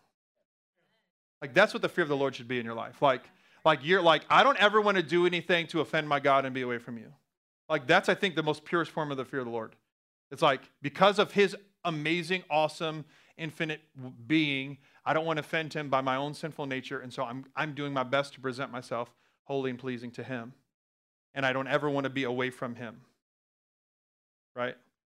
Like 1.42 1.54
that's 1.54 1.74
what 1.74 1.82
the 1.82 1.90
fear 1.90 2.04
of 2.04 2.10
the 2.10 2.16
Lord 2.16 2.36
should 2.36 2.48
be 2.48 2.58
in 2.58 2.66
your 2.66 2.74
life. 2.74 3.02
Like, 3.02 3.24
like 3.66 3.80
you're 3.84 4.02
like, 4.02 4.22
I 4.30 4.44
don't 4.44 4.58
ever 4.60 4.80
want 4.80 4.96
to 4.96 5.04
do 5.04 5.26
anything 5.26 5.68
to 5.68 5.82
offend 5.82 6.08
my 6.08 6.22
God 6.22 6.46
and 6.46 6.56
be 6.56 6.62
away 6.62 6.78
from 6.78 6.98
you. 6.98 7.12
Like 7.68 7.86
that's, 7.86 8.08
I 8.08 8.16
think, 8.16 8.36
the 8.36 8.44
most 8.44 8.64
purest 8.64 8.92
form 8.92 9.12
of 9.12 9.18
the 9.18 9.26
fear 9.26 9.40
of 9.40 9.46
the 9.46 9.52
Lord. 9.52 9.76
It's 10.32 10.42
like 10.42 10.62
because 10.82 11.20
of 11.20 11.34
his 11.34 11.54
amazing, 11.84 12.44
awesome, 12.50 13.04
infinite 13.38 13.82
being, 14.28 14.78
I 15.06 15.14
don't 15.14 15.26
want 15.26 15.38
to 15.38 15.42
offend 15.42 15.74
him 15.74 15.90
by 15.90 16.02
my 16.02 16.16
own 16.16 16.34
sinful 16.34 16.66
nature, 16.66 17.00
and 17.00 17.14
so 17.14 17.24
I'm, 17.24 17.46
I'm 17.56 17.74
doing 17.74 17.94
my 17.94 18.04
best 18.04 18.34
to 18.34 18.40
present 18.40 18.72
myself 18.72 19.14
holy 19.48 19.70
and 19.70 19.80
pleasing 19.80 20.12
to 20.12 20.24
him. 20.24 20.54
And 21.34 21.46
I 21.46 21.54
don't 21.54 21.68
ever 21.68 21.90
want 21.90 22.04
to 22.06 22.10
be 22.10 22.24
away 22.24 22.50
from 22.50 22.76
him. 22.76 23.02
Right? 24.56 24.76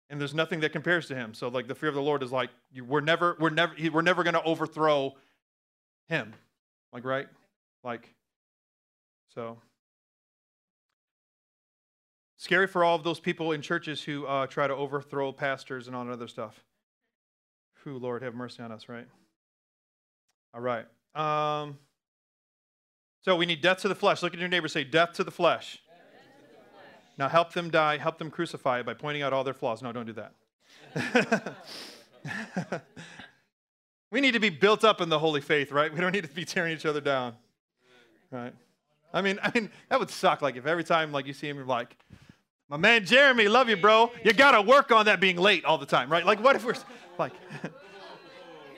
And 0.09 0.19
there's 0.19 0.33
nothing 0.33 0.59
that 0.61 0.71
compares 0.71 1.07
to 1.07 1.15
him. 1.15 1.33
So 1.33 1.47
like 1.47 1.67
the 1.67 1.75
fear 1.75 1.89
of 1.89 1.95
the 1.95 2.01
Lord 2.01 2.23
is 2.23 2.31
like 2.31 2.49
we're 2.87 2.99
never 2.99 3.37
we're 3.39 3.51
never 3.51 3.73
we're 3.91 4.01
never 4.01 4.23
going 4.23 4.33
to 4.33 4.43
overthrow 4.43 5.15
him. 6.07 6.33
Like 6.91 7.05
right? 7.05 7.27
Like 7.83 8.09
so 9.33 9.57
scary 12.37 12.67
for 12.67 12.83
all 12.83 12.95
of 12.95 13.03
those 13.03 13.19
people 13.19 13.51
in 13.51 13.61
churches 13.61 14.01
who 14.01 14.25
uh, 14.25 14.47
try 14.47 14.67
to 14.67 14.75
overthrow 14.75 15.31
pastors 15.31 15.87
and 15.87 15.95
all 15.95 16.03
that 16.05 16.11
other 16.11 16.27
stuff. 16.27 16.63
Who, 17.83 17.97
Lord, 17.97 18.21
have 18.23 18.35
mercy 18.35 18.61
on 18.61 18.71
us, 18.71 18.89
right? 18.89 19.07
All 20.53 20.61
right. 20.61 20.85
Um, 21.15 21.77
so 23.21 23.35
we 23.35 23.45
need 23.45 23.61
death 23.61 23.79
to 23.79 23.87
the 23.87 23.95
flesh. 23.95 24.23
Look 24.23 24.33
at 24.33 24.39
your 24.39 24.49
neighbor 24.49 24.67
say, 24.67 24.83
death 24.83 25.13
to 25.13 25.23
the 25.23 25.31
flesh. 25.31 25.73
To 25.73 25.79
the 25.79 26.57
flesh. 26.71 26.83
Now 27.17 27.29
help 27.29 27.53
them 27.53 27.69
die, 27.69 27.97
help 27.97 28.17
them 28.17 28.31
crucify 28.31 28.79
it 28.79 28.85
by 28.85 28.93
pointing 28.93 29.21
out 29.21 29.33
all 29.33 29.43
their 29.43 29.53
flaws. 29.53 29.81
No, 29.81 29.91
don't 29.91 30.05
do 30.05 30.13
that. 30.13 30.33
we 34.11 34.21
need 34.21 34.33
to 34.33 34.39
be 34.39 34.49
built 34.49 34.83
up 34.83 35.01
in 35.01 35.09
the 35.09 35.19
holy 35.19 35.41
faith, 35.41 35.71
right? 35.71 35.93
We 35.93 35.99
don't 35.99 36.11
need 36.11 36.23
to 36.23 36.33
be 36.33 36.45
tearing 36.45 36.73
each 36.73 36.85
other 36.85 37.01
down. 37.01 37.35
Right? 38.31 38.53
I 39.13 39.21
mean, 39.21 39.39
I 39.41 39.51
mean, 39.53 39.69
that 39.89 39.99
would 39.99 40.09
suck. 40.09 40.41
Like 40.41 40.55
if 40.55 40.65
every 40.65 40.83
time 40.83 41.11
like 41.11 41.25
you 41.25 41.33
see 41.33 41.49
him, 41.49 41.57
you're 41.57 41.65
like, 41.65 41.97
my 42.69 42.77
man 42.77 43.05
Jeremy, 43.05 43.47
love 43.47 43.67
you, 43.67 43.75
bro. 43.77 44.11
You 44.23 44.31
gotta 44.33 44.61
work 44.61 44.91
on 44.91 45.05
that 45.07 45.19
being 45.19 45.37
late 45.37 45.65
all 45.65 45.77
the 45.77 45.85
time, 45.85 46.11
right? 46.11 46.25
Like, 46.25 46.41
what 46.41 46.55
if 46.55 46.63
we're 46.63 46.75
like 47.17 47.33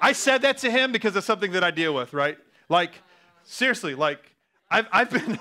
I 0.02 0.14
said 0.14 0.42
that 0.42 0.58
to 0.60 0.72
him 0.72 0.92
because 0.92 1.16
it's 1.16 1.28
something 1.28 1.52
that 1.52 1.64
I 1.64 1.70
deal 1.70 1.94
with, 1.94 2.12
right? 2.12 2.38
Like, 2.70 2.96
seriously, 3.44 3.94
like, 3.94 4.34
I've, 4.70 4.88
I've 4.92 5.10
been, 5.12 5.38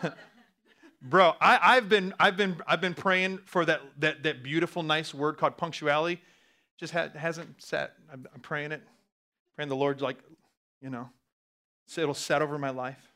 bro, 1.02 1.34
I, 1.40 1.58
I've 1.60 1.88
been, 1.88 2.14
I've 2.20 2.36
been, 2.36 2.60
I've 2.66 2.80
been 2.80 2.94
praying 2.94 3.38
for 3.46 3.64
that, 3.64 3.80
that, 3.98 4.22
that 4.22 4.44
beautiful, 4.44 4.84
nice 4.84 5.12
word 5.12 5.36
called 5.36 5.56
punctuality. 5.56 6.20
Just 6.78 6.92
ha- 6.92 7.08
hasn't 7.12 7.60
set. 7.60 7.94
I'm, 8.12 8.24
I'm 8.32 8.40
praying 8.40 8.70
it, 8.70 8.82
Praying 9.56 9.68
the 9.68 9.76
Lord, 9.76 10.00
like, 10.00 10.18
you 10.80 10.90
know, 10.90 11.10
so 11.86 12.00
it'll 12.00 12.14
set 12.14 12.40
over 12.40 12.56
my 12.56 12.70
life. 12.70 13.12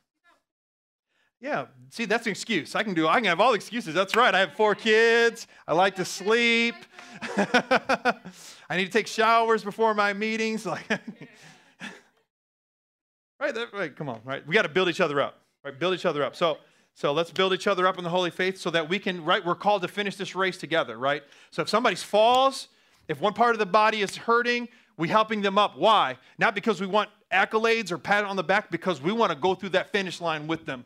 Yeah, 1.43 1.67
see, 1.91 2.05
that's 2.05 2.27
an 2.27 2.31
excuse. 2.31 2.77
I 2.77 2.85
can 2.85 2.95
do, 2.95 3.09
I 3.09 3.17
can 3.17 3.25
have 3.25 3.41
all 3.41 3.55
excuses. 3.55 3.95
That's 3.95 4.15
right. 4.15 4.33
I 4.33 4.39
have 4.39 4.53
four 4.53 4.77
kids. 4.77 5.49
I 5.67 5.75
like 5.75 5.97
to 5.97 6.05
sleep. 6.05 6.77
I 7.37 8.77
need 8.77 8.85
to 8.85 8.91
take 8.93 9.09
showers 9.09 9.65
before 9.65 9.93
my 9.93 10.13
meetings. 10.13 10.65
Like, 10.73 10.89
right, 13.41 13.55
that, 13.57 13.73
right, 13.75 13.97
come 13.97 14.09
on, 14.09 14.21
right? 14.25 14.47
We 14.47 14.55
got 14.55 14.63
to 14.63 14.69
build 14.69 14.89
each 14.89 15.01
other 15.01 15.21
up, 15.21 15.41
right? 15.65 15.77
Build 15.77 15.95
each 15.95 16.07
other 16.07 16.23
up. 16.23 16.37
So, 16.37 16.59
so 16.95 17.13
let's 17.13 17.33
build 17.33 17.53
each 17.53 17.67
other 17.67 17.89
up 17.89 17.99
in 17.99 18.05
the 18.05 18.11
holy 18.11 18.31
faith 18.31 18.57
so 18.57 18.71
that 18.71 18.89
we 18.89 19.01
can, 19.01 19.25
right? 19.25 19.45
We're 19.45 19.57
called 19.57 19.83
to 19.83 19.89
finish 19.89 20.15
this 20.15 20.37
race 20.37 20.59
together, 20.59 20.97
right? 20.97 21.25
So 21.51 21.63
if 21.63 21.69
somebody 21.69 21.97
falls, 21.97 22.69
if 23.09 23.21
one 23.21 23.33
part 23.33 23.57
of 23.57 23.59
the 23.59 23.67
body 23.67 24.03
is 24.03 24.15
hurting, 24.15 24.69
we 24.97 25.09
helping 25.09 25.43
them 25.43 25.59
up. 25.59 25.77
Why? 25.77 26.19
Not 26.39 26.55
because 26.55 26.81
we 26.81 26.87
want 26.87 27.11
accolades 27.33 27.91
or 27.91 27.99
pat 27.99 28.25
on 28.25 28.37
the 28.37 28.45
back, 28.45 28.71
because 28.71 29.03
we 29.03 29.11
want 29.11 29.33
to 29.33 29.37
go 29.37 29.57
through 29.57 29.71
that 29.71 29.91
finish 29.91 30.21
line 30.21 30.47
with 30.47 30.67
them. 30.67 30.85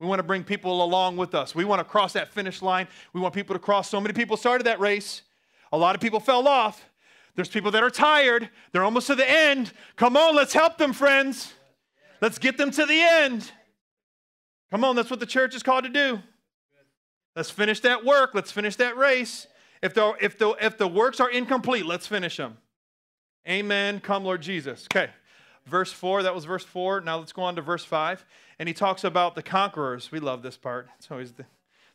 We 0.00 0.06
want 0.06 0.18
to 0.18 0.24
bring 0.24 0.44
people 0.44 0.82
along 0.82 1.18
with 1.18 1.34
us. 1.34 1.54
We 1.54 1.64
want 1.64 1.80
to 1.80 1.84
cross 1.84 2.14
that 2.14 2.32
finish 2.32 2.62
line. 2.62 2.88
We 3.12 3.20
want 3.20 3.34
people 3.34 3.54
to 3.54 3.60
cross. 3.60 3.90
So 3.90 4.00
many 4.00 4.14
people 4.14 4.36
started 4.38 4.64
that 4.64 4.80
race. 4.80 5.22
A 5.72 5.78
lot 5.78 5.94
of 5.94 6.00
people 6.00 6.20
fell 6.20 6.48
off. 6.48 6.84
There's 7.36 7.48
people 7.48 7.70
that 7.72 7.82
are 7.82 7.90
tired. 7.90 8.48
They're 8.72 8.82
almost 8.82 9.06
to 9.08 9.14
the 9.14 9.30
end. 9.30 9.72
Come 9.96 10.16
on, 10.16 10.34
let's 10.34 10.54
help 10.54 10.78
them, 10.78 10.92
friends. 10.92 11.52
Let's 12.20 12.38
get 12.38 12.56
them 12.56 12.70
to 12.72 12.86
the 12.86 13.00
end. 13.00 13.52
Come 14.70 14.84
on, 14.84 14.96
that's 14.96 15.10
what 15.10 15.20
the 15.20 15.26
church 15.26 15.54
is 15.54 15.62
called 15.62 15.84
to 15.84 15.90
do. 15.90 16.20
Let's 17.36 17.50
finish 17.50 17.80
that 17.80 18.04
work. 18.04 18.30
Let's 18.34 18.50
finish 18.50 18.76
that 18.76 18.96
race. 18.96 19.46
If 19.82 19.94
the, 19.94 20.14
if 20.20 20.38
the, 20.38 20.50
if 20.60 20.78
the 20.78 20.88
works 20.88 21.20
are 21.20 21.30
incomplete, 21.30 21.86
let's 21.86 22.06
finish 22.06 22.36
them. 22.36 22.56
Amen. 23.48 24.00
Come, 24.00 24.24
Lord 24.24 24.42
Jesus. 24.42 24.86
Okay. 24.90 25.10
Verse 25.66 25.92
4, 25.92 26.24
that 26.24 26.34
was 26.34 26.44
verse 26.44 26.64
4. 26.64 27.02
Now 27.02 27.18
let's 27.18 27.32
go 27.32 27.42
on 27.42 27.56
to 27.56 27.62
verse 27.62 27.84
5. 27.84 28.24
And 28.58 28.68
he 28.68 28.72
talks 28.72 29.04
about 29.04 29.34
the 29.34 29.42
conquerors. 29.42 30.10
We 30.10 30.20
love 30.20 30.42
this 30.42 30.56
part. 30.56 30.88
It's 30.98 31.10
always 31.10 31.32
the, 31.32 31.44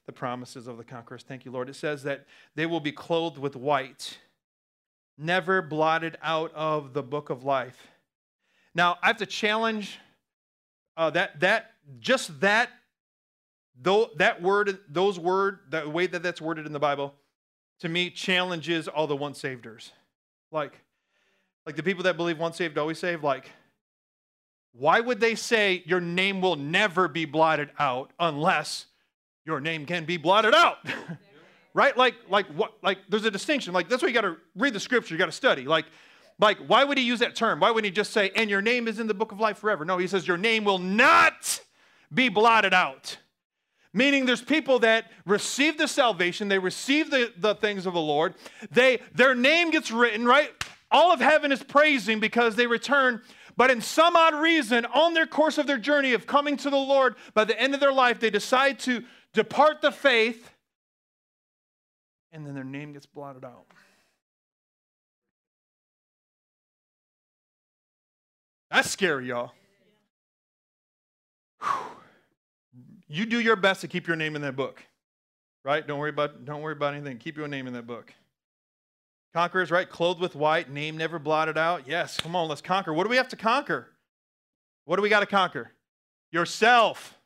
the 0.05 0.11
promises 0.11 0.67
of 0.67 0.77
the 0.77 0.83
conquerors. 0.83 1.23
Thank 1.23 1.45
you, 1.45 1.51
Lord. 1.51 1.69
It 1.69 1.75
says 1.75 2.03
that 2.03 2.25
they 2.55 2.65
will 2.65 2.79
be 2.79 2.91
clothed 2.91 3.37
with 3.37 3.55
white, 3.55 4.17
never 5.17 5.61
blotted 5.61 6.17
out 6.21 6.53
of 6.53 6.93
the 6.93 7.03
book 7.03 7.29
of 7.29 7.43
life. 7.43 7.87
Now, 8.73 8.97
I 9.01 9.07
have 9.07 9.17
to 9.17 9.25
challenge 9.25 9.99
uh, 10.97 11.09
that, 11.11 11.39
that, 11.39 11.71
just 11.99 12.39
that, 12.41 12.69
though, 13.81 14.09
that 14.17 14.41
word, 14.41 14.79
those 14.89 15.19
word, 15.19 15.59
the 15.69 15.89
way 15.89 16.07
that 16.07 16.23
that's 16.23 16.41
worded 16.41 16.65
in 16.65 16.73
the 16.73 16.79
Bible, 16.79 17.13
to 17.79 17.89
me 17.89 18.09
challenges 18.09 18.87
all 18.87 19.07
the 19.07 19.15
once 19.15 19.41
saveders. 19.41 19.91
Like, 20.51 20.81
like 21.65 21.75
the 21.75 21.83
people 21.83 22.03
that 22.03 22.17
believe 22.17 22.37
once 22.37 22.57
saved, 22.57 22.77
always 22.77 22.99
saved, 22.99 23.23
like, 23.23 23.49
why 24.73 24.99
would 24.99 25.19
they 25.19 25.35
say 25.35 25.83
your 25.85 26.01
name 26.01 26.41
will 26.41 26.55
never 26.55 27.07
be 27.07 27.25
blotted 27.25 27.69
out 27.79 28.11
unless 28.19 28.85
your 29.45 29.59
name 29.59 29.85
can 29.85 30.05
be 30.05 30.17
blotted 30.17 30.53
out? 30.53 30.77
right? 31.73 31.95
Like, 31.95 32.15
like 32.29 32.47
what 32.47 32.73
like 32.81 32.99
there's 33.09 33.25
a 33.25 33.31
distinction. 33.31 33.73
Like 33.73 33.89
that's 33.89 34.01
why 34.01 34.09
you 34.09 34.13
gotta 34.13 34.37
read 34.55 34.73
the 34.73 34.79
scripture, 34.79 35.13
you 35.13 35.17
gotta 35.17 35.31
study. 35.31 35.63
Like, 35.63 35.85
like, 36.39 36.57
why 36.67 36.83
would 36.83 36.97
he 36.97 37.03
use 37.05 37.19
that 37.19 37.35
term? 37.35 37.61
Why 37.61 37.71
wouldn't 37.71 37.85
he 37.85 37.91
just 37.91 38.11
say, 38.11 38.31
and 38.35 38.49
your 38.49 38.61
name 38.61 38.87
is 38.87 38.99
in 38.99 39.07
the 39.07 39.13
book 39.13 39.31
of 39.31 39.39
life 39.39 39.57
forever? 39.57 39.85
No, 39.85 39.97
he 39.97 40.07
says, 40.07 40.27
your 40.27 40.37
name 40.37 40.65
will 40.65 40.79
not 40.79 41.61
be 42.13 42.27
blotted 42.27 42.73
out. 42.73 43.17
Meaning 43.93 44.25
there's 44.25 44.41
people 44.41 44.79
that 44.79 45.09
receive 45.25 45.77
the 45.77 45.87
salvation, 45.87 46.49
they 46.49 46.59
receive 46.59 47.09
the, 47.09 47.31
the 47.37 47.55
things 47.55 47.85
of 47.85 47.93
the 47.93 48.01
Lord, 48.01 48.35
they 48.69 48.99
their 49.13 49.33
name 49.33 49.71
gets 49.71 49.89
written, 49.89 50.25
right? 50.25 50.51
All 50.95 51.11
of 51.11 51.19
heaven 51.19 51.51
is 51.51 51.61
praising 51.61 52.21
because 52.21 52.55
they 52.55 52.67
return. 52.67 53.21
But 53.57 53.69
in 53.69 53.81
some 53.81 54.15
odd 54.15 54.33
reason, 54.33 54.85
on 54.85 55.13
their 55.13 55.27
course 55.27 55.57
of 55.57 55.67
their 55.67 55.77
journey 55.77 56.13
of 56.13 56.25
coming 56.25 56.55
to 56.55 56.69
the 56.69 56.77
Lord, 56.77 57.15
by 57.33 57.43
the 57.43 57.59
end 57.59 57.73
of 57.73 57.81
their 57.81 57.91
life, 57.91 58.21
they 58.21 58.29
decide 58.29 58.79
to 58.79 59.03
depart 59.33 59.81
the 59.81 59.91
faith, 59.91 60.49
and 62.31 62.47
then 62.47 62.53
their 62.55 62.63
name 62.63 62.93
gets 62.93 63.05
blotted 63.05 63.43
out. 63.43 63.65
That's 68.71 68.89
scary, 68.89 69.27
y'all. 69.27 69.51
You 73.09 73.25
do 73.25 73.41
your 73.41 73.57
best 73.57 73.81
to 73.81 73.89
keep 73.89 74.07
your 74.07 74.15
name 74.15 74.37
in 74.37 74.41
that 74.43 74.55
book. 74.55 74.81
Right? 75.65 75.85
Don't 75.85 75.99
worry 75.99 76.11
about 76.11 76.45
don't 76.45 76.61
worry 76.61 76.71
about 76.73 76.93
anything. 76.93 77.17
Keep 77.17 77.35
your 77.35 77.49
name 77.49 77.67
in 77.67 77.73
that 77.73 77.85
book. 77.85 78.13
Conquerors, 79.35 79.69
right? 79.69 79.89
Clothed 79.89 80.21
with 80.21 80.33
white, 80.33 80.69
name 80.69 80.95
never 80.95 81.19
blotted 81.19 81.57
out. 81.57 81.89
Yes, 81.89 82.15
come 82.21 82.37
on, 82.37 82.47
let's 82.47 82.61
conquer. 82.61 82.93
What 82.93 83.03
do 83.03 83.09
we 83.09 83.17
have 83.17 83.27
to 83.27 83.35
conquer? 83.35 83.89
What 84.85 84.95
do 84.95 85.01
we 85.01 85.09
got 85.09 85.19
to 85.19 85.25
conquer? 85.25 85.73
Yourself. 86.31 87.17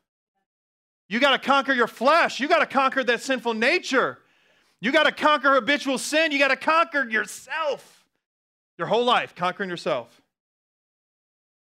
You 1.08 1.20
got 1.20 1.40
to 1.40 1.46
conquer 1.46 1.72
your 1.72 1.86
flesh. 1.86 2.40
You 2.40 2.48
got 2.48 2.58
to 2.58 2.66
conquer 2.66 3.04
that 3.04 3.20
sinful 3.20 3.54
nature. 3.54 4.18
You 4.80 4.90
got 4.90 5.04
to 5.04 5.12
conquer 5.12 5.54
habitual 5.54 5.98
sin. 5.98 6.32
You 6.32 6.40
got 6.40 6.48
to 6.48 6.56
conquer 6.56 7.08
yourself. 7.08 8.04
Your 8.76 8.88
whole 8.88 9.04
life, 9.04 9.36
conquering 9.36 9.70
yourself. 9.70 10.20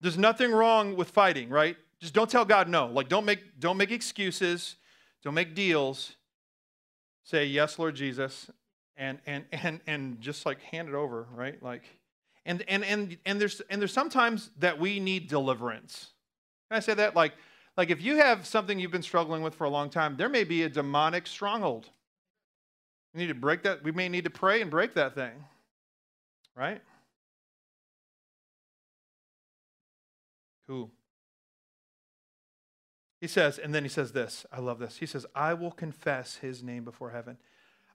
There's 0.01 0.17
nothing 0.17 0.51
wrong 0.51 0.97
with 0.97 1.11
fighting, 1.11 1.47
right? 1.47 1.77
Just 2.01 2.13
don't 2.13 2.29
tell 2.29 2.43
God 2.43 2.67
no. 2.67 2.87
Like 2.87 3.07
don't 3.07 3.23
make 3.23 3.57
don't 3.57 3.77
make 3.77 3.91
excuses, 3.91 4.75
don't 5.23 5.33
make 5.33 5.55
deals. 5.55 6.17
Say 7.23 7.45
yes, 7.45 7.79
Lord 7.79 7.95
Jesus, 7.95 8.51
and 8.97 9.19
and 9.25 9.45
and 9.51 9.81
and 9.87 10.21
just 10.21 10.45
like 10.45 10.61
hand 10.61 10.89
it 10.89 10.95
over, 10.95 11.27
right? 11.33 11.61
Like, 11.61 11.83
and 12.45 12.63
and 12.67 12.83
and 12.83 13.17
and 13.25 13.39
there's 13.39 13.61
and 13.69 13.81
there's 13.81 13.93
sometimes 13.93 14.51
that 14.59 14.79
we 14.79 14.99
need 14.99 15.27
deliverance. 15.27 16.11
Can 16.69 16.77
I 16.77 16.79
say 16.79 16.93
that? 16.95 17.15
Like, 17.15 17.33
like 17.77 17.89
if 17.89 18.01
you 18.01 18.17
have 18.17 18.45
something 18.45 18.79
you've 18.79 18.91
been 18.91 19.01
struggling 19.01 19.41
with 19.41 19.55
for 19.55 19.65
a 19.65 19.69
long 19.69 19.89
time, 19.89 20.17
there 20.17 20.29
may 20.29 20.43
be 20.43 20.63
a 20.63 20.69
demonic 20.69 21.27
stronghold. 21.27 21.89
We 23.13 23.21
need 23.21 23.27
to 23.27 23.35
break 23.35 23.63
that. 23.63 23.83
We 23.83 23.91
may 23.91 24.09
need 24.09 24.23
to 24.25 24.29
pray 24.29 24.61
and 24.61 24.71
break 24.71 24.93
that 24.95 25.15
thing, 25.15 25.43
right? 26.55 26.81
Cool. 30.67 30.91
He 33.21 33.27
says, 33.27 33.57
and 33.57 33.73
then 33.73 33.83
he 33.83 33.89
says 33.89 34.11
this. 34.11 34.45
I 34.51 34.59
love 34.59 34.79
this. 34.79 34.97
He 34.97 35.05
says, 35.05 35.25
"I 35.33 35.53
will 35.53 35.71
confess 35.71 36.37
His 36.37 36.63
name 36.63 36.83
before 36.83 37.11
heaven." 37.11 37.37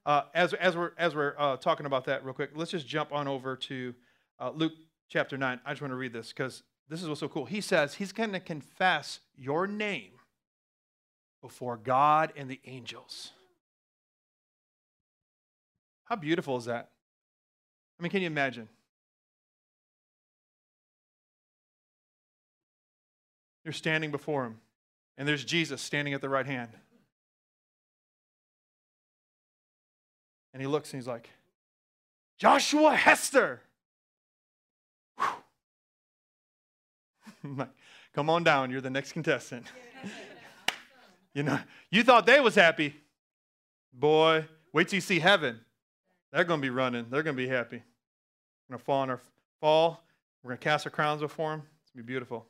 Uh, 0.07 0.23
as, 0.35 0.55
as 0.55 0.77
we're, 0.77 0.93
as 0.97 1.15
we're 1.15 1.35
uh, 1.39 1.57
talking 1.57 1.87
about 1.87 2.07
that 2.07 2.25
real 2.25 2.35
quick, 2.35 2.51
let's 2.55 2.71
just 2.71 2.87
jump 2.87 3.13
on 3.13 3.29
over 3.29 3.57
to 3.57 3.95
uh, 4.39 4.51
Luke 4.55 4.73
chapter 5.09 5.37
9. 5.37 5.61
I 5.65 5.71
just 5.71 5.83
want 5.83 5.93
to 5.93 5.97
read 5.97 6.13
this 6.13 6.29
because 6.29 6.63
this 6.89 7.03
is 7.03 7.09
what's 7.09 7.21
so 7.21 7.29
cool. 7.29 7.45
He 7.45 7.61
says 7.61 7.95
he's 7.95 8.13
going 8.13 8.33
to 8.33 8.41
confess 8.41 9.21
your 9.37 9.67
name 9.67 10.13
before 11.43 11.77
God 11.77 12.33
and 12.37 12.49
the 12.49 12.61
angels. 12.65 13.33
How 16.05 16.17
beautiful 16.17 16.57
is 16.57 16.65
that? 16.65 16.91
I 17.99 18.03
mean, 18.03 18.11
can 18.11 18.23
you 18.23 18.27
imagine? 18.27 18.69
You're 23.65 23.73
standing 23.73 24.11
before 24.11 24.47
him, 24.47 24.59
and 25.19 25.29
there's 25.29 25.45
Jesus 25.45 25.83
standing 25.83 26.15
at 26.15 26.23
the 26.23 26.29
right 26.29 26.47
hand. 26.47 26.71
And 30.53 30.61
he 30.61 30.67
looks 30.67 30.93
and 30.93 31.01
he's 31.01 31.07
like, 31.07 31.31
Joshua 32.39 32.95
Hester. 32.95 33.61
like, 37.45 37.69
come 38.15 38.31
on 38.31 38.43
down. 38.45 38.71
You're 38.71 38.81
the 38.81 38.91
next 38.91 39.13
contestant. 39.13 39.67
you 41.35 41.43
know, 41.43 41.59
you 41.91 42.03
thought 42.03 42.27
they 42.27 42.41
was 42.41 42.55
happy. 42.55 42.95
Boy, 43.93 44.47
wait 44.73 44.89
till 44.89 44.97
you 44.97 45.03
see 45.03 45.19
heaven. 45.19 45.61
They're 46.33 46.45
to 46.61 46.63
be 46.63 46.71
running. 46.71 47.07
They're 47.11 47.23
to 47.37 47.43
be 47.43 47.49
happy. 47.49 47.83
We're 48.69 48.79
to 48.79 48.85
fall 48.85 49.05
in 49.05 49.11
our 49.11 49.21
fall. 49.61 50.03
We're 50.43 50.53
to 50.53 50.59
cast 50.59 50.87
our 50.87 50.91
crowns 50.91 51.21
before 51.21 51.55
him. 51.55 51.63
It's 51.83 51.91
to 51.91 51.97
be 51.99 52.03
beautiful. 52.03 52.47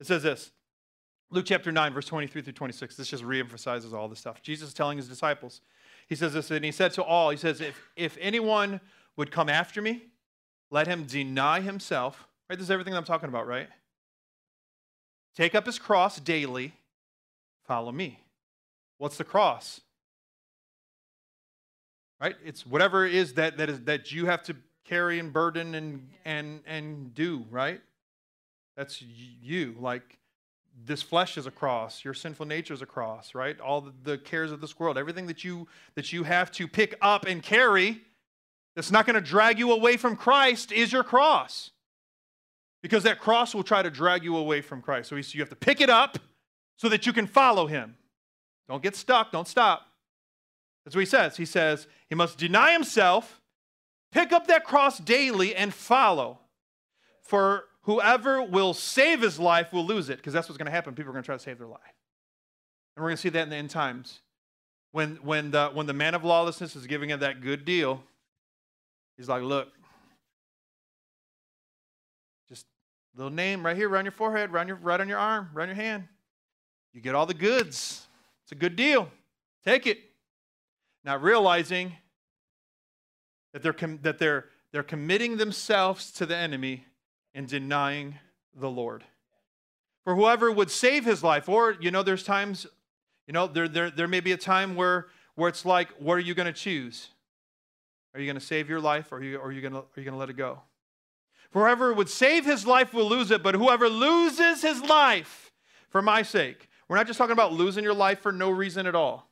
It 0.00 0.06
says 0.06 0.22
this 0.22 0.50
Luke 1.30 1.44
chapter 1.46 1.72
9, 1.72 1.92
verse 1.92 2.06
23 2.06 2.42
through 2.42 2.52
26. 2.52 2.96
This 2.96 3.08
just 3.08 3.24
reemphasizes 3.24 3.92
all 3.92 4.08
this 4.08 4.20
stuff. 4.20 4.42
Jesus 4.42 4.68
is 4.68 4.74
telling 4.74 4.96
his 4.96 5.08
disciples, 5.08 5.60
he 6.08 6.14
says 6.14 6.32
this, 6.32 6.50
and 6.50 6.64
he 6.64 6.70
said 6.70 6.92
to 6.92 7.02
all, 7.02 7.30
he 7.30 7.36
says, 7.36 7.60
if, 7.60 7.90
if 7.96 8.16
anyone 8.20 8.80
would 9.16 9.32
come 9.32 9.48
after 9.48 9.82
me, 9.82 10.04
let 10.70 10.86
him 10.86 11.04
deny 11.04 11.60
himself. 11.60 12.26
Right? 12.48 12.56
This 12.56 12.66
is 12.66 12.70
everything 12.70 12.94
I'm 12.94 13.04
talking 13.04 13.28
about, 13.28 13.46
right? 13.46 13.68
Take 15.34 15.54
up 15.54 15.66
his 15.66 15.78
cross 15.78 16.20
daily, 16.20 16.72
follow 17.66 17.92
me. 17.92 18.20
What's 18.98 19.16
the 19.16 19.24
cross? 19.24 19.80
Right? 22.20 22.36
It's 22.44 22.64
whatever 22.64 23.04
it 23.04 23.14
is 23.14 23.34
that, 23.34 23.58
that 23.58 23.68
is 23.68 23.80
that 23.82 24.10
you 24.10 24.26
have 24.26 24.42
to 24.44 24.56
carry 24.86 25.18
and 25.18 25.32
burden 25.32 25.74
and 25.74 26.08
and 26.24 26.60
and 26.66 27.12
do, 27.14 27.44
right? 27.50 27.80
That's 28.76 29.02
you. 29.02 29.74
Like 29.78 30.18
this 30.84 31.02
flesh 31.02 31.38
is 31.38 31.46
a 31.46 31.50
cross 31.50 32.04
your 32.04 32.14
sinful 32.14 32.46
nature 32.46 32.74
is 32.74 32.82
a 32.82 32.86
cross 32.86 33.34
right 33.34 33.58
all 33.60 33.88
the, 34.04 34.18
cares 34.18 34.52
of 34.52 34.60
this 34.60 34.78
world 34.78 34.98
everything 34.98 35.26
that 35.26 35.42
you 35.42 35.66
that 35.94 36.12
you 36.12 36.22
have 36.22 36.50
to 36.50 36.68
pick 36.68 36.96
up 37.00 37.24
and 37.24 37.42
carry 37.42 38.02
that's 38.76 38.92
not 38.92 39.06
going 39.06 39.14
to 39.14 39.22
drag 39.22 39.58
you 39.58 39.72
away 39.72 39.96
from 39.96 40.16
Christ 40.16 40.70
is 40.70 40.92
your 40.92 41.02
cross. 41.02 41.70
Because 42.82 43.02
that 43.04 43.18
cross 43.18 43.54
will 43.54 43.64
try 43.64 43.82
to 43.82 43.90
drag 43.90 44.22
you 44.22 44.36
away 44.36 44.60
from 44.60 44.82
Christ. 44.82 45.08
So 45.08 45.16
you 45.16 45.40
have 45.40 45.48
to 45.48 45.56
pick 45.56 45.80
it 45.80 45.90
up 45.90 46.18
so 46.76 46.90
that 46.90 47.06
you 47.06 47.12
can 47.14 47.26
follow 47.26 47.66
him. 47.66 47.96
Don't 48.68 48.82
get 48.82 48.94
stuck, 48.94 49.32
don't 49.32 49.48
stop. 49.48 49.86
That's 50.84 50.94
what 50.94 51.00
he 51.00 51.06
says. 51.06 51.36
He 51.36 51.46
says 51.46 51.88
he 52.08 52.14
must 52.14 52.36
deny 52.36 52.72
himself, 52.72 53.40
pick 54.12 54.30
up 54.30 54.46
that 54.46 54.64
cross 54.64 54.98
daily, 54.98 55.56
and 55.56 55.72
follow. 55.72 56.38
For 57.22 57.64
whoever 57.86 58.42
will 58.42 58.74
save 58.74 59.22
his 59.22 59.38
life 59.38 59.72
will 59.72 59.86
lose 59.86 60.10
it, 60.10 60.18
because 60.18 60.32
that's 60.32 60.48
what's 60.48 60.58
going 60.58 60.66
to 60.66 60.72
happen. 60.72 60.94
People 60.94 61.10
are 61.10 61.12
going 61.12 61.22
to 61.22 61.26
try 61.26 61.36
to 61.36 61.42
save 61.42 61.58
their 61.58 61.68
life. 61.68 61.80
And 62.96 63.02
we're 63.02 63.10
going 63.10 63.16
to 63.16 63.22
see 63.22 63.28
that 63.30 63.42
in 63.42 63.48
the 63.48 63.56
end 63.56 63.70
times. 63.70 64.20
When, 64.92 65.16
when, 65.16 65.50
the, 65.50 65.68
when 65.68 65.86
the 65.86 65.92
man 65.92 66.14
of 66.14 66.24
lawlessness 66.24 66.74
is 66.74 66.86
giving 66.86 67.10
him 67.10 67.20
that 67.20 67.40
good 67.40 67.64
deal, 67.64 68.02
he's 69.16 69.28
like, 69.28 69.42
look, 69.42 69.68
just 72.48 72.66
little 73.14 73.32
name 73.32 73.64
right 73.64 73.76
here, 73.76 73.88
around 73.88 74.04
your 74.04 74.12
forehead, 74.12 74.50
around 74.50 74.68
your, 74.68 74.78
right 74.78 75.00
on 75.00 75.08
your 75.08 75.18
arm, 75.18 75.50
on 75.56 75.68
your 75.68 75.76
hand. 75.76 76.08
You 76.92 77.00
get 77.00 77.14
all 77.14 77.26
the 77.26 77.34
goods. 77.34 78.06
It's 78.44 78.52
a 78.52 78.56
good 78.56 78.74
deal. 78.74 79.10
Take 79.64 79.86
it. 79.86 79.98
Not 81.04 81.22
realizing 81.22 81.92
that 83.52 83.62
they're, 83.62 83.72
com- 83.72 84.00
that 84.02 84.18
they're, 84.18 84.46
they're 84.72 84.82
committing 84.82 85.36
themselves 85.36 86.10
to 86.12 86.26
the 86.26 86.36
enemy 86.36 86.84
and 87.36 87.46
denying 87.46 88.16
the 88.52 88.68
Lord. 88.68 89.04
For 90.02 90.16
whoever 90.16 90.50
would 90.50 90.72
save 90.72 91.04
his 91.04 91.22
life, 91.22 91.48
or, 91.48 91.76
you 91.80 91.92
know, 91.92 92.02
there's 92.02 92.24
times, 92.24 92.66
you 93.28 93.32
know, 93.32 93.46
there, 93.46 93.68
there, 93.68 93.90
there 93.90 94.08
may 94.08 94.18
be 94.18 94.32
a 94.32 94.36
time 94.36 94.74
where, 94.74 95.06
where 95.36 95.48
it's 95.48 95.64
like, 95.64 95.90
what 96.00 96.14
are 96.14 96.20
you 96.20 96.34
going 96.34 96.46
to 96.46 96.52
choose? 96.52 97.10
Are 98.12 98.20
you 98.20 98.26
going 98.26 98.40
to 98.40 98.44
save 98.44 98.68
your 98.68 98.80
life 98.80 99.12
or 99.12 99.18
are 99.18 99.22
you, 99.22 99.36
or 99.36 99.48
are 99.48 99.52
you 99.52 99.60
going 99.60 99.74
to, 99.74 99.78
are 99.78 99.96
you 99.96 100.02
going 100.02 100.14
to 100.14 100.18
let 100.18 100.30
it 100.30 100.36
go? 100.36 100.62
Whoever 101.52 101.92
would 101.92 102.08
save 102.08 102.44
his 102.44 102.66
life 102.66 102.92
will 102.92 103.08
lose 103.08 103.30
it, 103.30 103.44
but 103.44 103.54
whoever 103.54 103.88
loses 103.88 104.62
his 104.62 104.82
life 104.82 105.52
for 105.90 106.02
my 106.02 106.22
sake 106.22 106.68
we're 106.88 106.96
not 106.96 107.06
just 107.06 107.18
talking 107.18 107.32
about 107.32 107.52
losing 107.52 107.82
your 107.82 107.94
life 107.94 108.20
for 108.20 108.32
no 108.32 108.50
reason 108.50 108.86
at 108.86 108.94
all. 108.94 109.28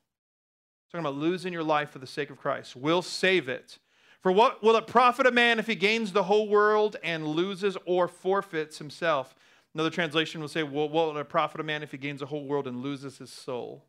We're 0.92 0.98
talking 0.98 1.06
about 1.06 1.20
losing 1.20 1.52
your 1.52 1.62
life 1.62 1.90
for 1.90 1.98
the 1.98 2.06
sake 2.06 2.30
of 2.30 2.38
Christ. 2.38 2.74
We'll 2.74 3.02
save 3.02 3.48
it. 3.48 3.78
For 4.24 4.32
what 4.32 4.62
will 4.62 4.74
it 4.76 4.86
profit 4.86 5.26
a 5.26 5.30
man 5.30 5.58
if 5.58 5.66
he 5.66 5.74
gains 5.74 6.10
the 6.10 6.22
whole 6.22 6.48
world 6.48 6.96
and 7.04 7.26
loses 7.26 7.76
or 7.84 8.08
forfeits 8.08 8.78
himself? 8.78 9.34
Another 9.74 9.90
translation 9.90 10.40
will 10.40 10.48
say, 10.48 10.62
well, 10.62 10.88
what 10.88 11.12
will 11.12 11.18
it 11.18 11.28
profit 11.28 11.60
a 11.60 11.62
man 11.62 11.82
if 11.82 11.90
he 11.90 11.98
gains 11.98 12.20
the 12.20 12.26
whole 12.26 12.46
world 12.46 12.66
and 12.66 12.82
loses 12.82 13.18
his 13.18 13.30
soul? 13.30 13.84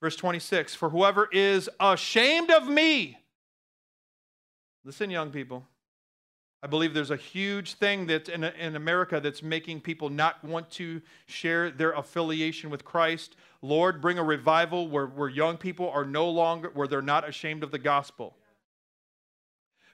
Verse 0.00 0.16
26 0.16 0.74
For 0.74 0.90
whoever 0.90 1.28
is 1.30 1.70
ashamed 1.78 2.50
of 2.50 2.66
me, 2.66 3.16
listen, 4.84 5.08
young 5.08 5.30
people, 5.30 5.64
I 6.60 6.66
believe 6.66 6.92
there's 6.92 7.12
a 7.12 7.16
huge 7.16 7.74
thing 7.74 8.08
that 8.08 8.28
in, 8.28 8.42
in 8.42 8.74
America 8.74 9.20
that's 9.20 9.40
making 9.40 9.82
people 9.82 10.10
not 10.10 10.42
want 10.42 10.68
to 10.72 11.00
share 11.26 11.70
their 11.70 11.92
affiliation 11.92 12.70
with 12.70 12.84
Christ. 12.84 13.36
Lord, 13.62 14.00
bring 14.00 14.18
a 14.18 14.24
revival 14.24 14.88
where, 14.88 15.06
where 15.06 15.28
young 15.28 15.58
people 15.58 15.88
are 15.90 16.04
no 16.04 16.28
longer, 16.28 16.72
where 16.74 16.88
they're 16.88 17.00
not 17.00 17.28
ashamed 17.28 17.62
of 17.62 17.70
the 17.70 17.78
gospel. 17.78 18.36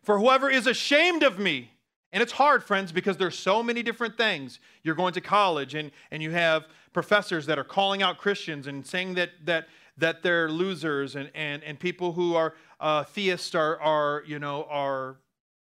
For 0.03 0.18
whoever 0.18 0.51
is 0.51 0.66
ashamed 0.66 1.22
of 1.22 1.38
me, 1.38 1.72
and 2.12 2.22
it's 2.22 2.32
hard, 2.32 2.64
friends, 2.64 2.90
because 2.90 3.16
there's 3.16 3.38
so 3.38 3.62
many 3.62 3.82
different 3.82 4.16
things. 4.16 4.59
You're 4.82 4.94
going 4.94 5.12
to 5.14 5.20
college 5.20 5.74
and, 5.74 5.92
and 6.11 6.22
you 6.22 6.30
have 6.30 6.66
professors 6.92 7.46
that 7.46 7.59
are 7.59 7.64
calling 7.64 8.03
out 8.03 8.18
Christians 8.18 8.66
and 8.66 8.84
saying 8.84 9.14
that, 9.14 9.30
that, 9.44 9.68
that 9.98 10.22
they're 10.22 10.48
losers 10.51 11.14
and, 11.14 11.30
and, 11.34 11.62
and 11.62 11.78
people 11.78 12.12
who 12.12 12.34
are 12.34 12.55
uh, 12.80 13.05
theists 13.05 13.55
are, 13.55 13.78
are, 13.80 14.24
you 14.26 14.38
know, 14.38 14.66
are 14.68 15.16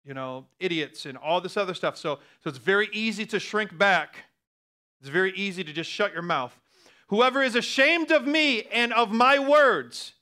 you 0.05 0.13
know, 0.13 0.45
idiots 0.59 1.05
and 1.05 1.17
all 1.17 1.39
this 1.39 1.57
other 1.57 1.73
stuff. 1.73 1.97
So, 1.97 2.19
so 2.43 2.49
it's 2.49 2.57
very 2.57 2.89
easy 2.93 3.25
to 3.27 3.39
shrink 3.39 3.77
back. 3.77 4.23
It's 5.01 5.09
very 5.09 5.31
easy 5.33 5.63
to 5.63 5.71
just 5.71 5.89
shut 5.89 6.13
your 6.13 6.21
mouth. 6.21 6.57
Whoever 7.07 7.43
is 7.43 7.55
ashamed 7.55 8.11
of 8.11 8.25
me 8.25 8.63
and 8.71 8.93
of 8.93 9.11
my 9.11 9.39
words, 9.39 10.13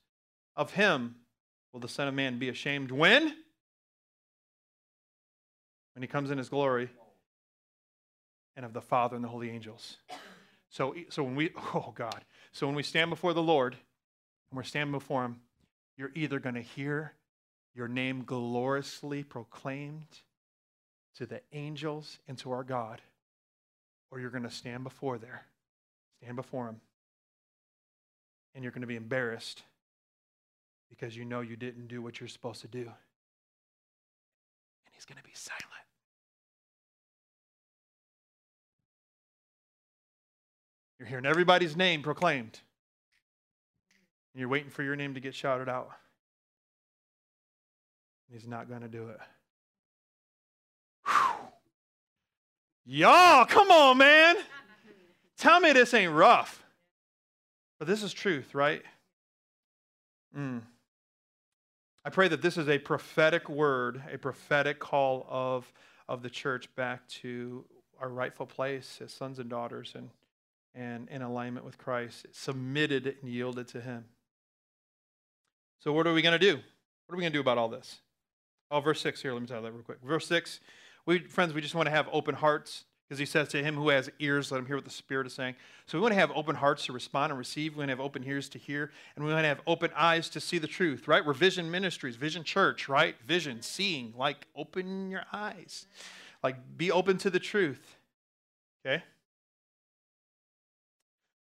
of 0.56 0.74
him 0.74 1.16
will 1.72 1.80
the 1.80 1.88
Son 1.88 2.08
of 2.08 2.14
Man 2.14 2.38
be 2.40 2.50
ashamed 2.50 2.92
when? 2.92 3.36
When 5.98 6.04
he 6.04 6.08
comes 6.08 6.30
in 6.30 6.38
his 6.38 6.48
glory 6.48 6.90
and 8.56 8.64
of 8.64 8.72
the 8.72 8.82
Father 8.82 9.16
and 9.16 9.26
the 9.26 9.30
holy 9.30 9.50
angels. 9.50 9.98
So, 10.70 10.94
so 11.10 11.24
when 11.24 11.36
we, 11.36 11.50
oh 11.74 11.92
God, 11.96 12.24
so 12.52 12.68
when 12.68 12.76
we 12.76 12.84
stand 12.84 13.10
before 13.10 13.34
the 13.34 13.42
Lord 13.42 13.74
and 13.74 14.58
we're 14.58 14.62
standing 14.62 14.92
before 14.92 15.26
him, 15.26 15.38
you're 15.98 16.12
either 16.14 16.38
going 16.38 16.54
to 16.54 16.62
hear 16.62 17.14
your 17.74 17.88
name 17.88 18.26
gloriously 18.26 19.24
proclaimed 19.24 20.20
to 21.16 21.26
the 21.26 21.42
angels 21.52 22.20
and 22.28 22.38
to 22.38 22.52
our 22.52 22.64
God, 22.64 23.02
or 24.12 24.20
you're 24.20 24.30
going 24.30 24.44
to 24.44 24.52
stand 24.52 24.84
before 24.84 25.18
there, 25.18 25.46
stand 26.22 26.36
before 26.36 26.68
Him, 26.68 26.80
and 28.54 28.64
you're 28.64 28.72
going 28.72 28.82
to 28.82 28.88
be 28.88 28.98
embarrassed 28.98 29.64
because 30.92 31.18
you 31.18 31.26
know 31.26 31.42
you 31.42 31.56
didn't 31.56 31.88
do 31.88 32.04
what 32.04 32.20
you're 32.20 32.30
supposed 32.30 32.62
to 32.62 32.68
do. 32.68 32.82
And 32.82 32.92
He's 34.92 35.06
going 35.06 35.18
to 35.18 35.24
be 35.24 35.34
silent. 35.34 35.77
You're 41.08 41.22
hearing 41.22 41.26
everybody's 41.26 41.78
name 41.78 42.02
proclaimed, 42.02 42.60
and 44.34 44.42
you're 44.42 44.50
waiting 44.50 44.70
for 44.70 44.84
your 44.84 44.98
name 44.98 45.14
to 45.14 45.22
get 45.22 45.34
shouted 45.34 45.70
out. 45.70 45.90
He's 48.30 48.46
not 48.46 48.68
going 48.68 48.82
to 48.82 48.90
do 48.90 49.08
it. 49.08 49.20
Y'all, 52.86 53.46
come 53.46 53.72
on, 53.72 53.98
man. 54.00 54.36
Tell 55.38 55.62
me 55.62 55.72
this 55.72 55.94
ain't 55.94 56.12
rough. 56.12 56.62
But 57.80 57.88
this 57.88 58.04
is 58.04 58.12
truth, 58.12 58.54
right? 58.54 58.84
Mm. 60.38 60.60
I 62.04 62.10
pray 62.10 62.28
that 62.28 62.42
this 62.42 62.58
is 62.58 62.68
a 62.68 62.80
prophetic 62.80 63.48
word, 63.48 64.02
a 64.12 64.18
prophetic 64.18 64.80
call 64.80 65.26
of, 65.30 65.72
of 66.10 66.22
the 66.22 66.30
church 66.30 66.68
back 66.76 67.08
to 67.22 67.64
our 67.98 68.10
rightful 68.10 68.46
place 68.46 69.00
as 69.02 69.14
sons 69.14 69.40
and 69.40 69.50
daughters 69.50 69.94
and, 69.96 70.10
and 70.76 71.10
in 71.10 71.22
alignment 71.22 71.66
with 71.66 71.78
Christ, 71.78 72.28
submitted 72.32 73.16
and 73.22 73.32
yielded 73.32 73.68
to 73.70 73.82
Him. 73.82 74.06
So, 75.80 75.94
what 75.94 76.08
are 76.08 76.14
we 76.14 76.22
going 76.22 76.38
to 76.38 76.40
do? 76.40 76.56
What 76.56 77.14
are 77.14 77.18
we 77.18 77.22
going 77.22 77.34
to 77.34 77.38
do 77.38 77.42
about 77.42 77.58
all 77.58 77.70
this? 77.70 78.00
Oh, 78.70 78.82
verse 78.82 79.02
6 79.02 79.22
here. 79.22 79.34
Let 79.34 79.42
me 79.42 79.48
tell 79.48 79.58
you 79.58 79.64
that 79.64 79.72
real 79.72 79.84
quick. 79.84 80.00
Verse 80.04 80.28
6, 80.28 80.60
we, 81.06 81.20
friends, 81.20 81.54
we 81.54 81.62
just 81.62 81.76
want 81.76 81.86
to 81.88 81.92
have 81.92 82.10
open 82.12 82.36
hearts 82.36 82.84
because 83.08 83.20
he 83.20 83.26
says 83.26 83.48
to 83.50 83.64
him 83.64 83.76
who 83.76 83.88
has 83.90 84.10
ears, 84.20 84.52
let 84.52 84.58
him 84.58 84.66
hear 84.66 84.76
what 84.76 84.84
the 84.84 84.92
Spirit 84.92 85.26
is 85.28 85.34
saying. 85.34 85.56
So 85.86 85.98
we 85.98 86.02
want 86.02 86.14
to 86.14 86.20
have 86.20 86.32
open 86.32 86.58
hearts 86.58 86.86
to 86.88 86.94
respond 86.94 87.32
and 87.32 87.40
receive. 87.40 87.74
We 87.74 87.80
want 87.80 87.88
to 87.88 87.94
have 87.94 88.02
open 88.02 88.26
ears 88.26 88.50
to 88.50 88.58
hear. 88.58 88.92
And 89.16 89.24
we 89.24 89.32
want 89.32 89.46
to 89.46 89.48
have 89.48 89.62
open 89.66 89.92
eyes 89.96 90.30
to 90.32 90.42
see 90.42 90.58
the 90.58 90.68
truth, 90.68 91.08
right? 91.08 91.26
We're 91.26 91.34
vision 91.34 91.72
ministries, 91.72 92.18
vision 92.18 92.44
church, 92.44 92.90
right? 92.90 93.16
Vision, 93.26 93.62
seeing, 93.62 94.14
like 94.18 94.48
open 94.58 95.10
your 95.10 95.24
eyes. 95.32 95.86
Like 96.44 96.58
be 96.78 96.92
open 96.92 97.18
to 97.20 97.30
the 97.30 97.40
truth. 97.40 97.96
Okay? 98.86 99.04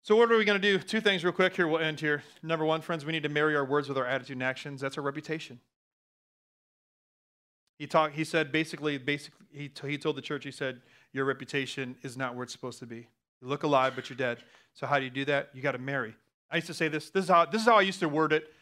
So, 0.05 0.15
what 0.15 0.31
are 0.31 0.37
we 0.37 0.45
going 0.45 0.61
to 0.61 0.71
do? 0.71 0.77
Two 0.77 1.01
things, 1.01 1.23
real 1.23 1.33
quick. 1.33 1.55
Here, 1.55 1.67
we'll 1.67 1.81
end 1.81 1.99
here. 1.99 2.21
Number 2.43 2.63
one, 2.63 2.81
friends, 2.81 3.03
we 3.07 3.11
need 3.11 3.23
to 3.23 3.29
marry 3.29 3.55
our 3.55 3.65
words 3.65 3.89
with 3.89 3.97
our 3.97 4.05
attitude 4.05 4.35
and 4.35 4.43
actions. 4.43 4.81
That's 4.81 4.99
our 4.99 5.03
reputation. 5.03 5.59
He 7.79 7.87
talked. 7.87 8.13
He 8.13 8.23
said 8.23 8.51
basically, 8.51 8.99
basically, 8.99 9.47
he, 9.51 9.67
t- 9.67 9.87
he 9.87 9.97
told 9.97 10.15
the 10.15 10.21
church. 10.21 10.43
He 10.43 10.51
said, 10.51 10.83
"Your 11.11 11.25
reputation 11.25 11.95
is 12.03 12.17
not 12.17 12.35
where 12.35 12.43
it's 12.43 12.51
supposed 12.51 12.77
to 12.79 12.85
be. 12.85 13.07
You 13.41 13.47
look 13.47 13.63
alive, 13.63 13.93
but 13.95 14.07
you're 14.07 14.15
dead. 14.15 14.37
So 14.75 14.85
how 14.85 14.99
do 14.99 15.05
you 15.05 15.09
do 15.09 15.25
that? 15.25 15.49
You 15.55 15.63
got 15.63 15.71
to 15.71 15.79
marry." 15.79 16.13
I 16.51 16.57
used 16.57 16.67
to 16.67 16.75
say 16.75 16.87
this. 16.87 17.09
This 17.09 17.23
is 17.23 17.29
how 17.31 17.45
this 17.45 17.61
is 17.61 17.67
how 17.67 17.75
I 17.75 17.81
used 17.81 17.99
to 18.01 18.07
word 18.07 18.31
it 18.31 18.53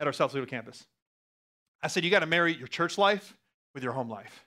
at 0.00 0.06
our 0.06 0.14
South 0.14 0.30
Toledo 0.30 0.48
campus. 0.48 0.86
I 1.82 1.88
said, 1.88 2.04
"You 2.04 2.10
got 2.10 2.20
to 2.20 2.26
marry 2.26 2.54
your 2.54 2.68
church 2.68 2.96
life 2.96 3.36
with 3.74 3.82
your 3.82 3.92
home 3.92 4.08
life," 4.08 4.46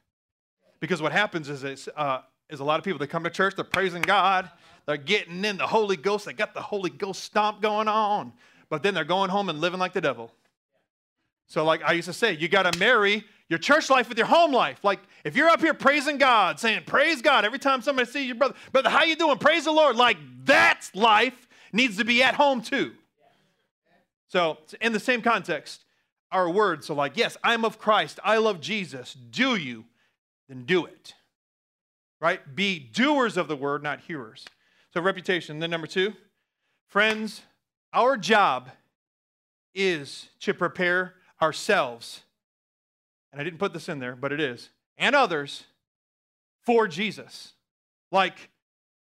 because 0.80 1.00
what 1.00 1.12
happens 1.12 1.48
is, 1.48 1.88
uh, 1.96 2.22
is 2.50 2.60
a 2.60 2.64
lot 2.64 2.80
of 2.80 2.84
people 2.84 2.98
that 2.98 3.08
come 3.08 3.24
to 3.24 3.30
church, 3.30 3.56
they're 3.56 3.64
praising 3.64 4.02
God, 4.02 4.50
they're 4.86 4.98
getting 4.98 5.44
in 5.44 5.58
the 5.58 5.68
Holy 5.68 5.98
Ghost, 5.98 6.26
they 6.26 6.34
got 6.34 6.54
the 6.54 6.62
Holy 6.62 6.90
Ghost 6.90 7.24
stomp 7.24 7.62
going 7.62 7.88
on, 7.88 8.34
but 8.70 8.84
then 8.84 8.94
they're 8.94 9.04
going 9.04 9.30
home 9.30 9.50
and 9.50 9.60
living 9.60 9.80
like 9.80 9.94
the 9.94 10.02
devil. 10.02 10.32
So, 11.48 11.64
like 11.64 11.84
I 11.84 11.94
used 11.94 12.08
to 12.08 12.14
say, 12.14 12.34
you 12.34 12.48
got 12.48 12.72
to 12.72 12.80
marry 12.80 13.24
your 13.50 13.60
church 13.60 13.90
life 13.90 14.10
with 14.10 14.18
your 14.18 14.28
home 14.28 14.52
life. 14.52 14.84
Like 14.84 15.00
if 15.24 15.36
you're 15.36 15.50
up 15.50 15.62
here 15.62 15.74
praising 15.74 16.18
God, 16.18 16.60
saying 16.60 16.84
praise 16.86 17.22
God 17.22 17.46
every 17.46 17.60
time 17.60 17.82
somebody 17.82 18.10
sees 18.10 18.26
your 18.26 18.36
brother, 18.36 18.56
brother, 18.72 18.90
how 18.90 19.04
you 19.04 19.16
doing? 19.16 19.38
Praise 19.38 19.66
the 19.66 19.72
Lord. 19.72 19.96
Like 19.96 20.18
that 20.46 20.90
life 20.94 21.48
needs 21.72 21.98
to 21.98 22.06
be 22.06 22.24
at 22.24 22.36
home 22.36 22.62
too. 22.62 22.94
So 24.28 24.58
in 24.82 24.94
the 24.94 25.00
same 25.00 25.22
context, 25.22 25.84
our 26.32 26.50
words 26.50 26.90
are 26.90 26.96
like, 26.96 27.16
yes, 27.16 27.38
I'm 27.44 27.64
of 27.64 27.78
Christ. 27.78 28.20
I 28.24 28.38
love 28.38 28.60
Jesus. 28.60 29.14
Do 29.14 29.56
you? 29.56 29.86
Then 30.50 30.66
do 30.66 30.86
it. 30.86 31.14
Right? 32.20 32.56
Be 32.56 32.80
doers 32.80 33.38
of 33.38 33.48
the 33.48 33.56
word, 33.56 33.84
not 33.84 34.02
hearers. 34.02 34.46
So 34.96 35.02
reputation. 35.02 35.60
Then 35.60 35.72
number 35.72 35.88
two, 35.88 36.14
friends, 36.88 37.42
our 37.92 38.16
job 38.16 38.70
is 39.74 40.30
to 40.40 40.54
prepare 40.54 41.16
ourselves 41.42 42.22
and 43.36 43.42
I 43.42 43.44
didn't 43.44 43.60
put 43.60 43.74
this 43.74 43.90
in 43.90 44.00
there, 44.00 44.16
but 44.16 44.32
it 44.32 44.40
is, 44.40 44.70
and 44.98 45.14
others 45.14 45.66
for 46.62 46.88
Jesus. 46.88 47.52
Like, 48.10 48.50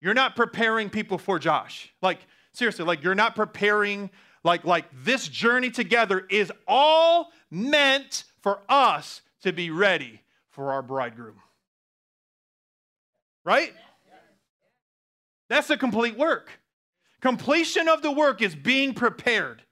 you're 0.01 0.15
not 0.15 0.35
preparing 0.35 0.89
people 0.89 1.19
for 1.19 1.39
Josh. 1.39 1.93
Like, 2.01 2.21
seriously, 2.55 2.87
like, 2.87 3.05
you're 3.05 3.15
not 3.15 3.37
preparing, 3.37 4.09
like, 4.43 4.65
like 4.65 4.87
this 5.05 5.29
journey 5.29 5.71
together 5.71 6.27
is 6.31 6.51
all 6.67 7.33
meant 7.51 8.25
for 8.41 8.61
us 8.71 9.21
to 9.43 9.53
be 9.53 9.69
ready 9.69 10.23
for 10.49 10.73
our 10.73 10.81
bridegroom. 10.81 11.37
Right? 13.45 13.75
That's 15.53 15.69
the 15.69 15.77
complete 15.77 16.17
work. 16.17 16.49
Completion 17.21 17.87
of 17.87 18.01
the 18.01 18.11
work 18.11 18.41
is 18.41 18.55
being 18.55 18.95
prepared, 18.95 19.63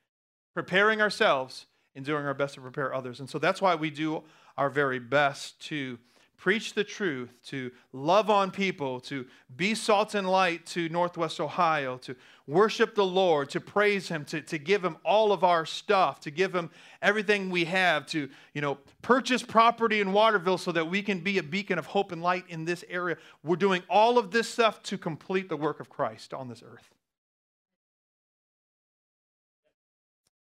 preparing 0.52 1.00
ourselves 1.00 1.68
and 1.94 2.04
doing 2.04 2.26
our 2.26 2.34
best 2.34 2.56
to 2.56 2.60
prepare 2.60 2.92
others. 2.92 3.18
And 3.18 3.30
so 3.30 3.38
that's 3.38 3.62
why 3.62 3.76
we 3.76 3.88
do 3.88 4.22
our 4.58 4.68
very 4.68 4.98
best 4.98 5.58
to 5.68 5.98
preach 6.40 6.72
the 6.72 6.82
truth, 6.82 7.38
to 7.44 7.70
love 7.92 8.30
on 8.30 8.50
people, 8.50 8.98
to 8.98 9.26
be 9.56 9.74
salt 9.74 10.14
and 10.14 10.28
light 10.28 10.64
to 10.64 10.88
Northwest 10.88 11.38
Ohio, 11.38 11.98
to 11.98 12.16
worship 12.46 12.94
the 12.94 13.04
Lord, 13.04 13.50
to 13.50 13.60
praise 13.60 14.08
Him, 14.08 14.24
to, 14.24 14.40
to 14.40 14.56
give 14.56 14.82
Him 14.82 14.96
all 15.04 15.32
of 15.32 15.44
our 15.44 15.66
stuff, 15.66 16.18
to 16.20 16.30
give 16.30 16.54
Him 16.54 16.70
everything 17.02 17.50
we 17.50 17.66
have, 17.66 18.06
to 18.06 18.30
you 18.54 18.62
know 18.62 18.78
purchase 19.02 19.42
property 19.42 20.00
in 20.00 20.14
Waterville 20.14 20.56
so 20.56 20.72
that 20.72 20.88
we 20.88 21.02
can 21.02 21.20
be 21.20 21.36
a 21.36 21.42
beacon 21.42 21.78
of 21.78 21.84
hope 21.84 22.10
and 22.10 22.22
light 22.22 22.44
in 22.48 22.64
this 22.64 22.86
area. 22.88 23.18
We're 23.44 23.56
doing 23.56 23.82
all 23.90 24.16
of 24.16 24.30
this 24.30 24.48
stuff 24.48 24.82
to 24.84 24.96
complete 24.96 25.50
the 25.50 25.58
work 25.58 25.78
of 25.78 25.90
Christ 25.90 26.32
on 26.32 26.48
this 26.48 26.62
earth. 26.66 26.88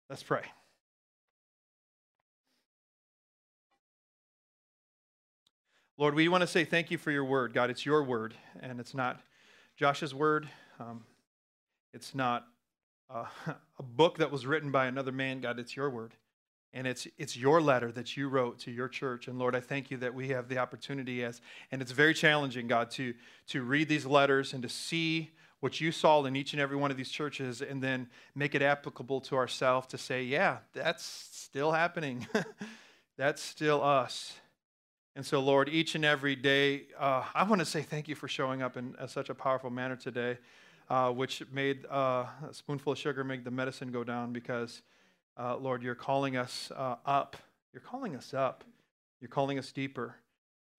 Let's 0.09 0.23
pray. 0.23 0.43
Lord, 5.99 6.15
we 6.15 6.27
want 6.29 6.41
to 6.41 6.47
say 6.47 6.65
thank 6.65 6.91
you 6.91 6.97
for 6.97 7.11
your 7.11 7.25
word. 7.25 7.53
God, 7.53 7.69
it's 7.69 7.85
your 7.85 8.03
word, 8.03 8.35
and 8.61 8.81
it's 8.81 8.95
not 8.95 9.21
Josh's 9.77 10.15
word. 10.15 10.49
Um, 10.81 11.05
it's 11.93 12.15
not 12.15 12.47
uh, 13.11 13.27
a 13.79 13.83
book 13.83 14.17
that 14.19 14.31
was 14.31 14.47
written 14.47 14.71
by 14.71 14.87
another 14.87 15.13
man. 15.13 15.43
God, 15.43 15.59
it's 15.59 15.77
your 15.77 15.91
word. 15.91 16.15
And 16.73 16.87
it's, 16.87 17.07
it's 17.19 17.37
your 17.37 17.61
letter 17.61 17.93
that 17.93 18.17
you 18.17 18.31
wrote 18.31 18.59
to 18.61 18.71
your 18.71 18.89
church. 18.89 19.29
And 19.29 19.39
Lord, 19.39 19.55
I 19.55 19.61
thank 19.61 19.91
you 19.91 19.99
that 19.99 20.15
we 20.15 20.29
have 20.29 20.49
the 20.49 20.57
opportunity 20.57 21.23
as, 21.23 21.43
and 21.71 21.83
it's 21.83 21.93
very 21.93 22.15
challenging, 22.15 22.67
God, 22.67 22.91
to, 22.93 23.13
to 23.49 23.61
read 23.61 23.91
these 23.91 24.07
letters 24.07 24.55
and 24.55 24.63
to 24.63 24.71
see 24.71 25.33
what 25.61 25.79
you 25.79 25.93
saw 25.93 26.25
in 26.25 26.35
each 26.35 26.55
and 26.55 26.63
every 26.63 26.79
one 26.79 26.91
of 26.91 26.97
these 26.97 27.11
churches 27.11 27.61
and 27.61 27.83
then 27.83 28.09
make 28.35 28.55
it 28.55 28.63
applicable 28.63 29.21
to 29.21 29.37
ourselves 29.37 29.89
to 29.89 29.99
say, 29.99 30.23
yeah, 30.23 30.59
that's 30.73 31.05
still 31.05 31.71
happening. 31.71 32.27
that's 33.19 33.43
still 33.43 33.85
us. 33.85 34.33
And 35.15 35.27
so, 35.27 35.41
Lord, 35.41 35.69
each 35.69 35.95
and 35.95 36.07
every 36.07 36.35
day, 36.35 36.85
uh, 36.99 37.25
I 37.35 37.43
want 37.43 37.59
to 37.59 37.67
say 37.67 37.83
thank 37.83 38.09
you 38.09 38.15
for 38.15 38.29
showing 38.29 38.63
up 38.63 38.79
in, 38.79 38.97
such 39.09 39.29
a 39.29 39.35
powerful 39.35 39.69
manner 39.69 39.95
today, 39.95 40.39
uh, 40.89 41.11
which 41.11 41.43
made 41.53 41.85
uh, 41.91 42.25
a 42.49 42.53
spoonful 42.53 42.95
of 42.95 42.99
sugar 42.99 43.23
make 43.23 43.45
the 43.45 43.51
medicine 43.51 43.93
go 43.93 44.05
down 44.05 44.33
because, 44.33 44.81
uh, 45.37 45.57
Lord, 45.57 45.83
you're 45.83 45.95
calling 45.95 46.39
us 46.39 46.73
uh, 46.75 46.97
up. 47.05 47.37
You're 47.75 47.83
calling 47.83 48.17
us 48.17 48.33
up. 48.33 48.65
You're 49.21 49.29
calling 49.29 49.59
us 49.59 49.71
deeper. 49.71 50.17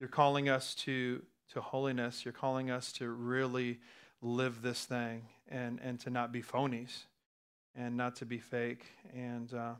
You're 0.00 0.08
calling 0.08 0.48
us 0.48 0.74
to, 0.76 1.22
to 1.52 1.60
holiness. 1.60 2.24
You're 2.24 2.32
calling 2.32 2.72
us 2.72 2.90
to 2.94 3.08
really 3.10 3.78
live 4.20 4.62
this 4.62 4.84
thing 4.84 5.22
and, 5.48 5.78
and 5.80 6.00
to 6.00 6.10
not 6.10 6.32
be 6.32 6.42
phonies 6.42 7.04
and 7.76 7.96
not 7.96 8.16
to 8.16 8.26
be 8.26 8.38
fake. 8.38 8.84
And 9.14 9.54
uh, 9.54 9.74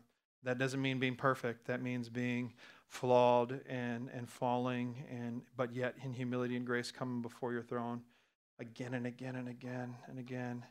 that 0.44 0.58
doesn't 0.58 0.80
mean 0.80 1.00
being 1.00 1.16
perfect, 1.16 1.66
that 1.66 1.82
means 1.82 2.08
being 2.08 2.52
flawed 2.88 3.60
and, 3.68 4.08
and 4.12 4.28
falling, 4.28 5.04
and, 5.10 5.42
but 5.56 5.74
yet 5.74 5.94
in 6.02 6.12
humility 6.12 6.56
and 6.56 6.66
grace 6.66 6.92
coming 6.92 7.22
before 7.22 7.52
your 7.52 7.62
throne 7.62 8.02
again 8.58 8.94
and 8.94 9.06
again 9.06 9.36
and 9.36 9.48
again 9.48 9.94
and 10.08 10.18
again. 10.18 10.64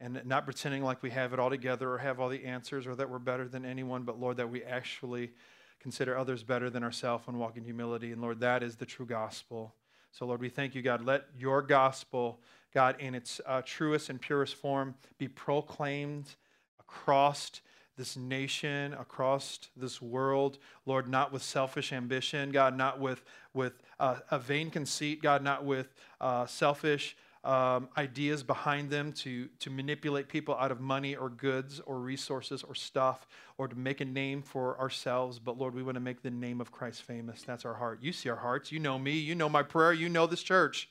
And 0.00 0.20
not 0.24 0.44
pretending 0.44 0.82
like 0.82 1.02
we 1.02 1.10
have 1.10 1.32
it 1.32 1.38
all 1.38 1.50
together 1.50 1.90
or 1.90 1.98
have 1.98 2.20
all 2.20 2.28
the 2.28 2.44
answers 2.44 2.86
or 2.86 2.94
that 2.96 3.08
we're 3.08 3.18
better 3.18 3.48
than 3.48 3.64
anyone, 3.64 4.02
but 4.02 4.20
Lord, 4.20 4.36
that 4.36 4.50
we 4.50 4.62
actually 4.62 5.32
consider 5.80 6.16
others 6.16 6.42
better 6.42 6.70
than 6.70 6.82
ourselves 6.82 7.24
and 7.28 7.38
walk 7.38 7.56
in 7.56 7.64
humility. 7.64 8.12
And 8.12 8.20
Lord, 8.20 8.40
that 8.40 8.62
is 8.62 8.76
the 8.76 8.86
true 8.86 9.06
gospel. 9.06 9.74
So, 10.12 10.26
Lord, 10.26 10.40
we 10.40 10.48
thank 10.48 10.74
you, 10.74 10.82
God. 10.82 11.04
Let 11.04 11.26
your 11.36 11.60
gospel, 11.60 12.40
God, 12.72 12.96
in 13.00 13.14
its 13.14 13.40
uh, 13.46 13.62
truest 13.64 14.10
and 14.10 14.20
purest 14.20 14.54
form, 14.54 14.94
be 15.18 15.28
proclaimed 15.28 16.36
across 16.80 17.60
this 17.96 18.16
nation, 18.16 18.94
across 18.94 19.60
this 19.76 20.02
world, 20.02 20.58
Lord, 20.86 21.08
not 21.08 21.32
with 21.32 21.42
selfish 21.42 21.92
ambition, 21.92 22.50
God, 22.50 22.76
not 22.76 23.00
with, 23.00 23.22
with 23.52 23.74
uh, 24.00 24.16
a 24.30 24.38
vain 24.38 24.70
conceit, 24.70 25.22
God, 25.22 25.42
not 25.42 25.64
with 25.64 25.94
uh, 26.20 26.46
selfish 26.46 27.16
um, 27.44 27.88
ideas 27.98 28.42
behind 28.42 28.90
them 28.90 29.12
to, 29.12 29.48
to 29.60 29.70
manipulate 29.70 30.28
people 30.28 30.56
out 30.56 30.72
of 30.72 30.80
money 30.80 31.14
or 31.14 31.28
goods 31.28 31.80
or 31.84 31.98
resources 32.00 32.62
or 32.62 32.74
stuff 32.74 33.26
or 33.58 33.68
to 33.68 33.76
make 33.76 34.00
a 34.00 34.04
name 34.04 34.42
for 34.42 34.78
ourselves. 34.80 35.38
But 35.38 35.58
Lord, 35.58 35.74
we 35.74 35.82
want 35.82 35.96
to 35.96 36.00
make 36.00 36.22
the 36.22 36.30
name 36.30 36.60
of 36.60 36.72
Christ 36.72 37.02
famous. 37.02 37.42
That's 37.42 37.64
our 37.64 37.74
heart. 37.74 37.98
You 38.02 38.12
see 38.12 38.30
our 38.30 38.36
hearts. 38.36 38.72
You 38.72 38.78
know 38.80 38.98
me. 38.98 39.12
You 39.12 39.34
know 39.34 39.48
my 39.48 39.62
prayer. 39.62 39.92
You 39.92 40.08
know 40.08 40.26
this 40.26 40.42
church. 40.42 40.88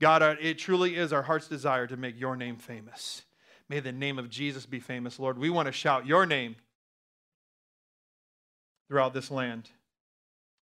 God, 0.00 0.22
uh, 0.22 0.34
it 0.40 0.58
truly 0.58 0.96
is 0.96 1.12
our 1.12 1.22
heart's 1.22 1.48
desire 1.48 1.86
to 1.86 1.96
make 1.96 2.18
your 2.18 2.36
name 2.36 2.56
famous. 2.56 3.22
May 3.68 3.80
the 3.80 3.92
name 3.92 4.18
of 4.18 4.30
Jesus 4.30 4.64
be 4.64 4.80
famous, 4.80 5.18
Lord. 5.18 5.38
We 5.38 5.50
want 5.50 5.66
to 5.66 5.72
shout 5.72 6.06
your 6.06 6.24
name 6.24 6.56
throughout 8.88 9.12
this 9.12 9.30
land. 9.30 9.68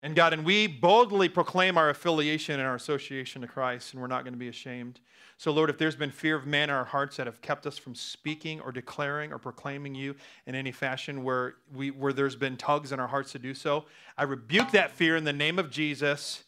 And 0.03 0.15
God, 0.15 0.33
and 0.33 0.45
we 0.45 0.67
boldly 0.67 1.29
proclaim 1.29 1.79
our 1.79 1.89
affiliation 1.91 2.61
and 2.61 2.69
our 2.69 2.75
association 2.75 3.43
to 3.43 3.49
Christ, 3.49 3.93
and 3.93 4.01
we're 4.01 4.09
not 4.09 4.25
going 4.25 4.35
to 4.35 4.39
be 4.39 4.49
ashamed. 4.49 5.01
So, 5.39 5.53
Lord, 5.53 5.71
if 5.71 5.79
there's 5.79 5.97
been 5.97 6.11
fear 6.11 6.37
of 6.37 6.47
man 6.47 6.65
in 6.65 6.75
our 6.75 6.85
hearts 6.85 7.17
that 7.17 7.27
have 7.27 7.41
kept 7.41 7.67
us 7.67 7.79
from 7.79 7.95
speaking 7.95 8.61
or 8.61 8.73
declaring 8.73 9.33
or 9.33 9.39
proclaiming 9.39 9.95
you 9.95 10.15
in 10.47 10.55
any 10.55 10.73
fashion 10.73 11.23
where, 11.25 11.57
we, 11.75 11.91
where 11.91 12.13
there's 12.13 12.37
been 12.37 12.57
tugs 12.57 12.93
in 12.93 13.01
our 13.01 13.07
hearts 13.07 13.33
to 13.33 13.39
do 13.39 13.55
so, 13.55 13.87
I 14.19 14.25
rebuke 14.25 14.71
that 14.73 14.91
fear 14.91 15.17
in 15.17 15.25
the 15.25 15.33
name 15.33 15.59
of 15.59 15.71
Jesus, 15.71 16.45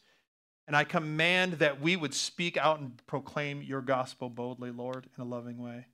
and 0.67 0.77
I 0.77 0.85
command 0.85 1.55
that 1.55 1.81
we 1.81 1.97
would 1.97 2.15
speak 2.15 2.57
out 2.57 2.81
and 2.81 2.93
proclaim 3.07 3.63
your 3.63 3.81
gospel 3.81 4.29
boldly, 4.29 4.71
Lord, 4.71 5.09
in 5.17 5.23
a 5.23 5.27
loving 5.27 5.59
way 5.59 5.87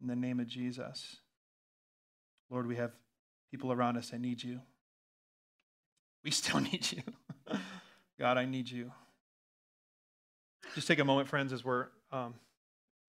in 0.00 0.06
the 0.06 0.16
name 0.16 0.40
of 0.40 0.46
Jesus. 0.46 1.16
Lord, 2.50 2.66
we 2.66 2.76
have 2.76 2.92
people 3.50 3.72
around 3.72 3.96
us 3.96 4.10
that 4.10 4.20
need 4.20 4.42
you. 4.42 4.60
We 6.24 6.30
still 6.30 6.60
need 6.72 6.90
you. 6.92 7.02
God, 8.18 8.38
I 8.38 8.44
need 8.44 8.70
you. 8.70 8.92
Just 10.74 10.88
take 10.88 10.98
a 10.98 11.04
moment, 11.04 11.28
friends, 11.28 11.52
as 11.52 11.64
we're 11.64 11.86
um, 12.10 12.34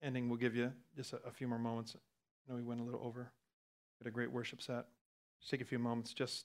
ending. 0.02 0.28
We'll 0.28 0.38
give 0.38 0.54
you 0.54 0.72
just 0.96 1.12
a, 1.12 1.16
a, 1.26 1.30
few 1.30 1.48
more 1.48 1.58
moments. 1.58 1.96
I 1.96 2.52
know 2.52 2.56
we 2.56 2.62
went 2.62 2.80
a 2.80 2.84
little 2.84 3.02
over. 3.02 3.32
Had 4.00 4.06
a 4.06 4.10
great 4.10 4.30
worship 4.30 4.62
set. 4.62 4.84
Just 5.40 5.50
take 5.50 5.60
a 5.60 5.64
few 5.64 5.78
moments. 5.78 6.12
Just 6.12 6.44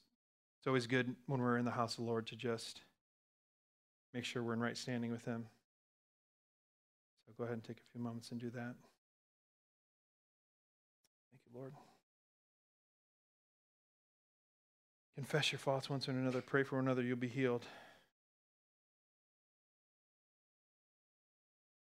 it's 0.60 0.68
always 0.68 0.88
good 0.88 1.16
when 1.28 1.42
we're 1.42 1.58
in 1.58 1.66
the 1.66 1.72
house 1.72 1.94
of 1.94 2.06
the 2.06 2.10
Lord 2.10 2.28
to 2.28 2.36
just 2.36 2.82
make 4.14 4.24
sure 4.24 4.42
we're 4.42 4.54
in 4.54 4.60
right 4.60 4.78
standing 4.78 5.12
with 5.12 5.26
Him. 5.26 5.48
So 7.26 7.34
go 7.38 7.44
ahead 7.44 7.56
and 7.56 7.64
take 7.64 7.78
a 7.78 7.92
few 7.92 8.02
moments 8.02 8.32
and 8.32 8.40
do 8.40 8.50
that. 8.52 8.76
Lord. 11.54 11.74
Confess 15.16 15.52
your 15.52 15.60
faults 15.60 15.90
one 15.90 16.00
to 16.02 16.12
another. 16.12 16.42
Pray 16.42 16.64
for 16.64 16.80
another. 16.80 17.02
You'll 17.02 17.18
be 17.18 17.28
healed. 17.28 17.66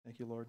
Thank 0.06 0.20
you, 0.20 0.26
Lord. 0.26 0.48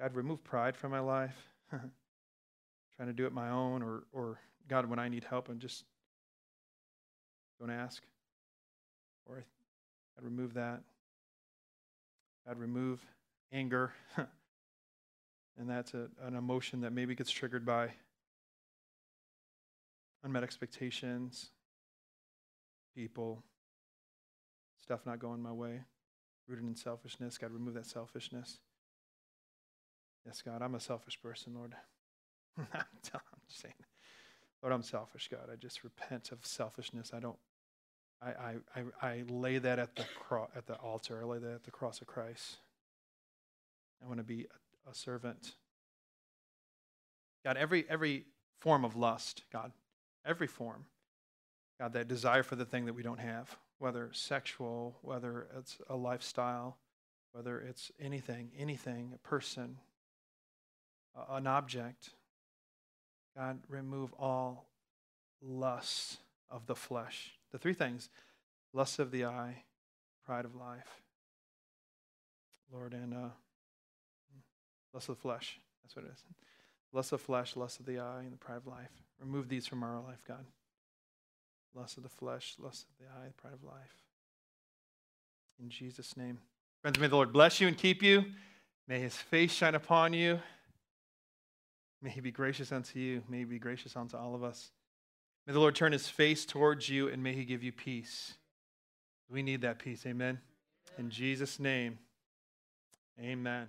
God, 0.00 0.14
remove 0.14 0.44
pride 0.44 0.76
from 0.76 0.92
my 0.92 1.00
life. 1.00 1.36
Trying 1.70 3.08
to 3.08 3.12
do 3.12 3.26
it 3.26 3.32
my 3.32 3.50
own, 3.50 3.82
or, 3.82 4.04
or 4.12 4.38
God, 4.68 4.88
when 4.88 4.98
I 4.98 5.08
need 5.08 5.24
help, 5.24 5.48
and 5.48 5.60
just 5.60 5.84
don't 7.58 7.70
ask. 7.70 8.02
Or 9.26 9.36
God, 9.36 10.24
remove 10.24 10.54
that. 10.54 10.80
God, 12.46 12.58
remove 12.58 13.04
anger. 13.52 13.92
And 15.60 15.68
that's 15.68 15.92
a, 15.92 16.08
an 16.22 16.36
emotion 16.36 16.80
that 16.80 16.92
maybe 16.94 17.14
gets 17.14 17.30
triggered 17.30 17.66
by 17.66 17.90
unmet 20.24 20.42
expectations, 20.42 21.50
people, 22.96 23.44
stuff 24.82 25.00
not 25.04 25.18
going 25.18 25.42
my 25.42 25.52
way, 25.52 25.82
rooted 26.48 26.64
in 26.64 26.74
selfishness. 26.74 27.36
God, 27.36 27.52
remove 27.52 27.74
that 27.74 27.84
selfishness. 27.84 28.56
Yes, 30.24 30.40
God, 30.40 30.62
I'm 30.62 30.74
a 30.74 30.80
selfish 30.80 31.20
person, 31.20 31.52
Lord. 31.54 31.74
I'm 32.58 32.66
just 33.46 33.60
saying, 33.60 33.74
Lord, 34.62 34.72
I'm 34.72 34.82
selfish, 34.82 35.28
God. 35.30 35.50
I 35.52 35.56
just 35.56 35.84
repent 35.84 36.32
of 36.32 36.38
selfishness. 36.46 37.10
I 37.14 37.20
don't. 37.20 37.38
I, 38.22 38.56
I, 38.74 38.82
I, 39.02 39.22
lay 39.28 39.58
that 39.58 39.78
at 39.78 39.96
the 39.96 40.04
cro- 40.18 40.50
at 40.54 40.66
the 40.66 40.74
altar. 40.74 41.20
I 41.22 41.24
lay 41.24 41.38
that 41.38 41.52
at 41.52 41.64
the 41.64 41.70
cross 41.70 42.00
of 42.00 42.06
Christ. 42.06 42.56
I 44.02 44.06
want 44.06 44.18
to 44.18 44.24
be 44.24 44.46
a 44.88 44.94
servant. 44.94 45.54
God, 47.44 47.56
every, 47.56 47.86
every 47.88 48.26
form 48.60 48.84
of 48.84 48.96
lust, 48.96 49.42
God, 49.52 49.72
every 50.24 50.46
form, 50.46 50.84
God, 51.78 51.94
that 51.94 52.08
desire 52.08 52.42
for 52.42 52.56
the 52.56 52.64
thing 52.64 52.86
that 52.86 52.94
we 52.94 53.02
don't 53.02 53.20
have, 53.20 53.56
whether 53.78 54.10
sexual, 54.12 54.98
whether 55.02 55.46
it's 55.56 55.78
a 55.88 55.96
lifestyle, 55.96 56.76
whether 57.32 57.58
it's 57.60 57.90
anything, 58.00 58.50
anything, 58.58 59.12
a 59.14 59.18
person, 59.18 59.78
an 61.28 61.46
object. 61.46 62.10
God, 63.36 63.60
remove 63.68 64.12
all 64.18 64.66
lusts 65.40 66.18
of 66.50 66.66
the 66.66 66.74
flesh. 66.74 67.32
The 67.52 67.58
three 67.58 67.74
things 67.74 68.08
lust 68.72 68.98
of 68.98 69.10
the 69.10 69.24
eye, 69.24 69.64
pride 70.24 70.44
of 70.44 70.54
life. 70.54 71.02
Lord, 72.72 72.92
and 72.92 73.14
uh, 73.14 73.28
lust 74.92 75.08
of 75.08 75.16
the 75.16 75.22
flesh. 75.22 75.58
That's 75.82 75.96
what 75.96 76.04
it 76.04 76.12
is. 76.12 76.24
Lust 76.92 77.12
of 77.12 77.20
flesh, 77.20 77.56
lust 77.56 77.80
of 77.80 77.86
the 77.86 77.98
eye, 77.98 78.22
and 78.22 78.32
the 78.32 78.36
pride 78.36 78.56
of 78.56 78.66
life. 78.66 78.90
Remove 79.20 79.48
these 79.48 79.66
from 79.66 79.82
our 79.82 80.00
life, 80.00 80.22
God. 80.26 80.44
Lust 81.74 81.96
of 81.96 82.02
the 82.02 82.08
flesh, 82.08 82.56
lust 82.58 82.86
of 82.88 83.06
the 83.06 83.12
eye, 83.12 83.28
the 83.28 83.34
pride 83.34 83.54
of 83.54 83.62
life. 83.62 83.94
In 85.62 85.68
Jesus' 85.68 86.16
name. 86.16 86.38
Friends, 86.82 86.98
may 86.98 87.06
the 87.06 87.14
Lord 87.14 87.32
bless 87.32 87.60
you 87.60 87.68
and 87.68 87.76
keep 87.76 88.02
you. 88.02 88.24
May 88.88 88.98
his 88.98 89.14
face 89.14 89.52
shine 89.52 89.74
upon 89.74 90.12
you. 90.12 90.40
May 92.02 92.10
he 92.10 92.20
be 92.20 92.32
gracious 92.32 92.72
unto 92.72 92.98
you. 92.98 93.22
May 93.28 93.38
he 93.38 93.44
be 93.44 93.58
gracious 93.58 93.94
unto 93.94 94.16
all 94.16 94.34
of 94.34 94.42
us. 94.42 94.70
May 95.46 95.52
the 95.52 95.60
Lord 95.60 95.74
turn 95.74 95.92
his 95.92 96.08
face 96.08 96.44
towards 96.44 96.88
you 96.88 97.08
and 97.08 97.22
may 97.22 97.34
he 97.34 97.44
give 97.44 97.62
you 97.62 97.72
peace. 97.72 98.34
We 99.28 99.42
need 99.42 99.60
that 99.62 99.78
peace. 99.78 100.04
Amen. 100.06 100.40
In 100.98 101.10
Jesus' 101.10 101.60
name, 101.60 101.98
amen. 103.20 103.68